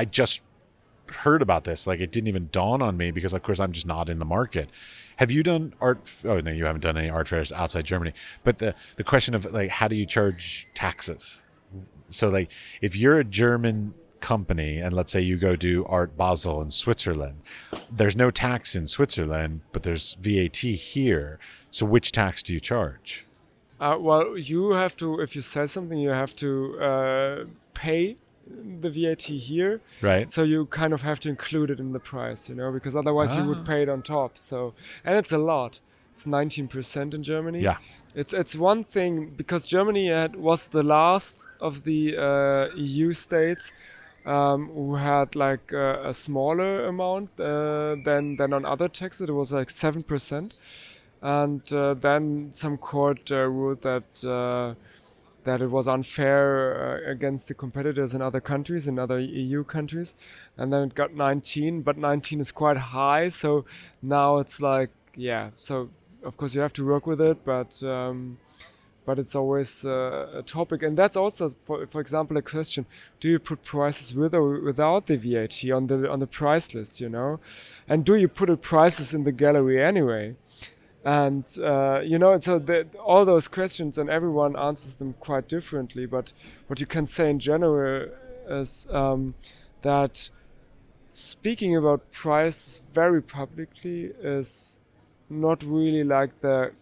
I 0.00 0.04
just 0.04 0.42
heard 1.10 1.42
about 1.42 1.64
this. 1.64 1.86
Like 1.86 2.00
it 2.00 2.12
didn't 2.12 2.28
even 2.28 2.48
dawn 2.52 2.82
on 2.82 2.96
me 2.96 3.10
because, 3.10 3.32
of 3.32 3.42
course, 3.42 3.60
I'm 3.60 3.72
just 3.72 3.86
not 3.86 4.08
in 4.08 4.18
the 4.18 4.24
market. 4.24 4.68
Have 5.16 5.30
you 5.30 5.42
done 5.42 5.74
art? 5.80 6.00
Oh 6.24 6.40
no, 6.40 6.50
you 6.50 6.64
haven't 6.64 6.80
done 6.82 6.96
any 6.96 7.10
art 7.10 7.28
fairs 7.28 7.52
outside 7.52 7.84
Germany. 7.84 8.12
But 8.44 8.58
the 8.58 8.74
the 8.96 9.04
question 9.04 9.34
of 9.34 9.44
like, 9.52 9.70
how 9.70 9.88
do 9.88 9.96
you 9.96 10.06
charge 10.06 10.68
taxes? 10.74 11.42
So 12.08 12.28
like, 12.28 12.50
if 12.80 12.94
you're 12.96 13.18
a 13.18 13.24
German 13.24 13.94
company 14.20 14.78
and 14.78 14.94
let's 14.94 15.10
say 15.12 15.20
you 15.20 15.36
go 15.36 15.56
do 15.56 15.84
art 15.86 16.16
basel 16.16 16.62
in 16.62 16.70
switzerland 16.70 17.40
there's 17.90 18.14
no 18.14 18.30
tax 18.30 18.76
in 18.76 18.86
switzerland 18.86 19.62
but 19.72 19.82
there's 19.82 20.14
vat 20.20 20.56
here 20.58 21.40
so 21.72 21.84
which 21.84 22.12
tax 22.12 22.40
do 22.40 22.54
you 22.54 22.60
charge 22.60 23.26
Uh, 23.80 23.98
well, 23.98 24.38
you 24.38 24.74
have 24.74 24.94
to. 24.96 25.18
If 25.18 25.34
you 25.34 25.42
sell 25.42 25.66
something, 25.66 25.98
you 25.98 26.10
have 26.10 26.36
to 26.36 26.78
uh, 26.78 27.44
pay 27.74 28.16
the 28.80 28.90
VAT 28.90 29.22
here. 29.22 29.80
right 30.00 30.30
So 30.30 30.42
you 30.42 30.66
kind 30.66 30.92
of 30.92 31.02
have 31.02 31.20
to 31.20 31.28
include 31.28 31.70
it 31.70 31.78
in 31.80 31.92
the 31.92 32.00
price, 32.00 32.48
you 32.48 32.54
know, 32.54 32.72
because 32.72 32.96
otherwise 32.96 33.36
you 33.36 33.42
Ah. 33.42 33.46
would 33.48 33.64
pay 33.64 33.82
it 33.82 33.88
on 33.88 34.02
top. 34.02 34.36
So 34.38 34.74
and 35.04 35.16
it's 35.18 35.32
a 35.32 35.38
lot. 35.38 35.80
It's 36.14 36.26
19% 36.26 37.14
in 37.14 37.22
Germany. 37.22 37.60
Yeah. 37.60 37.78
It's 38.14 38.32
it's 38.34 38.54
one 38.54 38.84
thing 38.84 39.32
because 39.36 39.66
Germany 39.66 40.08
had, 40.08 40.36
was 40.36 40.68
the 40.68 40.82
last 40.82 41.48
of 41.60 41.84
the 41.84 42.00
uh, 42.18 42.68
EU 42.76 43.12
states 43.12 43.72
um, 44.26 44.68
who 44.74 44.96
had 44.96 45.34
like 45.34 45.72
uh, 45.72 46.10
a 46.10 46.12
smaller 46.12 46.84
amount 46.86 47.30
uh, 47.40 47.94
than 48.04 48.36
than 48.36 48.52
on 48.52 48.64
other 48.66 48.88
taxes. 48.88 49.28
It 49.28 49.32
was 49.32 49.52
like 49.52 49.70
seven 49.70 50.02
percent, 50.02 50.58
and 51.22 51.62
uh, 51.72 51.94
then 51.94 52.48
some 52.52 52.76
court 52.76 53.30
uh, 53.32 53.48
ruled 53.48 53.80
that. 53.82 54.04
That 55.44 55.60
it 55.60 55.70
was 55.70 55.88
unfair 55.88 57.02
uh, 57.06 57.10
against 57.10 57.48
the 57.48 57.54
competitors 57.54 58.14
in 58.14 58.22
other 58.22 58.40
countries, 58.40 58.86
in 58.86 58.98
other 58.98 59.18
EU 59.18 59.64
countries, 59.64 60.14
and 60.56 60.72
then 60.72 60.88
it 60.88 60.94
got 60.94 61.14
19. 61.14 61.82
But 61.82 61.98
19 61.98 62.40
is 62.40 62.52
quite 62.52 62.76
high, 62.76 63.28
so 63.28 63.64
now 64.00 64.38
it's 64.38 64.62
like, 64.62 64.90
yeah. 65.16 65.50
So 65.56 65.90
of 66.22 66.36
course 66.36 66.54
you 66.54 66.60
have 66.60 66.72
to 66.74 66.86
work 66.86 67.06
with 67.06 67.20
it, 67.20 67.44
but 67.44 67.82
um, 67.82 68.38
but 69.04 69.18
it's 69.18 69.34
always 69.34 69.84
uh, 69.84 70.28
a 70.34 70.42
topic, 70.42 70.82
and 70.82 70.96
that's 70.96 71.16
also, 71.16 71.48
for 71.48 71.86
for 71.86 72.00
example, 72.00 72.36
a 72.36 72.42
question: 72.42 72.86
Do 73.20 73.28
you 73.28 73.38
put 73.38 73.62
prices 73.62 74.14
with 74.14 74.34
or 74.34 74.60
without 74.60 75.06
the 75.06 75.16
VAT 75.16 75.70
on 75.70 75.88
the 75.88 76.08
on 76.10 76.20
the 76.20 76.26
price 76.26 76.74
list? 76.74 77.00
You 77.00 77.08
know, 77.08 77.40
and 77.88 78.04
do 78.04 78.14
you 78.14 78.28
put 78.28 78.48
the 78.48 78.56
prices 78.56 79.12
in 79.12 79.24
the 79.24 79.32
gallery 79.32 79.82
anyway? 79.82 80.36
And 81.04 81.58
uh, 81.62 82.00
you 82.04 82.18
know 82.18 82.38
so 82.38 82.58
the, 82.58 82.86
all 83.04 83.24
those 83.24 83.48
questions 83.48 83.98
and 83.98 84.08
everyone 84.08 84.56
answers 84.56 84.96
them 84.96 85.14
quite 85.18 85.48
differently 85.48 86.06
but 86.06 86.32
what 86.68 86.80
you 86.80 86.86
can 86.86 87.06
say 87.06 87.28
in 87.28 87.38
general 87.38 88.08
is 88.48 88.86
um, 88.90 89.34
that 89.82 90.30
speaking 91.08 91.76
about 91.76 92.10
price 92.12 92.82
very 92.92 93.20
publicly 93.20 94.12
is 94.22 94.78
not 95.28 95.62
really 95.62 96.04
like 96.04 96.40
the 96.40 96.72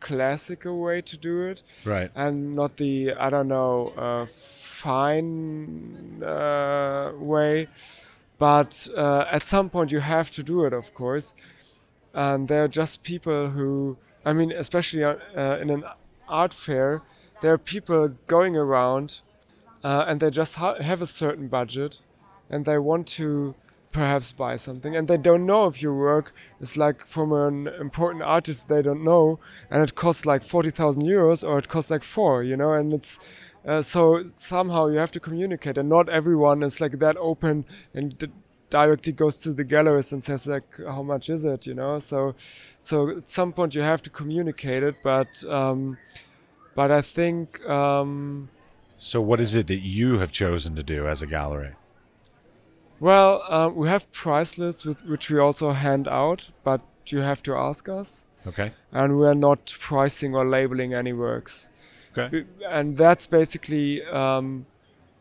classical 0.00 0.80
way 0.80 1.00
to 1.02 1.16
do 1.16 1.42
it. 1.42 1.62
Right. 1.84 2.10
And 2.14 2.54
not 2.54 2.76
the 2.76 3.14
I 3.14 3.30
don't 3.30 3.48
know 3.48 3.92
uh, 3.96 4.26
fine 4.26 6.22
uh, 6.22 7.12
way, 7.18 7.68
but 8.38 8.88
uh, 8.96 9.24
at 9.30 9.42
some 9.42 9.70
point 9.70 9.90
you 9.92 10.00
have 10.00 10.30
to 10.32 10.42
do 10.42 10.64
it, 10.64 10.72
of 10.72 10.94
course. 10.94 11.34
And 12.16 12.48
they're 12.48 12.66
just 12.66 13.02
people 13.02 13.50
who, 13.50 13.98
I 14.24 14.32
mean, 14.32 14.50
especially 14.50 15.04
uh, 15.04 15.16
uh, 15.36 15.58
in 15.60 15.70
an 15.70 15.84
art 16.28 16.54
fair, 16.54 17.02
there 17.42 17.52
are 17.52 17.58
people 17.58 18.16
going 18.26 18.56
around, 18.56 19.20
uh, 19.84 20.06
and 20.08 20.18
they 20.18 20.30
just 20.30 20.54
ha- 20.54 20.82
have 20.82 21.02
a 21.02 21.06
certain 21.06 21.46
budget, 21.48 21.98
and 22.48 22.64
they 22.64 22.78
want 22.78 23.06
to 23.18 23.54
perhaps 23.92 24.32
buy 24.32 24.56
something. 24.56 24.96
And 24.96 25.08
they 25.08 25.16
don't 25.16 25.46
know 25.46 25.66
if 25.66 25.82
your 25.82 25.94
work 25.94 26.34
is 26.60 26.76
like 26.76 27.06
from 27.06 27.32
an 27.32 27.66
important 27.66 28.22
artist 28.22 28.68
they 28.68 28.82
don't 28.82 29.02
know 29.02 29.38
and 29.70 29.82
it 29.82 29.94
costs 29.94 30.26
like 30.26 30.42
40,000 30.42 31.02
euros 31.02 31.42
or 31.46 31.58
it 31.58 31.68
costs 31.68 31.90
like 31.90 32.02
four 32.02 32.42
you 32.42 32.56
know? 32.58 32.74
And 32.74 32.92
it's 32.92 33.18
uh, 33.64 33.82
so 33.82 34.28
somehow 34.28 34.88
you 34.88 34.98
have 34.98 35.12
to 35.12 35.20
communicate 35.20 35.78
and 35.78 35.88
not 35.88 36.10
everyone 36.10 36.62
is 36.62 36.80
like 36.80 36.98
that 36.98 37.16
open 37.16 37.64
and 37.94 38.30
directly 38.70 39.12
goes 39.12 39.36
to 39.38 39.52
the 39.52 39.64
gallerist 39.64 40.12
and 40.12 40.22
says 40.24 40.46
like 40.46 40.64
how 40.86 41.02
much 41.02 41.28
is 41.30 41.44
it 41.44 41.66
you 41.66 41.74
know 41.74 41.98
so 42.00 42.34
so 42.80 43.10
at 43.18 43.28
some 43.28 43.52
point 43.52 43.74
you 43.74 43.82
have 43.82 44.02
to 44.02 44.10
communicate 44.10 44.82
it 44.82 44.96
but 45.04 45.44
um 45.48 45.96
but 46.74 46.90
i 46.90 47.00
think 47.00 47.64
um 47.68 48.48
So, 48.98 49.20
what 49.20 49.40
is 49.40 49.54
it 49.54 49.66
that 49.66 49.82
you 49.98 50.18
have 50.20 50.32
chosen 50.32 50.74
to 50.76 50.82
do 50.82 51.06
as 51.06 51.20
a 51.22 51.26
gallery? 51.26 51.72
Well, 52.98 53.42
um, 53.48 53.74
we 53.76 53.88
have 53.88 54.10
price 54.10 54.56
lists 54.56 54.84
with, 54.86 55.04
which 55.04 55.30
we 55.30 55.38
also 55.38 55.72
hand 55.72 56.08
out, 56.08 56.50
but 56.64 56.80
you 57.06 57.20
have 57.20 57.42
to 57.42 57.54
ask 57.54 57.88
us, 57.88 58.26
Okay. 58.46 58.72
and 58.90 59.18
we 59.18 59.26
are 59.26 59.34
not 59.34 59.60
pricing 59.78 60.34
or 60.34 60.44
labeling 60.46 60.94
any 60.94 61.12
works. 61.12 61.68
Okay. 62.16 62.28
We- 62.32 62.64
And 62.76 62.96
that's 62.96 63.26
basically 63.26 64.02
um, 64.06 64.64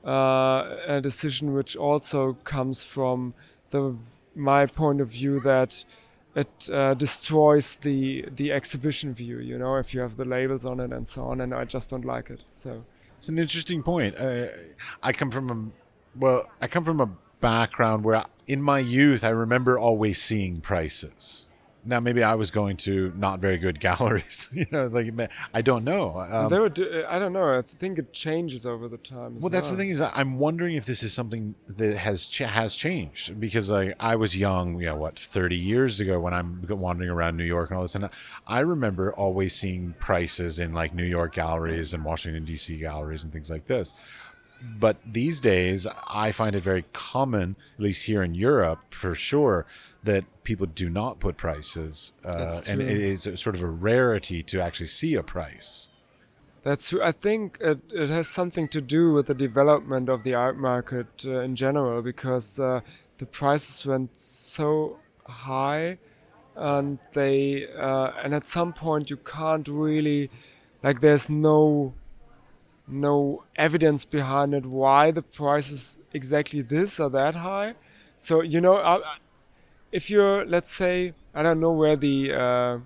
uh, 0.06 0.78
a 0.88 1.02
decision 1.02 1.54
which 1.54 1.76
also 1.76 2.34
comes 2.44 2.84
from 2.84 3.34
the 3.72 3.96
my 4.36 4.66
point 4.66 5.02
of 5.02 5.10
view 5.10 5.40
that 5.40 5.86
it 6.36 6.70
uh, 6.72 6.94
destroys 6.94 7.76
the 7.76 8.26
the 8.36 8.52
exhibition 8.52 9.14
view. 9.14 9.40
You 9.40 9.58
know, 9.58 9.78
if 9.78 9.94
you 9.94 10.02
have 10.02 10.18
the 10.18 10.26
labels 10.26 10.66
on 10.66 10.80
it 10.80 10.92
and 10.92 11.08
so 11.08 11.24
on, 11.24 11.42
and 11.42 11.54
I 11.54 11.66
just 11.66 11.90
don't 11.90 12.06
like 12.06 12.30
it. 12.30 12.42
So. 12.50 12.84
It's 13.18 13.30
an 13.30 13.40
interesting 13.40 13.82
point. 13.82 14.18
Uh, 14.20 14.48
I 15.02 15.12
come 15.12 15.32
from 15.32 15.50
a 15.50 16.20
well, 16.20 16.50
I 16.62 16.68
come 16.68 16.84
from 16.84 17.02
a 17.02 17.10
background 17.40 18.04
where, 18.04 18.18
I, 18.18 18.26
in 18.48 18.62
my 18.62 18.80
youth, 18.80 19.24
I 19.24 19.30
remember 19.30 19.78
always 19.80 20.22
seeing 20.22 20.62
prices. 20.62 21.45
Now, 21.88 22.00
maybe 22.00 22.24
I 22.24 22.34
was 22.34 22.50
going 22.50 22.78
to 22.78 23.14
not 23.16 23.40
very 23.40 23.58
good 23.58 23.80
galleries. 23.90 24.50
you 24.52 24.66
know, 24.72 24.88
like 24.88 25.14
I 25.54 25.62
don't 25.62 25.84
know. 25.84 26.20
Um, 26.20 26.50
they 26.50 26.58
were. 26.60 26.70
Do- 26.70 27.06
I 27.08 27.20
don't 27.20 27.32
know. 27.34 27.58
I 27.58 27.62
think 27.62 28.00
it 28.00 28.12
changes 28.12 28.66
over 28.66 28.88
the 28.88 28.98
time. 28.98 29.38
as 29.38 29.44
well, 29.44 29.50
that's 29.50 29.70
the 29.70 29.78
thing 29.78 29.90
is, 29.90 30.02
I'm 30.02 30.40
wondering 30.40 30.76
if 30.76 30.86
this 30.86 31.04
is 31.04 31.14
something 31.14 31.54
that 31.68 31.98
has 31.98 32.26
ch- 32.26 32.40
has 32.40 32.76
changed 32.76 33.40
because 33.40 33.70
like 33.70 33.96
I 34.00 34.16
was 34.16 34.36
young, 34.36 34.80
you 34.80 34.88
know, 34.88 34.96
what 34.96 35.20
30 35.20 35.56
years 35.56 36.00
ago 36.00 36.20
when 36.20 36.34
I'm 36.34 36.66
wandering 36.68 37.10
around 37.12 37.38
New 37.38 37.44
York 37.46 37.70
and 37.70 37.78
all 37.78 37.84
this, 37.84 37.96
and 37.96 38.10
I 38.48 38.60
remember 38.62 39.14
always 39.14 39.54
seeing 39.54 39.94
prices 40.00 40.58
in 40.60 40.74
like 40.74 40.94
New 40.96 41.06
York 41.06 41.34
galleries 41.36 41.94
and 41.94 42.04
Washington 42.04 42.46
D.C. 42.46 42.78
galleries 42.78 43.24
and 43.24 43.32
things 43.32 43.50
like 43.50 43.66
this. 43.68 43.94
But 44.80 44.98
these 45.06 45.40
days, 45.40 45.86
I 46.08 46.32
find 46.32 46.56
it 46.56 46.64
very 46.64 46.86
common, 46.94 47.56
at 47.76 47.84
least 47.84 48.06
here 48.06 48.24
in 48.24 48.34
Europe, 48.34 48.80
for 48.90 49.14
sure, 49.14 49.66
that 50.06 50.24
people 50.44 50.66
do 50.66 50.90
not 50.90 51.20
put 51.20 51.36
prices, 51.36 52.14
uh, 52.24 52.62
and 52.70 52.82
it 52.82 53.02
is 53.02 53.28
a, 53.28 53.36
sort 53.36 53.56
of 53.56 53.62
a 53.62 53.68
rarity 53.68 54.42
to 54.44 54.62
actually 54.62 54.88
see 54.88 55.16
a 55.16 55.24
price. 55.24 55.90
That's 56.62 56.90
true. 56.90 57.02
I 57.04 57.12
think 57.12 57.58
it, 57.62 57.80
it 57.94 58.10
has 58.10 58.28
something 58.28 58.68
to 58.70 58.82
do 58.82 59.14
with 59.14 59.28
the 59.28 59.36
development 59.36 60.10
of 60.10 60.24
the 60.24 60.34
art 60.34 60.58
market 60.58 61.24
uh, 61.26 61.40
in 61.40 61.56
general 61.56 62.02
because 62.02 62.60
uh, 62.60 62.82
the 63.18 63.26
prices 63.26 63.86
went 63.86 64.18
so 64.18 64.98
high 65.28 66.00
and 66.56 67.00
they 67.12 67.68
uh, 67.76 68.12
and 68.24 68.34
at 68.34 68.46
some 68.46 68.74
point 68.74 69.10
you 69.10 69.18
can't 69.18 69.68
really 69.68 70.30
like 70.82 71.02
there's 71.02 71.30
no 71.30 71.94
no 72.88 73.44
evidence 73.56 74.06
behind 74.06 74.54
it 74.54 74.66
why 74.66 75.12
the 75.12 75.22
price 75.22 75.70
is 75.70 76.00
exactly 76.14 76.62
this 76.62 77.00
or 77.00 77.10
that 77.10 77.36
high 77.36 77.74
so 78.18 78.42
you 78.42 78.62
know 78.62 78.76
if 80.00 80.10
you're 80.10 80.46
let's 80.46 80.72
say 80.72 81.14
i 81.34 81.42
don't 81.46 81.60
know 81.60 81.72
where 81.72 81.96
the 81.96 82.18
uh, 82.44 82.78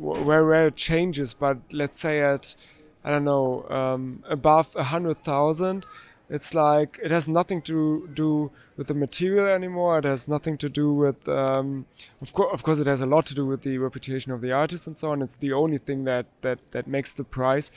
where 0.00 0.44
where 0.44 0.66
it 0.66 0.76
changes, 0.76 1.34
but 1.34 1.58
let's 1.72 1.98
say 1.98 2.20
at 2.20 2.56
I 3.04 3.10
don't 3.10 3.24
know 3.24 3.66
um, 3.68 4.24
above 4.28 4.74
a 4.76 4.84
hundred 4.84 5.18
thousand, 5.18 5.86
it's 6.28 6.54
like 6.54 6.98
it 7.02 7.10
has 7.10 7.28
nothing 7.28 7.62
to 7.62 8.08
do 8.12 8.50
with 8.76 8.88
the 8.88 8.94
material 8.94 9.46
anymore. 9.46 9.98
It 9.98 10.04
has 10.04 10.26
nothing 10.26 10.56
to 10.58 10.68
do 10.68 10.92
with 10.92 11.28
um, 11.28 11.86
of 12.20 12.32
course 12.32 12.52
of 12.52 12.62
course 12.62 12.78
it 12.78 12.86
has 12.86 13.00
a 13.00 13.06
lot 13.06 13.26
to 13.26 13.34
do 13.34 13.46
with 13.46 13.62
the 13.62 13.78
reputation 13.78 14.32
of 14.32 14.40
the 14.40 14.52
artist 14.52 14.86
and 14.86 14.96
so 14.96 15.10
on. 15.10 15.22
It's 15.22 15.36
the 15.36 15.52
only 15.52 15.78
thing 15.78 16.04
that 16.04 16.26
that 16.40 16.58
that 16.72 16.86
makes 16.86 17.12
the 17.12 17.24
price, 17.24 17.70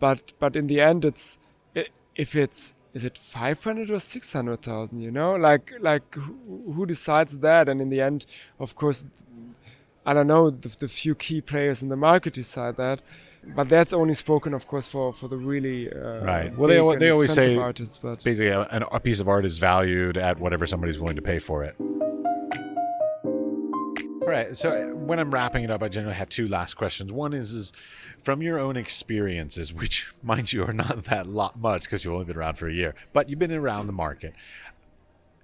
but 0.00 0.32
but 0.38 0.56
in 0.56 0.66
the 0.66 0.80
end 0.80 1.04
it's 1.04 1.38
if 2.16 2.34
it's 2.34 2.74
is 2.92 3.04
it 3.04 3.16
500 3.16 3.90
or 3.90 4.00
600,000 4.00 5.00
you 5.00 5.10
know 5.10 5.36
like 5.36 5.72
like 5.80 6.14
who, 6.14 6.72
who 6.72 6.86
decides 6.86 7.38
that 7.38 7.68
and 7.68 7.80
in 7.80 7.88
the 7.88 8.00
end 8.00 8.26
of 8.58 8.74
course 8.74 9.04
I 10.06 10.14
don't 10.14 10.26
know 10.26 10.50
the, 10.50 10.68
the, 10.68 10.88
few 10.88 11.14
key 11.14 11.40
players 11.40 11.82
in 11.82 11.88
the 11.88 11.96
market 11.96 12.32
decide 12.32 12.76
that, 12.78 13.02
but 13.54 13.68
that's 13.68 13.92
only 13.92 14.14
spoken, 14.14 14.54
of 14.54 14.66
course, 14.66 14.86
for 14.86 15.12
for 15.12 15.28
the 15.28 15.36
really 15.36 15.92
uh, 15.92 16.24
right. 16.24 16.56
Well, 16.56 16.68
they 16.68 16.98
they 16.98 17.10
always 17.10 17.34
say 17.34 17.56
artists, 17.56 17.98
but 17.98 18.24
basically 18.24 18.48
a, 18.48 18.62
a 18.90 19.00
piece 19.00 19.20
of 19.20 19.28
art 19.28 19.44
is 19.44 19.58
valued 19.58 20.16
at 20.16 20.40
whatever 20.40 20.66
somebody's 20.66 20.98
willing 20.98 21.16
to 21.16 21.22
pay 21.22 21.38
for 21.38 21.62
it. 21.64 21.76
Right. 24.20 24.56
So 24.56 24.70
uh, 24.70 24.94
when 24.94 25.18
I'm 25.18 25.32
wrapping 25.32 25.64
it 25.64 25.70
up, 25.70 25.82
I 25.82 25.88
generally 25.88 26.16
have 26.16 26.28
two 26.28 26.46
last 26.46 26.74
questions. 26.74 27.12
One 27.12 27.32
is 27.32 27.52
is 27.52 27.72
from 28.22 28.42
your 28.42 28.58
own 28.58 28.76
experiences, 28.76 29.72
which, 29.72 30.10
mind 30.22 30.52
you, 30.52 30.64
are 30.64 30.72
not 30.72 31.04
that 31.04 31.26
lot 31.26 31.58
much 31.58 31.84
because 31.84 32.04
you've 32.04 32.12
only 32.12 32.26
been 32.26 32.36
around 32.36 32.56
for 32.56 32.68
a 32.68 32.72
year, 32.72 32.94
but 33.12 33.28
you've 33.28 33.38
been 33.38 33.52
around 33.52 33.86
the 33.86 33.92
market. 33.92 34.34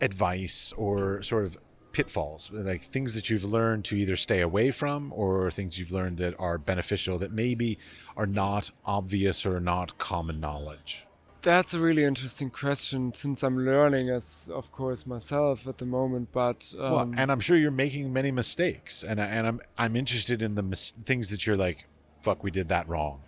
Advice 0.00 0.72
or 0.76 1.22
sort 1.22 1.46
of 1.46 1.56
pitfalls, 1.92 2.50
like 2.52 2.82
things 2.82 3.14
that 3.14 3.30
you've 3.30 3.44
learned 3.44 3.82
to 3.86 3.96
either 3.96 4.16
stay 4.16 4.40
away 4.42 4.70
from 4.70 5.10
or 5.16 5.50
things 5.50 5.78
you've 5.78 5.90
learned 5.90 6.18
that 6.18 6.34
are 6.38 6.58
beneficial 6.58 7.18
that 7.18 7.32
maybe 7.32 7.78
are 8.18 8.26
not 8.26 8.70
obvious 8.84 9.46
or 9.46 9.58
not 9.58 9.96
common 9.96 10.38
knowledge? 10.38 11.06
That's 11.46 11.74
a 11.74 11.78
really 11.78 12.02
interesting 12.02 12.50
question 12.50 13.14
since 13.14 13.44
I'm 13.44 13.64
learning 13.64 14.10
as 14.10 14.50
of 14.52 14.72
course 14.72 15.06
myself 15.06 15.68
at 15.68 15.78
the 15.78 15.86
moment 15.86 16.32
but 16.32 16.74
um, 16.76 16.92
well, 16.92 17.12
and 17.16 17.30
I'm 17.30 17.38
sure 17.38 17.56
you're 17.56 17.70
making 17.86 18.12
many 18.12 18.32
mistakes 18.32 19.04
and 19.04 19.20
and 19.20 19.46
I'm 19.46 19.60
I'm 19.78 19.94
interested 19.94 20.42
in 20.42 20.56
the 20.56 20.64
mis- 20.64 20.90
things 20.90 21.30
that 21.30 21.46
you're 21.46 21.56
like 21.56 21.86
fuck 22.20 22.42
we 22.42 22.50
did 22.50 22.68
that 22.68 22.88
wrong. 22.88 23.20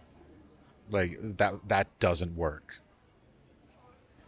Like 0.91 1.12
that 1.21 1.53
that 1.69 1.87
doesn't 2.01 2.35
work. 2.35 2.81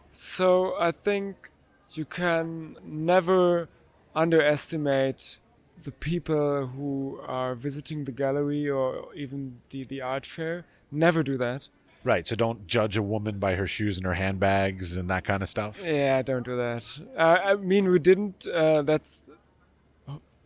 So 0.09 0.75
I 0.79 0.91
think 0.91 1.49
you 1.97 2.05
can 2.05 2.77
never 2.81 3.67
underestimate 4.15 5.39
the 5.83 5.91
people 5.91 6.67
who 6.67 7.19
are 7.27 7.55
visiting 7.55 8.05
the 8.05 8.13
gallery 8.13 8.69
or 8.69 9.13
even 9.15 9.59
the, 9.69 9.83
the 9.83 10.01
art 10.01 10.25
fair. 10.25 10.65
Never 10.89 11.23
do 11.23 11.37
that. 11.39 11.67
Right. 12.03 12.27
So 12.27 12.35
don't 12.35 12.65
judge 12.67 12.97
a 12.97 13.03
woman 13.03 13.39
by 13.39 13.55
her 13.55 13.67
shoes 13.67 13.97
and 13.97 14.05
her 14.05 14.15
handbags 14.15 14.97
and 14.97 15.09
that 15.09 15.23
kind 15.23 15.43
of 15.43 15.49
stuff. 15.49 15.81
Yeah, 15.85 16.21
don't 16.21 16.43
do 16.43 16.57
that. 16.57 16.99
Uh, 17.15 17.37
I 17.43 17.55
mean, 17.55 17.89
we 17.89 17.99
didn't. 17.99 18.47
Uh, 18.47 18.81
that's 18.81 19.29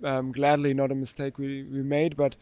um, 0.03 0.31
gladly 0.31 0.73
not 0.73 0.91
a 0.91 0.95
mistake 0.95 1.37
we, 1.37 1.63
we 1.63 1.81
made, 1.81 2.17
but 2.17 2.35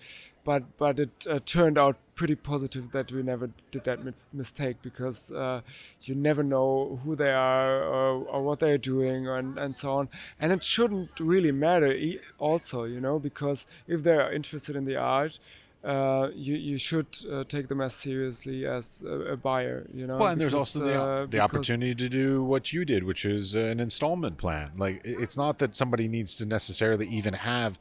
but 0.43 0.78
but 0.78 0.99
it 0.99 1.28
uh, 1.30 1.39
turned 1.45 1.78
out 1.78 1.97
pretty 2.16 2.36
positive 2.36 2.91
that 2.91 3.11
we 3.11 3.24
never 3.24 3.49
did 3.72 3.84
that 3.86 4.03
mis- 4.03 4.28
mistake 4.34 4.78
because 4.82 5.32
uh, 5.32 5.61
you 6.01 6.14
never 6.14 6.43
know 6.43 6.99
who 7.03 7.16
they 7.16 7.32
are 7.32 7.84
or, 7.84 8.24
or, 8.26 8.43
what 8.43 8.59
they're 8.59 8.78
doing 8.78 9.28
and, 9.28 9.57
and 9.57 9.76
so 9.76 9.93
on 9.93 10.09
and 10.39 10.51
it 10.51 10.61
shouldn't 10.61 11.20
really 11.20 11.51
matter 11.51 11.97
also 12.38 12.84
you 12.84 13.01
know 13.01 13.18
because 13.18 13.66
if 13.88 14.03
they 14.03 14.14
are 14.14 14.32
interested 14.32 14.76
in 14.76 14.84
the 14.84 14.95
art 14.95 15.39
uh, 15.84 16.29
you 16.34 16.55
you 16.55 16.77
should 16.77 17.07
uh, 17.31 17.43
take 17.43 17.67
them 17.67 17.81
as 17.81 17.93
seriously 17.93 18.65
as 18.65 19.03
a, 19.05 19.34
a 19.34 19.38
buyer, 19.38 19.88
you 19.93 20.07
know. 20.07 20.17
Well, 20.17 20.29
and 20.29 20.39
because, 20.39 20.51
there's 20.51 20.59
also 20.59 20.79
the, 20.79 21.01
uh, 21.01 21.25
the 21.25 21.39
opportunity 21.39 21.93
to 21.95 22.09
do 22.09 22.43
what 22.43 22.71
you 22.71 22.86
did, 22.86 23.03
which 23.03 23.25
is 23.25 23.53
an 23.53 23.79
installment 23.79 24.38
plan. 24.38 24.71
Like 24.77 25.01
it's 25.03 25.36
not 25.36 25.59
that 25.59 25.75
somebody 25.75 26.07
needs 26.07 26.36
to 26.38 26.45
necessarily 26.45 27.07
even 27.07 27.34
have 27.34 27.79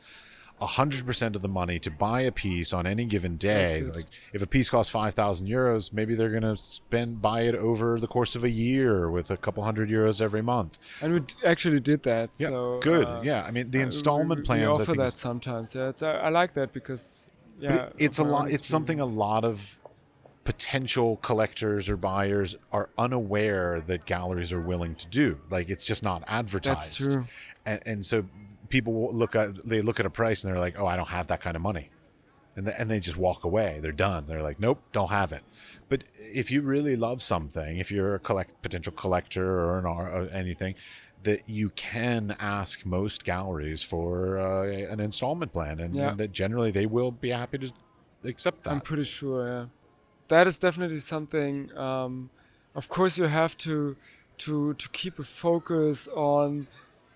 100% 0.62 1.34
of 1.34 1.42
the 1.42 1.48
money 1.48 1.78
to 1.80 1.90
buy 1.90 2.20
a 2.20 2.32
piece 2.32 2.72
on 2.72 2.86
any 2.86 3.05
given 3.05 3.36
day. 3.36 3.82
Like 3.82 4.07
if 4.32 4.42
a 4.42 4.46
piece 4.46 4.70
costs 4.70 4.90
5,000 4.92 5.46
euros, 5.46 5.92
maybe 5.92 6.14
they're 6.14 6.30
going 6.30 6.42
to 6.42 6.57
spend 6.57 7.20
buy 7.20 7.42
it 7.42 7.55
over 7.55 7.98
the 7.98 8.07
course 8.07 8.34
of 8.34 8.44
a 8.44 8.50
year 8.50 9.11
with 9.11 9.30
a 9.30 9.36
couple 9.36 9.64
hundred 9.64 9.90
euros 9.90 10.20
every 10.20 10.42
month. 10.42 10.78
And 11.00 11.12
we 11.12 11.20
actually 11.44 11.80
did 11.80 12.05
that. 12.05 12.30
Yeah, 12.36 12.48
so, 12.48 12.78
good. 12.80 13.07
Uh, 13.07 13.20
yeah, 13.24 13.44
I 13.44 13.50
mean 13.50 13.70
the 13.70 13.80
installment 13.80 14.40
we, 14.40 14.46
plans. 14.46 14.78
We 14.78 14.82
offer 14.82 14.94
that 14.94 15.12
sometimes. 15.12 15.74
Yeah, 15.74 15.92
I, 16.03 16.07
I, 16.07 16.28
like 16.28 16.53
that 16.55 16.72
because 16.72 17.32
yeah, 17.63 17.85
it, 17.87 17.95
it's 17.99 18.19
a 18.19 18.25
lot. 18.25 18.51
It's 18.51 18.67
something 18.67 19.01
a 19.01 19.07
lot 19.07 19.45
of 19.45 19.79
potential 20.45 21.19
collectors 21.19 21.89
or 21.89 21.97
buyers 21.97 22.57
are 22.73 22.91
unaware 22.99 23.81
that 23.81 24.05
galleries 24.07 24.53
are 24.53 24.61
willing 24.61 24.95
to 24.97 25.07
do. 25.07 25.39
Like 25.51 25.71
it's 25.71 25.85
just 25.85 26.03
not 26.03 26.25
advertised. 26.27 26.99
That's 26.99 27.15
true. 27.15 27.27
And, 27.65 27.81
and 27.87 28.07
so 28.07 28.25
people 28.69 29.11
look 29.13 29.37
at 29.37 29.65
they 29.65 29.83
look 29.83 30.01
at 30.01 30.07
a 30.07 30.11
price 30.11 30.43
and 30.43 30.53
they're 30.53 30.61
like, 30.61 30.79
"Oh, 30.79 30.87
I 30.87 30.97
don't 30.97 31.09
have 31.09 31.29
that 31.29 31.41
kind 31.41 31.55
of 31.55 31.63
money," 31.63 31.91
and 32.57 32.67
they, 32.67 32.75
and 32.77 32.91
they 32.91 32.99
just 32.99 33.17
walk 33.17 33.45
away. 33.45 33.79
They're 33.81 33.93
done. 33.93 34.27
They're 34.27 34.43
like, 34.43 34.59
"Nope, 34.59 34.83
don't 34.93 35.11
have 35.11 35.33
it." 35.33 35.43
But 35.89 36.05
if 36.17 36.51
you 36.51 36.63
really 36.63 36.97
love 36.97 37.23
something, 37.23 37.77
if 37.77 37.93
you're 37.93 38.15
a 38.15 38.19
collect 38.19 38.63
potential 38.63 38.93
collector 38.93 39.61
or 39.61 39.79
an 39.79 39.87
or 39.87 40.29
anything, 40.33 40.75
that 41.25 41.49
you 41.49 41.70
can 41.70 42.37
ask 42.39 42.85
most 42.85 43.25
galleries 43.25 43.83
for 43.83 44.39
uh, 44.39 44.66
an 44.66 45.01
installment 45.01 45.53
plan, 45.53 45.81
and, 45.81 45.95
yeah. 45.95 46.11
and, 46.11 46.18
that 46.18 46.33
generally 46.33 46.70
they 46.70 46.87
will 46.87 47.11
be 47.11 47.31
happy 47.31 47.59
to 47.59 47.73
accept 48.25 48.64
that. 48.64 48.70
I'm 48.70 48.81
pretty 48.81 49.05
sure. 49.05 49.47
Yeah, 49.47 49.66
that 50.29 50.47
is 50.47 50.59
definitely 50.59 51.01
something. 51.01 51.77
Um, 51.77 52.31
of 52.75 52.89
course, 52.89 53.18
you 53.18 53.25
have 53.25 53.57
to 53.59 53.97
to 54.39 54.75
to 54.75 54.89
keep 54.91 55.18
a 55.18 55.25
focus 55.25 56.09
on 56.09 56.66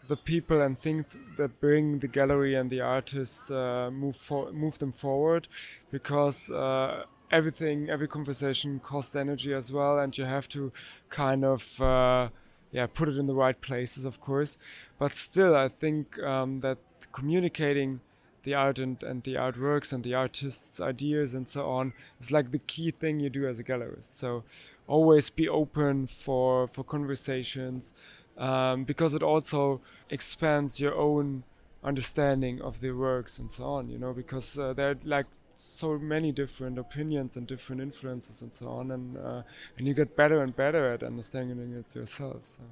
the 0.09 0.17
people 0.17 0.61
and 0.61 0.79
things 0.79 1.05
that 1.37 1.61
bring 1.61 1.99
the 1.99 2.09
gallery 2.09 2.55
and 2.55 2.71
the 2.71 2.81
artists 2.81 3.51
uh, 3.51 3.91
move 3.93 4.17
for, 4.17 4.53
move 4.53 4.79
them 4.79 4.93
forward, 4.93 5.49
because 5.91 6.51
uh, 6.51 7.03
everything, 7.31 7.91
every 7.91 8.09
conversation 8.09 8.79
costs 8.79 9.17
energy 9.17 9.53
as 9.53 9.73
well, 9.73 9.99
and 9.99 10.17
you 10.17 10.25
have 10.25 10.49
to 10.49 10.73
kind 11.11 11.45
of 11.45 11.81
uh, 11.81 12.29
yeah 12.73 12.87
put 12.87 13.09
it 13.09 13.17
in 13.17 13.27
the 13.27 13.35
right 13.35 13.61
places, 13.61 14.05
of 14.05 14.21
course. 14.21 14.59
But 14.99 15.15
still, 15.15 15.55
I 15.55 15.69
think 15.69 16.23
um, 16.23 16.61
that 16.61 16.79
communicating 17.13 18.01
the 18.47 18.55
art 18.55 18.79
and, 18.79 19.03
and 19.03 19.25
the 19.25 19.35
artworks 19.35 19.93
and 19.93 20.05
the 20.05 20.15
artists' 20.15 20.81
ideas 20.81 21.35
and 21.35 21.47
so 21.47 21.69
on 21.69 21.93
is 22.21 22.31
like 22.31 22.53
the 22.53 22.61
key 22.61 22.93
thing 22.93 23.19
you 23.21 23.29
do 23.29 23.47
as 23.47 23.59
a 23.59 23.65
gallerist. 23.65 24.17
So 24.17 24.45
always 24.87 25.31
be 25.31 25.49
open 25.49 26.07
for 26.07 26.69
for 26.69 26.85
conversations 26.85 27.93
um, 28.39 28.85
because 28.85 29.15
it 29.15 29.23
also 29.23 29.81
expands 30.11 30.81
your 30.81 30.95
own 30.95 31.43
understanding 31.83 32.61
of 32.61 32.81
the 32.81 32.93
works 32.93 33.39
and 33.39 33.51
so 33.51 33.65
on. 33.65 33.89
You 33.89 33.99
know, 33.99 34.13
because 34.13 34.59
uh, 34.59 34.73
there 34.73 34.91
are 34.91 34.97
like 35.05 35.27
so 35.59 35.99
many 35.99 36.33
different 36.33 36.79
opinions 36.79 37.37
and 37.37 37.47
different 37.47 37.81
influences 37.83 38.43
and 38.43 38.53
so 38.53 38.69
on, 38.69 38.91
and 38.91 39.17
uh, 39.17 39.43
and 39.77 39.87
you 39.87 39.95
get 39.95 40.17
better 40.17 40.43
and 40.43 40.55
better 40.55 40.93
at 40.93 41.03
understanding 41.03 41.73
it 41.73 41.95
yourself. 41.95 42.45
So 42.45 42.63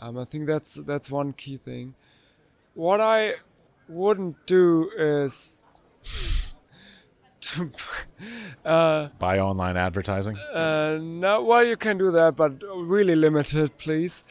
um, 0.00 0.18
I 0.18 0.24
think 0.24 0.46
that's 0.46 0.74
that's 0.74 1.10
one 1.10 1.32
key 1.32 1.56
thing. 1.56 1.94
What 2.74 3.00
I 3.00 3.34
wouldn't 3.88 4.46
do 4.46 4.90
is. 4.96 5.64
to 7.40 7.70
uh, 8.64 9.08
buy 9.20 9.38
online 9.38 9.76
advertising? 9.76 10.36
Uh, 10.36 10.98
no, 11.00 11.44
well, 11.44 11.62
you 11.64 11.76
can 11.76 11.96
do 11.96 12.10
that, 12.10 12.34
but 12.34 12.60
really 12.74 13.14
limited, 13.14 13.76
please 13.78 14.24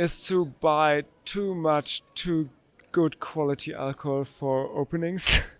is 0.00 0.26
to 0.26 0.46
buy 0.46 1.04
too 1.26 1.54
much 1.54 2.02
too 2.14 2.48
good 2.90 3.20
quality 3.20 3.74
alcohol 3.74 4.24
for 4.24 4.66
openings. 4.74 5.42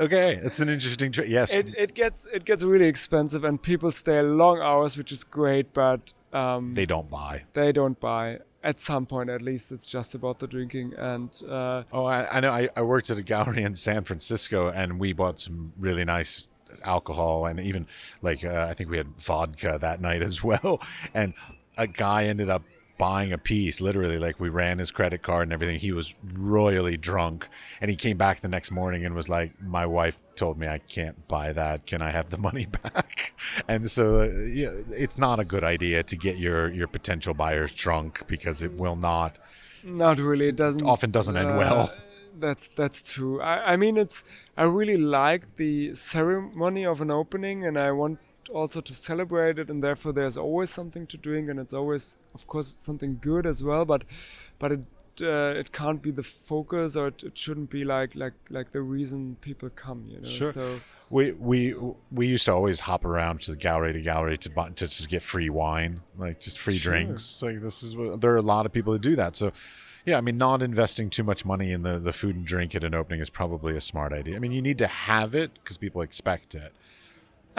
okay, 0.00 0.40
it's 0.42 0.60
an 0.60 0.68
interesting 0.68 1.12
trick. 1.12 1.28
Yes, 1.28 1.52
it, 1.52 1.74
it 1.76 1.94
gets 1.94 2.26
it 2.26 2.44
gets 2.44 2.62
really 2.62 2.86
expensive, 2.86 3.44
and 3.44 3.60
people 3.60 3.92
stay 3.92 4.20
long 4.22 4.60
hours, 4.60 4.96
which 4.96 5.12
is 5.12 5.24
great, 5.24 5.72
but 5.72 6.12
um, 6.32 6.74
they 6.74 6.86
don't 6.86 7.10
buy. 7.10 7.44
They 7.54 7.72
don't 7.72 7.98
buy. 7.98 8.40
At 8.62 8.80
some 8.80 9.06
point, 9.06 9.30
at 9.30 9.40
least, 9.40 9.70
it's 9.70 9.88
just 9.88 10.14
about 10.16 10.40
the 10.40 10.48
drinking. 10.48 10.92
And 10.98 11.30
uh, 11.48 11.84
oh, 11.92 12.04
I, 12.04 12.36
I 12.36 12.40
know. 12.40 12.50
I, 12.50 12.68
I 12.76 12.82
worked 12.82 13.08
at 13.08 13.16
a 13.16 13.22
gallery 13.22 13.62
in 13.62 13.76
San 13.76 14.04
Francisco, 14.04 14.68
and 14.68 14.98
we 14.98 15.12
bought 15.12 15.38
some 15.38 15.72
really 15.78 16.04
nice 16.04 16.48
alcohol 16.84 17.46
and 17.46 17.58
even 17.60 17.86
like 18.22 18.44
uh, 18.44 18.66
I 18.68 18.74
think 18.74 18.90
we 18.90 18.98
had 18.98 19.08
vodka 19.18 19.78
that 19.80 20.00
night 20.00 20.22
as 20.22 20.42
well. 20.42 20.80
And 21.14 21.34
a 21.76 21.86
guy 21.86 22.24
ended 22.24 22.50
up 22.50 22.62
buying 22.98 23.32
a 23.32 23.38
piece 23.38 23.80
literally 23.80 24.18
like 24.18 24.38
we 24.40 24.48
ran 24.48 24.78
his 24.78 24.90
credit 24.90 25.22
card 25.22 25.44
and 25.44 25.52
everything 25.52 25.78
he 25.78 25.92
was 25.92 26.14
royally 26.34 26.96
drunk 26.96 27.48
and 27.80 27.90
he 27.90 27.96
came 27.96 28.16
back 28.16 28.40
the 28.40 28.48
next 28.48 28.70
morning 28.70 29.04
and 29.06 29.14
was 29.14 29.28
like 29.28 29.52
my 29.62 29.86
wife 29.86 30.18
told 30.34 30.58
me 30.58 30.66
i 30.66 30.78
can't 30.78 31.28
buy 31.28 31.52
that 31.52 31.86
can 31.86 32.02
i 32.02 32.10
have 32.10 32.30
the 32.30 32.36
money 32.36 32.66
back 32.82 33.32
and 33.68 33.90
so 33.90 34.22
uh, 34.22 34.24
yeah, 34.46 34.70
it's 34.90 35.18
not 35.18 35.38
a 35.38 35.44
good 35.44 35.64
idea 35.64 36.02
to 36.02 36.16
get 36.16 36.38
your 36.38 36.70
your 36.70 36.88
potential 36.88 37.34
buyers 37.34 37.72
drunk 37.72 38.26
because 38.26 38.62
it 38.62 38.72
will 38.74 38.96
not 38.96 39.38
Not 39.84 40.18
really. 40.18 40.48
It 40.48 40.56
doesn't 40.56 40.82
Often 40.84 41.10
doesn't 41.12 41.36
end 41.36 41.56
well. 41.56 41.90
That's 42.36 42.68
that's 42.68 43.12
true. 43.12 43.40
I, 43.40 43.72
I 43.72 43.76
mean, 43.76 43.96
it's 43.96 44.24
I 44.56 44.64
really 44.64 44.96
like 44.96 45.56
the 45.56 45.94
ceremony 45.94 46.84
of 46.84 47.00
an 47.00 47.10
opening, 47.10 47.64
and 47.66 47.78
I 47.78 47.92
want 47.92 48.18
also 48.50 48.80
to 48.80 48.94
celebrate 48.94 49.58
it. 49.58 49.70
And 49.70 49.82
therefore, 49.82 50.12
there's 50.12 50.36
always 50.36 50.70
something 50.70 51.06
to 51.06 51.16
doing, 51.16 51.50
and 51.50 51.58
it's 51.58 51.74
always, 51.74 52.18
of 52.34 52.46
course, 52.46 52.74
something 52.76 53.18
good 53.20 53.46
as 53.46 53.62
well. 53.62 53.84
But 53.84 54.04
but 54.58 54.72
it 54.72 54.80
uh, 55.20 55.54
it 55.56 55.72
can't 55.72 56.00
be 56.02 56.10
the 56.10 56.22
focus, 56.22 56.96
or 56.96 57.08
it, 57.08 57.22
it 57.22 57.36
shouldn't 57.36 57.70
be 57.70 57.84
like 57.84 58.14
like 58.14 58.34
like 58.50 58.72
the 58.72 58.82
reason 58.82 59.36
people 59.40 59.70
come. 59.70 60.04
You 60.08 60.20
know. 60.20 60.28
Sure. 60.28 60.52
So 60.52 60.80
we 61.10 61.32
we 61.32 61.74
we 62.12 62.26
used 62.26 62.44
to 62.46 62.52
always 62.52 62.80
hop 62.80 63.04
around 63.04 63.40
to 63.42 63.50
the 63.50 63.56
gallery 63.56 63.92
to 63.92 64.00
gallery 64.00 64.36
to 64.38 64.50
buy, 64.50 64.68
to 64.70 64.86
just 64.86 65.08
get 65.08 65.22
free 65.22 65.50
wine, 65.50 66.02
like 66.16 66.40
just 66.40 66.58
free 66.58 66.78
Sure. 66.78 66.92
drinks. 66.92 67.42
Like 67.42 67.62
this 67.62 67.82
is 67.82 67.96
what 67.96 68.20
there 68.20 68.32
are 68.32 68.36
a 68.36 68.42
lot 68.42 68.66
of 68.66 68.72
people 68.72 68.92
that 68.92 69.02
do 69.02 69.16
that. 69.16 69.34
So, 69.36 69.52
yeah, 70.04 70.18
I 70.18 70.20
mean, 70.20 70.38
not 70.38 70.62
investing 70.62 71.10
too 71.10 71.24
much 71.24 71.44
money 71.44 71.72
in 71.72 71.82
the 71.82 71.98
the 71.98 72.12
food 72.12 72.36
and 72.36 72.44
drink 72.44 72.74
at 72.74 72.84
an 72.84 72.94
opening 72.94 73.20
is 73.20 73.30
probably 73.30 73.76
a 73.76 73.80
smart 73.80 74.12
idea. 74.12 74.36
I 74.36 74.38
mean, 74.38 74.52
you 74.52 74.62
need 74.62 74.78
to 74.78 74.86
have 74.86 75.34
it 75.34 75.52
because 75.54 75.78
people 75.78 76.02
expect 76.02 76.54
it, 76.54 76.74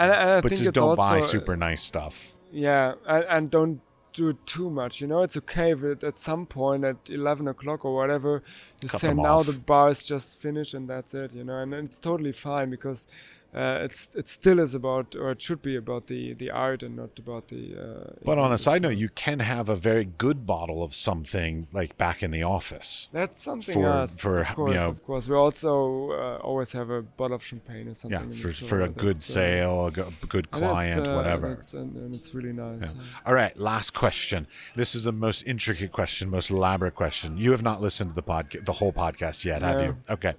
and, 0.00 0.12
and 0.12 0.30
I 0.30 0.40
but 0.40 0.48
think 0.48 0.58
just 0.58 0.68
it's 0.68 0.74
don't 0.74 0.98
also 0.98 1.02
buy 1.02 1.20
super 1.20 1.56
nice 1.56 1.82
stuff. 1.82 2.34
Yeah, 2.52 2.94
and, 3.06 3.24
and 3.28 3.50
don't 3.50 3.80
do 4.12 4.28
it 4.28 4.46
too 4.46 4.70
much. 4.70 5.00
You 5.00 5.06
know, 5.06 5.22
it's 5.22 5.36
okay 5.36 5.72
if 5.72 5.82
it, 5.82 6.02
at 6.02 6.18
some 6.18 6.46
point 6.46 6.84
at 6.84 6.96
11 7.08 7.48
o'clock 7.48 7.84
or 7.84 7.94
whatever, 7.94 8.42
you 8.82 8.88
Cut 8.88 9.00
say 9.00 9.14
now 9.14 9.42
the 9.42 9.52
bar 9.52 9.90
is 9.90 10.04
just 10.04 10.40
finished 10.40 10.74
and 10.74 10.88
that's 10.88 11.14
it. 11.14 11.34
You 11.34 11.44
know, 11.44 11.58
and 11.58 11.72
it's 11.74 12.00
totally 12.00 12.32
fine 12.32 12.70
because 12.70 13.06
uh, 13.54 13.78
it's 13.82 14.14
it 14.14 14.28
still 14.28 14.58
is 14.60 14.74
about 14.74 15.16
or 15.16 15.30
it 15.32 15.40
should 15.42 15.60
be 15.62 15.74
about 15.76 16.06
the 16.06 16.34
the 16.34 16.50
art 16.50 16.82
and 16.82 16.94
not 16.96 17.18
about 17.18 17.48
the. 17.48 17.62
Uh, 17.76 18.12
But 18.24 18.38
on 18.38 18.52
a 18.52 18.58
side 18.58 18.82
note, 18.82 18.96
you 18.96 19.08
can 19.08 19.40
have 19.40 19.68
a 19.68 19.74
very 19.74 20.04
good 20.04 20.46
bottle 20.46 20.82
of 20.82 20.94
something 20.94 21.66
like 21.72 21.96
back 21.98 22.22
in 22.22 22.30
the 22.30 22.42
office. 22.44 23.08
That's 23.12 23.42
something 23.42 23.74
for- 23.74 23.86
else. 23.86 24.16
for, 24.16 24.38
of 24.40 24.48
you 24.48 24.54
course, 24.54 24.74
know- 24.76 24.88
of 24.88 25.02
course. 25.02 25.28
We 25.28 25.34
also 25.36 26.10
uh, 26.12 26.36
always 26.48 26.72
have 26.72 26.90
a 26.90 27.02
bottle 27.02 27.34
of 27.36 27.44
champagne 27.44 27.88
or 27.88 27.94
something. 27.94 28.30
Yeah, 28.32 28.42
for, 28.42 28.48
for 28.70 28.80
a 28.82 28.88
good 28.88 29.16
uh, 29.16 29.20
sale, 29.20 29.86
a 29.86 29.90
go- 29.90 30.08
good 30.28 30.46
and 30.52 30.62
client, 30.62 31.06
uh, 31.08 31.14
whatever. 31.16 31.46
And 31.48 31.56
it's, 31.58 31.74
and, 31.74 31.96
and 31.96 32.14
it's 32.14 32.34
really 32.34 32.52
nice. 32.52 32.94
uh, 32.94 32.98
All 33.26 33.34
right, 33.34 33.56
last 33.56 33.94
question. 33.94 34.46
This 34.76 34.94
is 34.94 35.02
the 35.04 35.12
most 35.12 35.42
intricate 35.46 35.90
question, 35.92 36.30
most 36.30 36.50
elaborate 36.50 36.94
question. 36.94 37.36
You 37.36 37.50
have 37.50 37.62
not 37.62 37.80
listened 37.80 38.10
to 38.10 38.14
the 38.14 38.22
podcast, 38.22 38.64
the 38.64 38.72
whole 38.80 38.92
podcast 38.92 39.44
yet, 39.44 39.62
have 39.62 39.78
No. 39.78 39.84
you? 39.86 39.96
Okay, 40.08 40.34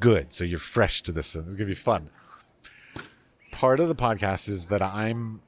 good. 0.00 0.32
So 0.32 0.44
you're 0.44 0.58
fresh 0.58 1.02
to 1.02 1.12
this. 1.12 1.36
It's 1.36 1.54
gonna 1.54 1.66
be 1.66 1.74
fun. 1.74 2.10
Part 3.56 3.80
of 3.80 3.88
the 3.88 3.94
podcast 3.94 4.50
is 4.50 4.66
that 4.66 4.82
I'm 4.82 5.40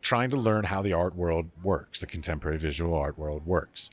trying 0.00 0.30
to 0.30 0.36
learn 0.36 0.64
how 0.64 0.82
the 0.82 0.92
art 0.92 1.14
world 1.14 1.48
works, 1.62 2.00
the 2.00 2.06
contemporary 2.06 2.58
visual 2.58 2.92
art 2.92 3.16
world 3.16 3.46
works. 3.46 3.88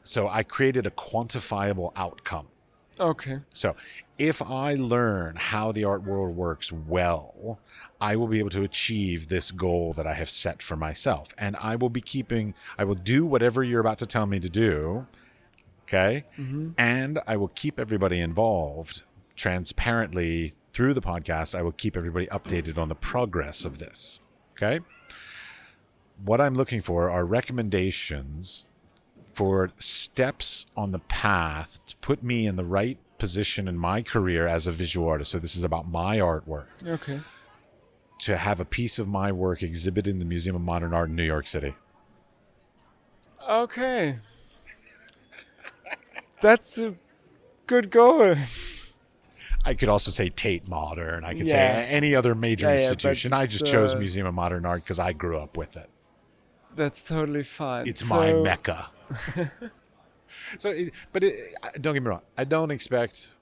So 0.00 0.26
I 0.26 0.42
created 0.42 0.86
a 0.86 0.90
quantifiable 0.90 1.92
outcome. 1.94 2.48
Okay. 2.98 3.40
So, 3.52 3.76
if 4.16 4.40
I 4.40 4.72
learn 4.72 5.36
how 5.36 5.70
the 5.70 5.84
art 5.84 6.02
world 6.04 6.34
works 6.34 6.72
well, 6.72 7.60
I 8.00 8.16
will 8.16 8.26
be 8.26 8.38
able 8.38 8.50
to 8.50 8.62
achieve 8.62 9.28
this 9.28 9.50
goal 9.50 9.92
that 9.92 10.06
I 10.06 10.14
have 10.14 10.30
set 10.30 10.62
for 10.62 10.76
myself. 10.76 11.34
And 11.36 11.56
I 11.56 11.76
will 11.76 11.90
be 11.90 12.00
keeping, 12.00 12.54
I 12.78 12.84
will 12.84 12.94
do 12.94 13.26
whatever 13.26 13.62
you're 13.62 13.80
about 13.80 13.98
to 13.98 14.06
tell 14.06 14.24
me 14.24 14.40
to 14.40 14.48
do. 14.48 15.06
Okay. 15.82 16.24
Mm-hmm. 16.38 16.70
And 16.78 17.18
I 17.26 17.36
will 17.36 17.48
keep 17.48 17.78
everybody 17.78 18.18
involved 18.18 19.02
transparently 19.36 20.54
through 20.72 20.94
the 20.94 21.00
podcast. 21.02 21.54
I 21.54 21.62
will 21.62 21.72
keep 21.72 21.96
everybody 21.96 22.26
updated 22.26 22.78
on 22.78 22.88
the 22.88 22.94
progress 22.94 23.64
of 23.64 23.78
this. 23.78 24.20
Okay. 24.52 24.80
What 26.24 26.40
I'm 26.40 26.54
looking 26.54 26.80
for 26.80 27.10
are 27.10 27.24
recommendations 27.24 28.66
for 29.32 29.70
steps 29.78 30.66
on 30.76 30.92
the 30.92 30.98
path 31.00 31.80
to 31.86 31.96
put 31.96 32.22
me 32.22 32.46
in 32.46 32.56
the 32.56 32.64
right 32.64 32.98
position 33.18 33.66
in 33.66 33.78
my 33.78 34.02
career 34.02 34.46
as 34.46 34.66
a 34.66 34.72
visual 34.72 35.08
artist. 35.08 35.30
So 35.30 35.38
this 35.38 35.56
is 35.56 35.64
about 35.64 35.88
my 35.88 36.18
artwork 36.18 36.66
Okay. 36.86 37.20
to 38.20 38.36
have 38.36 38.60
a 38.60 38.64
piece 38.64 38.98
of 38.98 39.08
my 39.08 39.32
work 39.32 39.62
exhibited 39.62 40.10
in 40.10 40.18
the 40.18 40.24
Museum 40.24 40.54
of 40.56 40.62
Modern 40.62 40.92
Art 40.92 41.08
in 41.08 41.16
New 41.16 41.24
York 41.24 41.46
City. 41.46 41.74
Okay. 43.48 44.16
That's 46.40 46.78
a 46.78 46.94
good 47.66 47.90
goal. 47.90 48.36
I 49.64 49.74
could 49.74 49.88
also 49.88 50.10
say 50.10 50.28
Tate 50.28 50.66
Modern. 50.66 51.24
I 51.24 51.34
could 51.34 51.48
Yeah. 51.48 51.82
say 51.82 51.88
any 51.88 52.14
other 52.14 52.34
major 52.34 52.68
Yeah, 52.68 52.74
institution. 52.74 53.32
I 53.32 53.46
just 53.46 53.64
chose 53.64 53.94
uh, 53.94 53.98
Museum 53.98 54.26
of 54.26 54.34
Modern 54.34 54.66
Art 54.66 54.82
because 54.82 54.98
I 54.98 55.12
grew 55.12 55.38
up 55.38 55.56
with 55.56 55.76
it. 55.76 55.88
That's 56.74 57.02
totally 57.02 57.42
fine. 57.42 57.86
It's 57.86 58.04
my 58.04 58.32
mecca. 58.32 58.88
so, 60.58 60.74
but 61.12 61.22
it, 61.24 61.54
don't 61.80 61.94
get 61.94 62.02
me 62.02 62.08
wrong. 62.08 62.22
I 62.36 62.44
don't 62.44 62.70
expect 62.70 63.34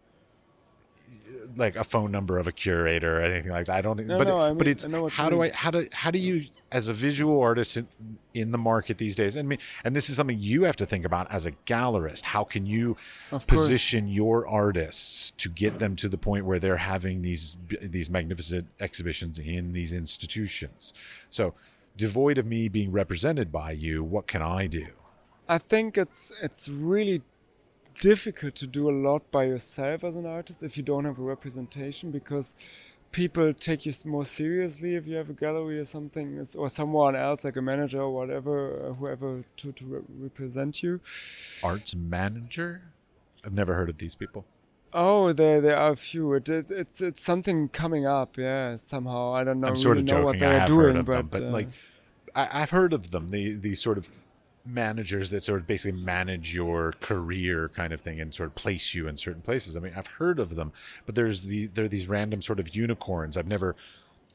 like 1.56 1.76
a 1.76 1.84
phone 1.84 2.10
number 2.10 2.38
of 2.38 2.46
a 2.46 2.52
curator 2.52 3.18
or 3.18 3.20
anything 3.22 3.50
like 3.50 3.66
that. 3.66 3.76
I 3.76 3.80
don't. 3.82 4.04
No, 4.06 4.18
but 4.18 4.26
no, 4.26 4.38
I 4.40 4.52
but 4.52 4.68
it's 4.68 4.84
I 4.84 5.08
how 5.08 5.28
do 5.28 5.42
I 5.42 5.50
how 5.50 5.70
do 5.70 5.86
how 5.92 6.10
do 6.10 6.18
you 6.18 6.46
as 6.72 6.88
a 6.88 6.92
visual 6.92 7.40
artist 7.40 7.76
in, 7.76 7.88
in 8.34 8.52
the 8.52 8.58
market 8.58 8.98
these 8.98 9.16
days? 9.16 9.36
And 9.36 9.48
me, 9.48 9.58
and 9.84 9.94
this 9.94 10.08
is 10.08 10.16
something 10.16 10.38
you 10.38 10.64
have 10.64 10.76
to 10.76 10.86
think 10.86 11.04
about 11.04 11.30
as 11.30 11.46
a 11.46 11.52
gallerist. 11.66 12.22
How 12.26 12.44
can 12.44 12.66
you 12.66 12.96
Of 13.32 13.46
course. 13.46 13.62
position 13.62 14.08
your 14.08 14.46
artists 14.46 15.32
to 15.38 15.48
get 15.48 15.78
them 15.78 15.96
to 15.96 16.08
the 16.08 16.18
point 16.18 16.44
where 16.44 16.58
they're 16.58 16.76
having 16.76 17.22
these 17.22 17.56
these 17.80 18.10
magnificent 18.10 18.68
exhibitions 18.80 19.38
in 19.38 19.72
these 19.72 19.92
institutions? 19.92 20.92
So, 21.28 21.54
devoid 21.96 22.38
of 22.38 22.46
me 22.46 22.68
being 22.68 22.92
represented 22.92 23.50
by 23.52 23.72
you, 23.72 24.02
what 24.04 24.26
can 24.26 24.42
I 24.42 24.66
do? 24.66 24.86
I 25.48 25.58
think 25.58 25.98
it's 25.98 26.32
it's 26.40 26.68
really 26.68 27.22
difficult 27.94 28.54
to 28.56 28.66
do 28.66 28.88
a 28.88 28.92
lot 28.92 29.30
by 29.30 29.44
yourself 29.44 30.04
as 30.04 30.16
an 30.16 30.26
artist 30.26 30.62
if 30.62 30.76
you 30.76 30.82
don't 30.82 31.04
have 31.04 31.18
a 31.18 31.22
representation 31.22 32.10
because 32.10 32.54
people 33.12 33.52
take 33.52 33.84
you 33.84 33.92
more 34.04 34.24
seriously 34.24 34.94
if 34.94 35.06
you 35.06 35.16
have 35.16 35.28
a 35.28 35.32
gallery 35.32 35.78
or 35.78 35.84
something 35.84 36.44
or 36.56 36.68
someone 36.68 37.16
else 37.16 37.44
like 37.44 37.56
a 37.56 37.62
manager 37.62 38.00
or 38.00 38.10
whatever 38.14 38.88
uh, 38.90 38.92
whoever 38.94 39.42
to, 39.56 39.72
to 39.72 39.84
re- 39.84 40.00
represent 40.18 40.82
you 40.82 41.00
arts 41.62 41.94
manager? 41.94 42.82
I've 43.44 43.54
never 43.54 43.74
heard 43.74 43.88
of 43.90 43.98
these 43.98 44.14
people. 44.14 44.44
oh 44.92 45.32
there 45.32 45.60
there 45.60 45.76
are 45.76 45.92
a 45.92 45.96
few 45.96 46.32
it, 46.34 46.48
it, 46.48 46.70
it's 46.70 47.00
it's 47.00 47.22
something 47.22 47.68
coming 47.68 48.06
up 48.06 48.36
yeah 48.36 48.76
somehow 48.76 49.32
i 49.34 49.44
don't 49.44 49.60
know 49.60 49.68
I'm 49.68 49.76
sort 49.76 49.96
really 49.96 50.08
of 50.10 50.16
know 50.16 50.24
what 50.24 50.38
joking. 50.38 50.40
they 50.40 50.46
I 50.46 50.56
are 50.56 50.58
have 50.60 50.68
doing 50.68 50.86
heard 50.86 50.96
of 50.96 51.06
but, 51.06 51.14
them, 51.16 51.28
but 51.30 51.42
uh, 51.42 51.50
like 51.50 51.68
I, 52.34 52.62
I've 52.62 52.70
heard 52.70 52.92
of 52.92 53.10
them. 53.10 53.30
The 53.30 53.54
these 53.54 53.80
sort 53.80 53.98
of 53.98 54.08
managers 54.72 55.30
that 55.30 55.42
sort 55.44 55.60
of 55.60 55.66
basically 55.66 56.00
manage 56.00 56.54
your 56.54 56.92
career 57.00 57.68
kind 57.68 57.92
of 57.92 58.00
thing 58.00 58.20
and 58.20 58.34
sort 58.34 58.48
of 58.48 58.54
place 58.54 58.94
you 58.94 59.08
in 59.08 59.16
certain 59.16 59.42
places. 59.42 59.76
I 59.76 59.80
mean, 59.80 59.92
I've 59.96 60.06
heard 60.06 60.38
of 60.38 60.54
them, 60.56 60.72
but 61.06 61.14
there's 61.14 61.44
the 61.44 61.66
there 61.66 61.84
are 61.84 61.88
these 61.88 62.08
random 62.08 62.42
sort 62.42 62.60
of 62.60 62.74
unicorns. 62.74 63.36
I've 63.36 63.46
never 63.46 63.76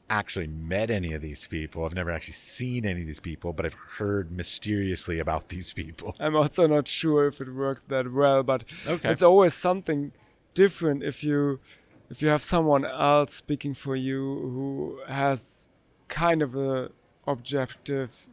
actually 0.08 0.46
met 0.46 0.90
any 0.90 1.12
of 1.14 1.20
these 1.22 1.46
people. 1.48 1.84
I've 1.84 1.94
never 1.94 2.10
actually 2.12 2.34
seen 2.34 2.84
any 2.86 3.00
of 3.00 3.06
these 3.06 3.18
people, 3.20 3.52
but 3.52 3.66
I've 3.66 3.74
heard 3.98 4.30
mysteriously 4.30 5.18
about 5.18 5.48
these 5.54 5.72
people. 5.72 6.14
I'm 6.20 6.36
also 6.36 6.66
not 6.66 6.86
sure 6.86 7.26
if 7.26 7.40
it 7.40 7.52
works 7.52 7.82
that 7.88 8.12
well, 8.12 8.42
but 8.42 8.64
Okay. 8.86 9.10
it's 9.10 9.22
always 9.22 9.54
something 9.54 10.12
different 10.54 11.02
if 11.02 11.22
you 11.22 11.60
if 12.08 12.22
you 12.22 12.28
have 12.28 12.42
someone 12.42 12.84
else 12.84 13.34
speaking 13.34 13.74
for 13.74 13.96
you 13.96 14.18
who 14.18 15.00
has 15.08 15.68
kind 16.08 16.40
of 16.40 16.54
a 16.54 16.92
objective 17.26 18.28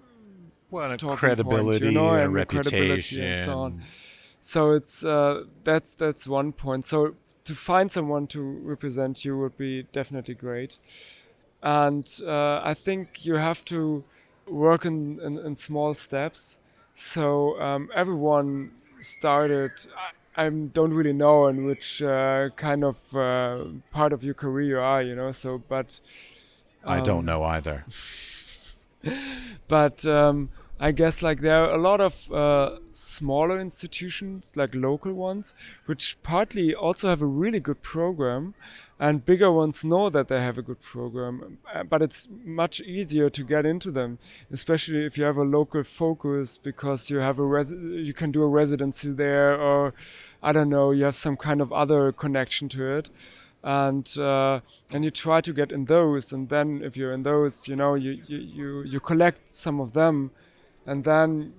Well, 0.74 0.92
and 0.92 1.04
a 1.04 1.16
credibility 1.16 1.86
point, 1.86 1.94
you 1.94 2.00
know, 2.00 2.16
and 2.16 2.24
and 2.24 2.34
reputation. 2.34 3.24
and 3.24 3.46
so 3.46 3.60
on. 3.60 3.84
So 4.40 4.72
it's 4.72 5.06
uh, 5.06 5.44
that's 5.64 5.94
that's 5.94 6.28
one 6.28 6.52
point. 6.52 6.84
So 6.84 7.16
to 7.44 7.54
find 7.54 7.92
someone 7.92 8.26
to 8.28 8.42
represent 8.42 9.24
you 9.24 9.38
would 9.38 9.56
be 9.56 9.84
definitely 9.92 10.34
great, 10.34 10.78
and 11.62 12.10
uh, 12.26 12.60
I 12.64 12.74
think 12.74 13.24
you 13.24 13.36
have 13.36 13.64
to 13.66 14.04
work 14.48 14.84
in 14.84 15.20
in, 15.20 15.38
in 15.38 15.56
small 15.56 15.94
steps. 15.94 16.58
So 16.96 17.62
um, 17.62 17.92
everyone 17.94 18.72
started. 19.00 19.74
I, 20.36 20.46
I 20.46 20.50
don't 20.50 20.96
really 20.96 21.14
know 21.14 21.46
in 21.46 21.66
which 21.66 22.02
uh, 22.02 22.50
kind 22.56 22.84
of 22.84 23.16
uh, 23.16 23.66
part 23.92 24.12
of 24.12 24.24
your 24.24 24.34
career 24.34 24.68
you 24.68 24.80
are, 24.80 25.04
you 25.04 25.16
know. 25.16 25.32
So, 25.34 25.60
but 25.70 26.00
I 26.84 27.00
don't 27.00 27.20
um, 27.20 27.26
know 27.26 27.44
either. 27.44 27.86
but 29.68 30.06
um, 30.08 30.50
I 30.80 30.92
guess 30.92 31.22
like 31.22 31.42
there 31.42 31.64
are 31.64 31.74
a 31.74 31.78
lot 31.78 32.02
of 32.02 32.32
uh, 32.32 32.80
smaller 32.92 33.60
institutions, 33.60 34.58
like 34.58 34.76
local 34.76 35.14
ones, 35.14 35.56
which 35.86 36.18
partly 36.24 36.74
also 36.74 37.08
have 37.08 37.22
a 37.22 37.28
really 37.28 37.60
good 37.60 37.82
program, 37.82 38.54
and 39.00 39.24
bigger 39.24 39.52
ones 39.52 39.86
know 39.86 40.10
that 40.10 40.28
they 40.28 40.42
have 40.42 40.58
a 40.58 40.62
good 40.62 40.82
program. 40.82 41.60
uh, 41.74 41.84
But 41.84 42.02
it's 42.02 42.28
much 42.44 42.82
easier 42.82 43.30
to 43.30 43.44
get 43.44 43.66
into 43.66 43.92
them, 43.92 44.18
especially 44.52 45.06
if 45.06 45.18
you 45.18 45.24
have 45.24 45.38
a 45.38 45.44
local 45.44 45.84
focus 45.84 46.58
because 46.58 47.10
you 47.10 47.20
have 47.20 47.40
a 47.40 47.64
you 48.04 48.14
can 48.14 48.32
do 48.32 48.42
a 48.42 48.48
residency 48.50 49.12
there, 49.14 49.56
or 49.60 49.94
I 50.42 50.52
don't 50.52 50.70
know, 50.70 50.92
you 50.92 51.06
have 51.06 51.16
some 51.16 51.38
kind 51.38 51.62
of 51.62 51.72
other 51.72 52.12
connection 52.12 52.68
to 52.70 52.98
it 52.98 53.10
and 53.64 54.18
uh, 54.18 54.60
and 54.92 55.06
you 55.06 55.10
try 55.10 55.40
to 55.40 55.54
get 55.54 55.72
in 55.72 55.86
those 55.86 56.34
and 56.34 56.50
then 56.50 56.82
if 56.84 56.98
you're 56.98 57.14
in 57.14 57.24
those 57.24 57.66
you 57.66 57.78
know 57.78 57.94
you 57.96 58.20
you 58.28 58.38
you, 58.38 58.84
you 58.84 59.00
collect 59.00 59.54
some 59.54 59.80
of 59.80 59.94
them 59.94 60.32
and 60.86 61.04
then 61.04 61.54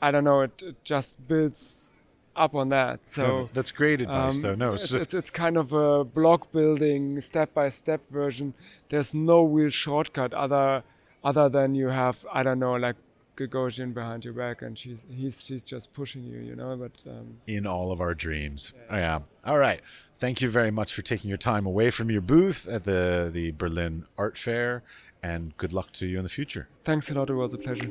i 0.00 0.10
don't 0.10 0.24
know 0.24 0.40
it, 0.42 0.62
it 0.62 0.76
just 0.84 1.26
builds 1.28 1.90
up 2.34 2.54
on 2.54 2.70
that 2.70 3.06
so 3.06 3.22
No, 3.22 3.50
that's 3.52 3.70
great 3.70 4.00
advice, 4.00 4.36
um, 4.36 4.42
though. 4.42 4.54
No, 4.54 4.68
it's, 4.74 4.88
so- 4.88 4.98
it's, 4.98 5.12
it's 5.14 5.30
kind 5.30 5.56
of 5.58 5.72
a 5.72 6.02
block 6.04 6.50
building 6.50 7.20
step 7.20 7.52
by 7.52 7.68
step 7.68 8.00
version 8.08 8.54
there's 8.88 9.12
no 9.12 9.44
real 9.44 9.68
shortcut 9.70 10.32
other 10.32 10.82
other 11.22 11.48
than 11.48 11.74
you 11.74 11.88
have 11.88 12.24
i 12.32 12.42
don't 12.42 12.58
know 12.58 12.74
like 12.76 12.96
Gagosian 13.36 13.94
behind 13.94 14.24
your 14.26 14.34
back 14.34 14.60
and 14.62 14.78
she's 14.78 15.06
he's 15.10 15.42
she's 15.42 15.62
just 15.62 15.92
pushing 15.94 16.22
you 16.22 16.38
you 16.40 16.54
know 16.54 16.76
but 16.76 17.02
um, 17.10 17.38
in 17.46 17.66
all 17.66 17.90
of 17.90 17.98
our 18.00 18.14
dreams. 18.14 18.74
Yeah. 18.90 19.20
All 19.44 19.58
right. 19.58 19.80
Thank 20.16 20.42
you 20.42 20.50
very 20.50 20.70
much 20.70 20.92
for 20.92 21.00
taking 21.00 21.28
your 21.30 21.38
time 21.38 21.64
away 21.64 21.90
from 21.90 22.10
your 22.10 22.20
booth 22.20 22.68
at 22.68 22.84
the 22.84 23.30
the 23.32 23.52
Berlin 23.52 24.04
Art 24.18 24.36
Fair, 24.36 24.82
and 25.22 25.56
good 25.56 25.72
luck 25.72 25.92
to 25.92 26.06
you 26.06 26.18
in 26.18 26.24
the 26.24 26.28
future. 26.40 26.68
thanks 26.84 27.10
a 27.10 27.14
lot 27.14 27.30
it 27.30 27.34
was 27.34 27.54
a 27.54 27.58
pleasure 27.58 27.90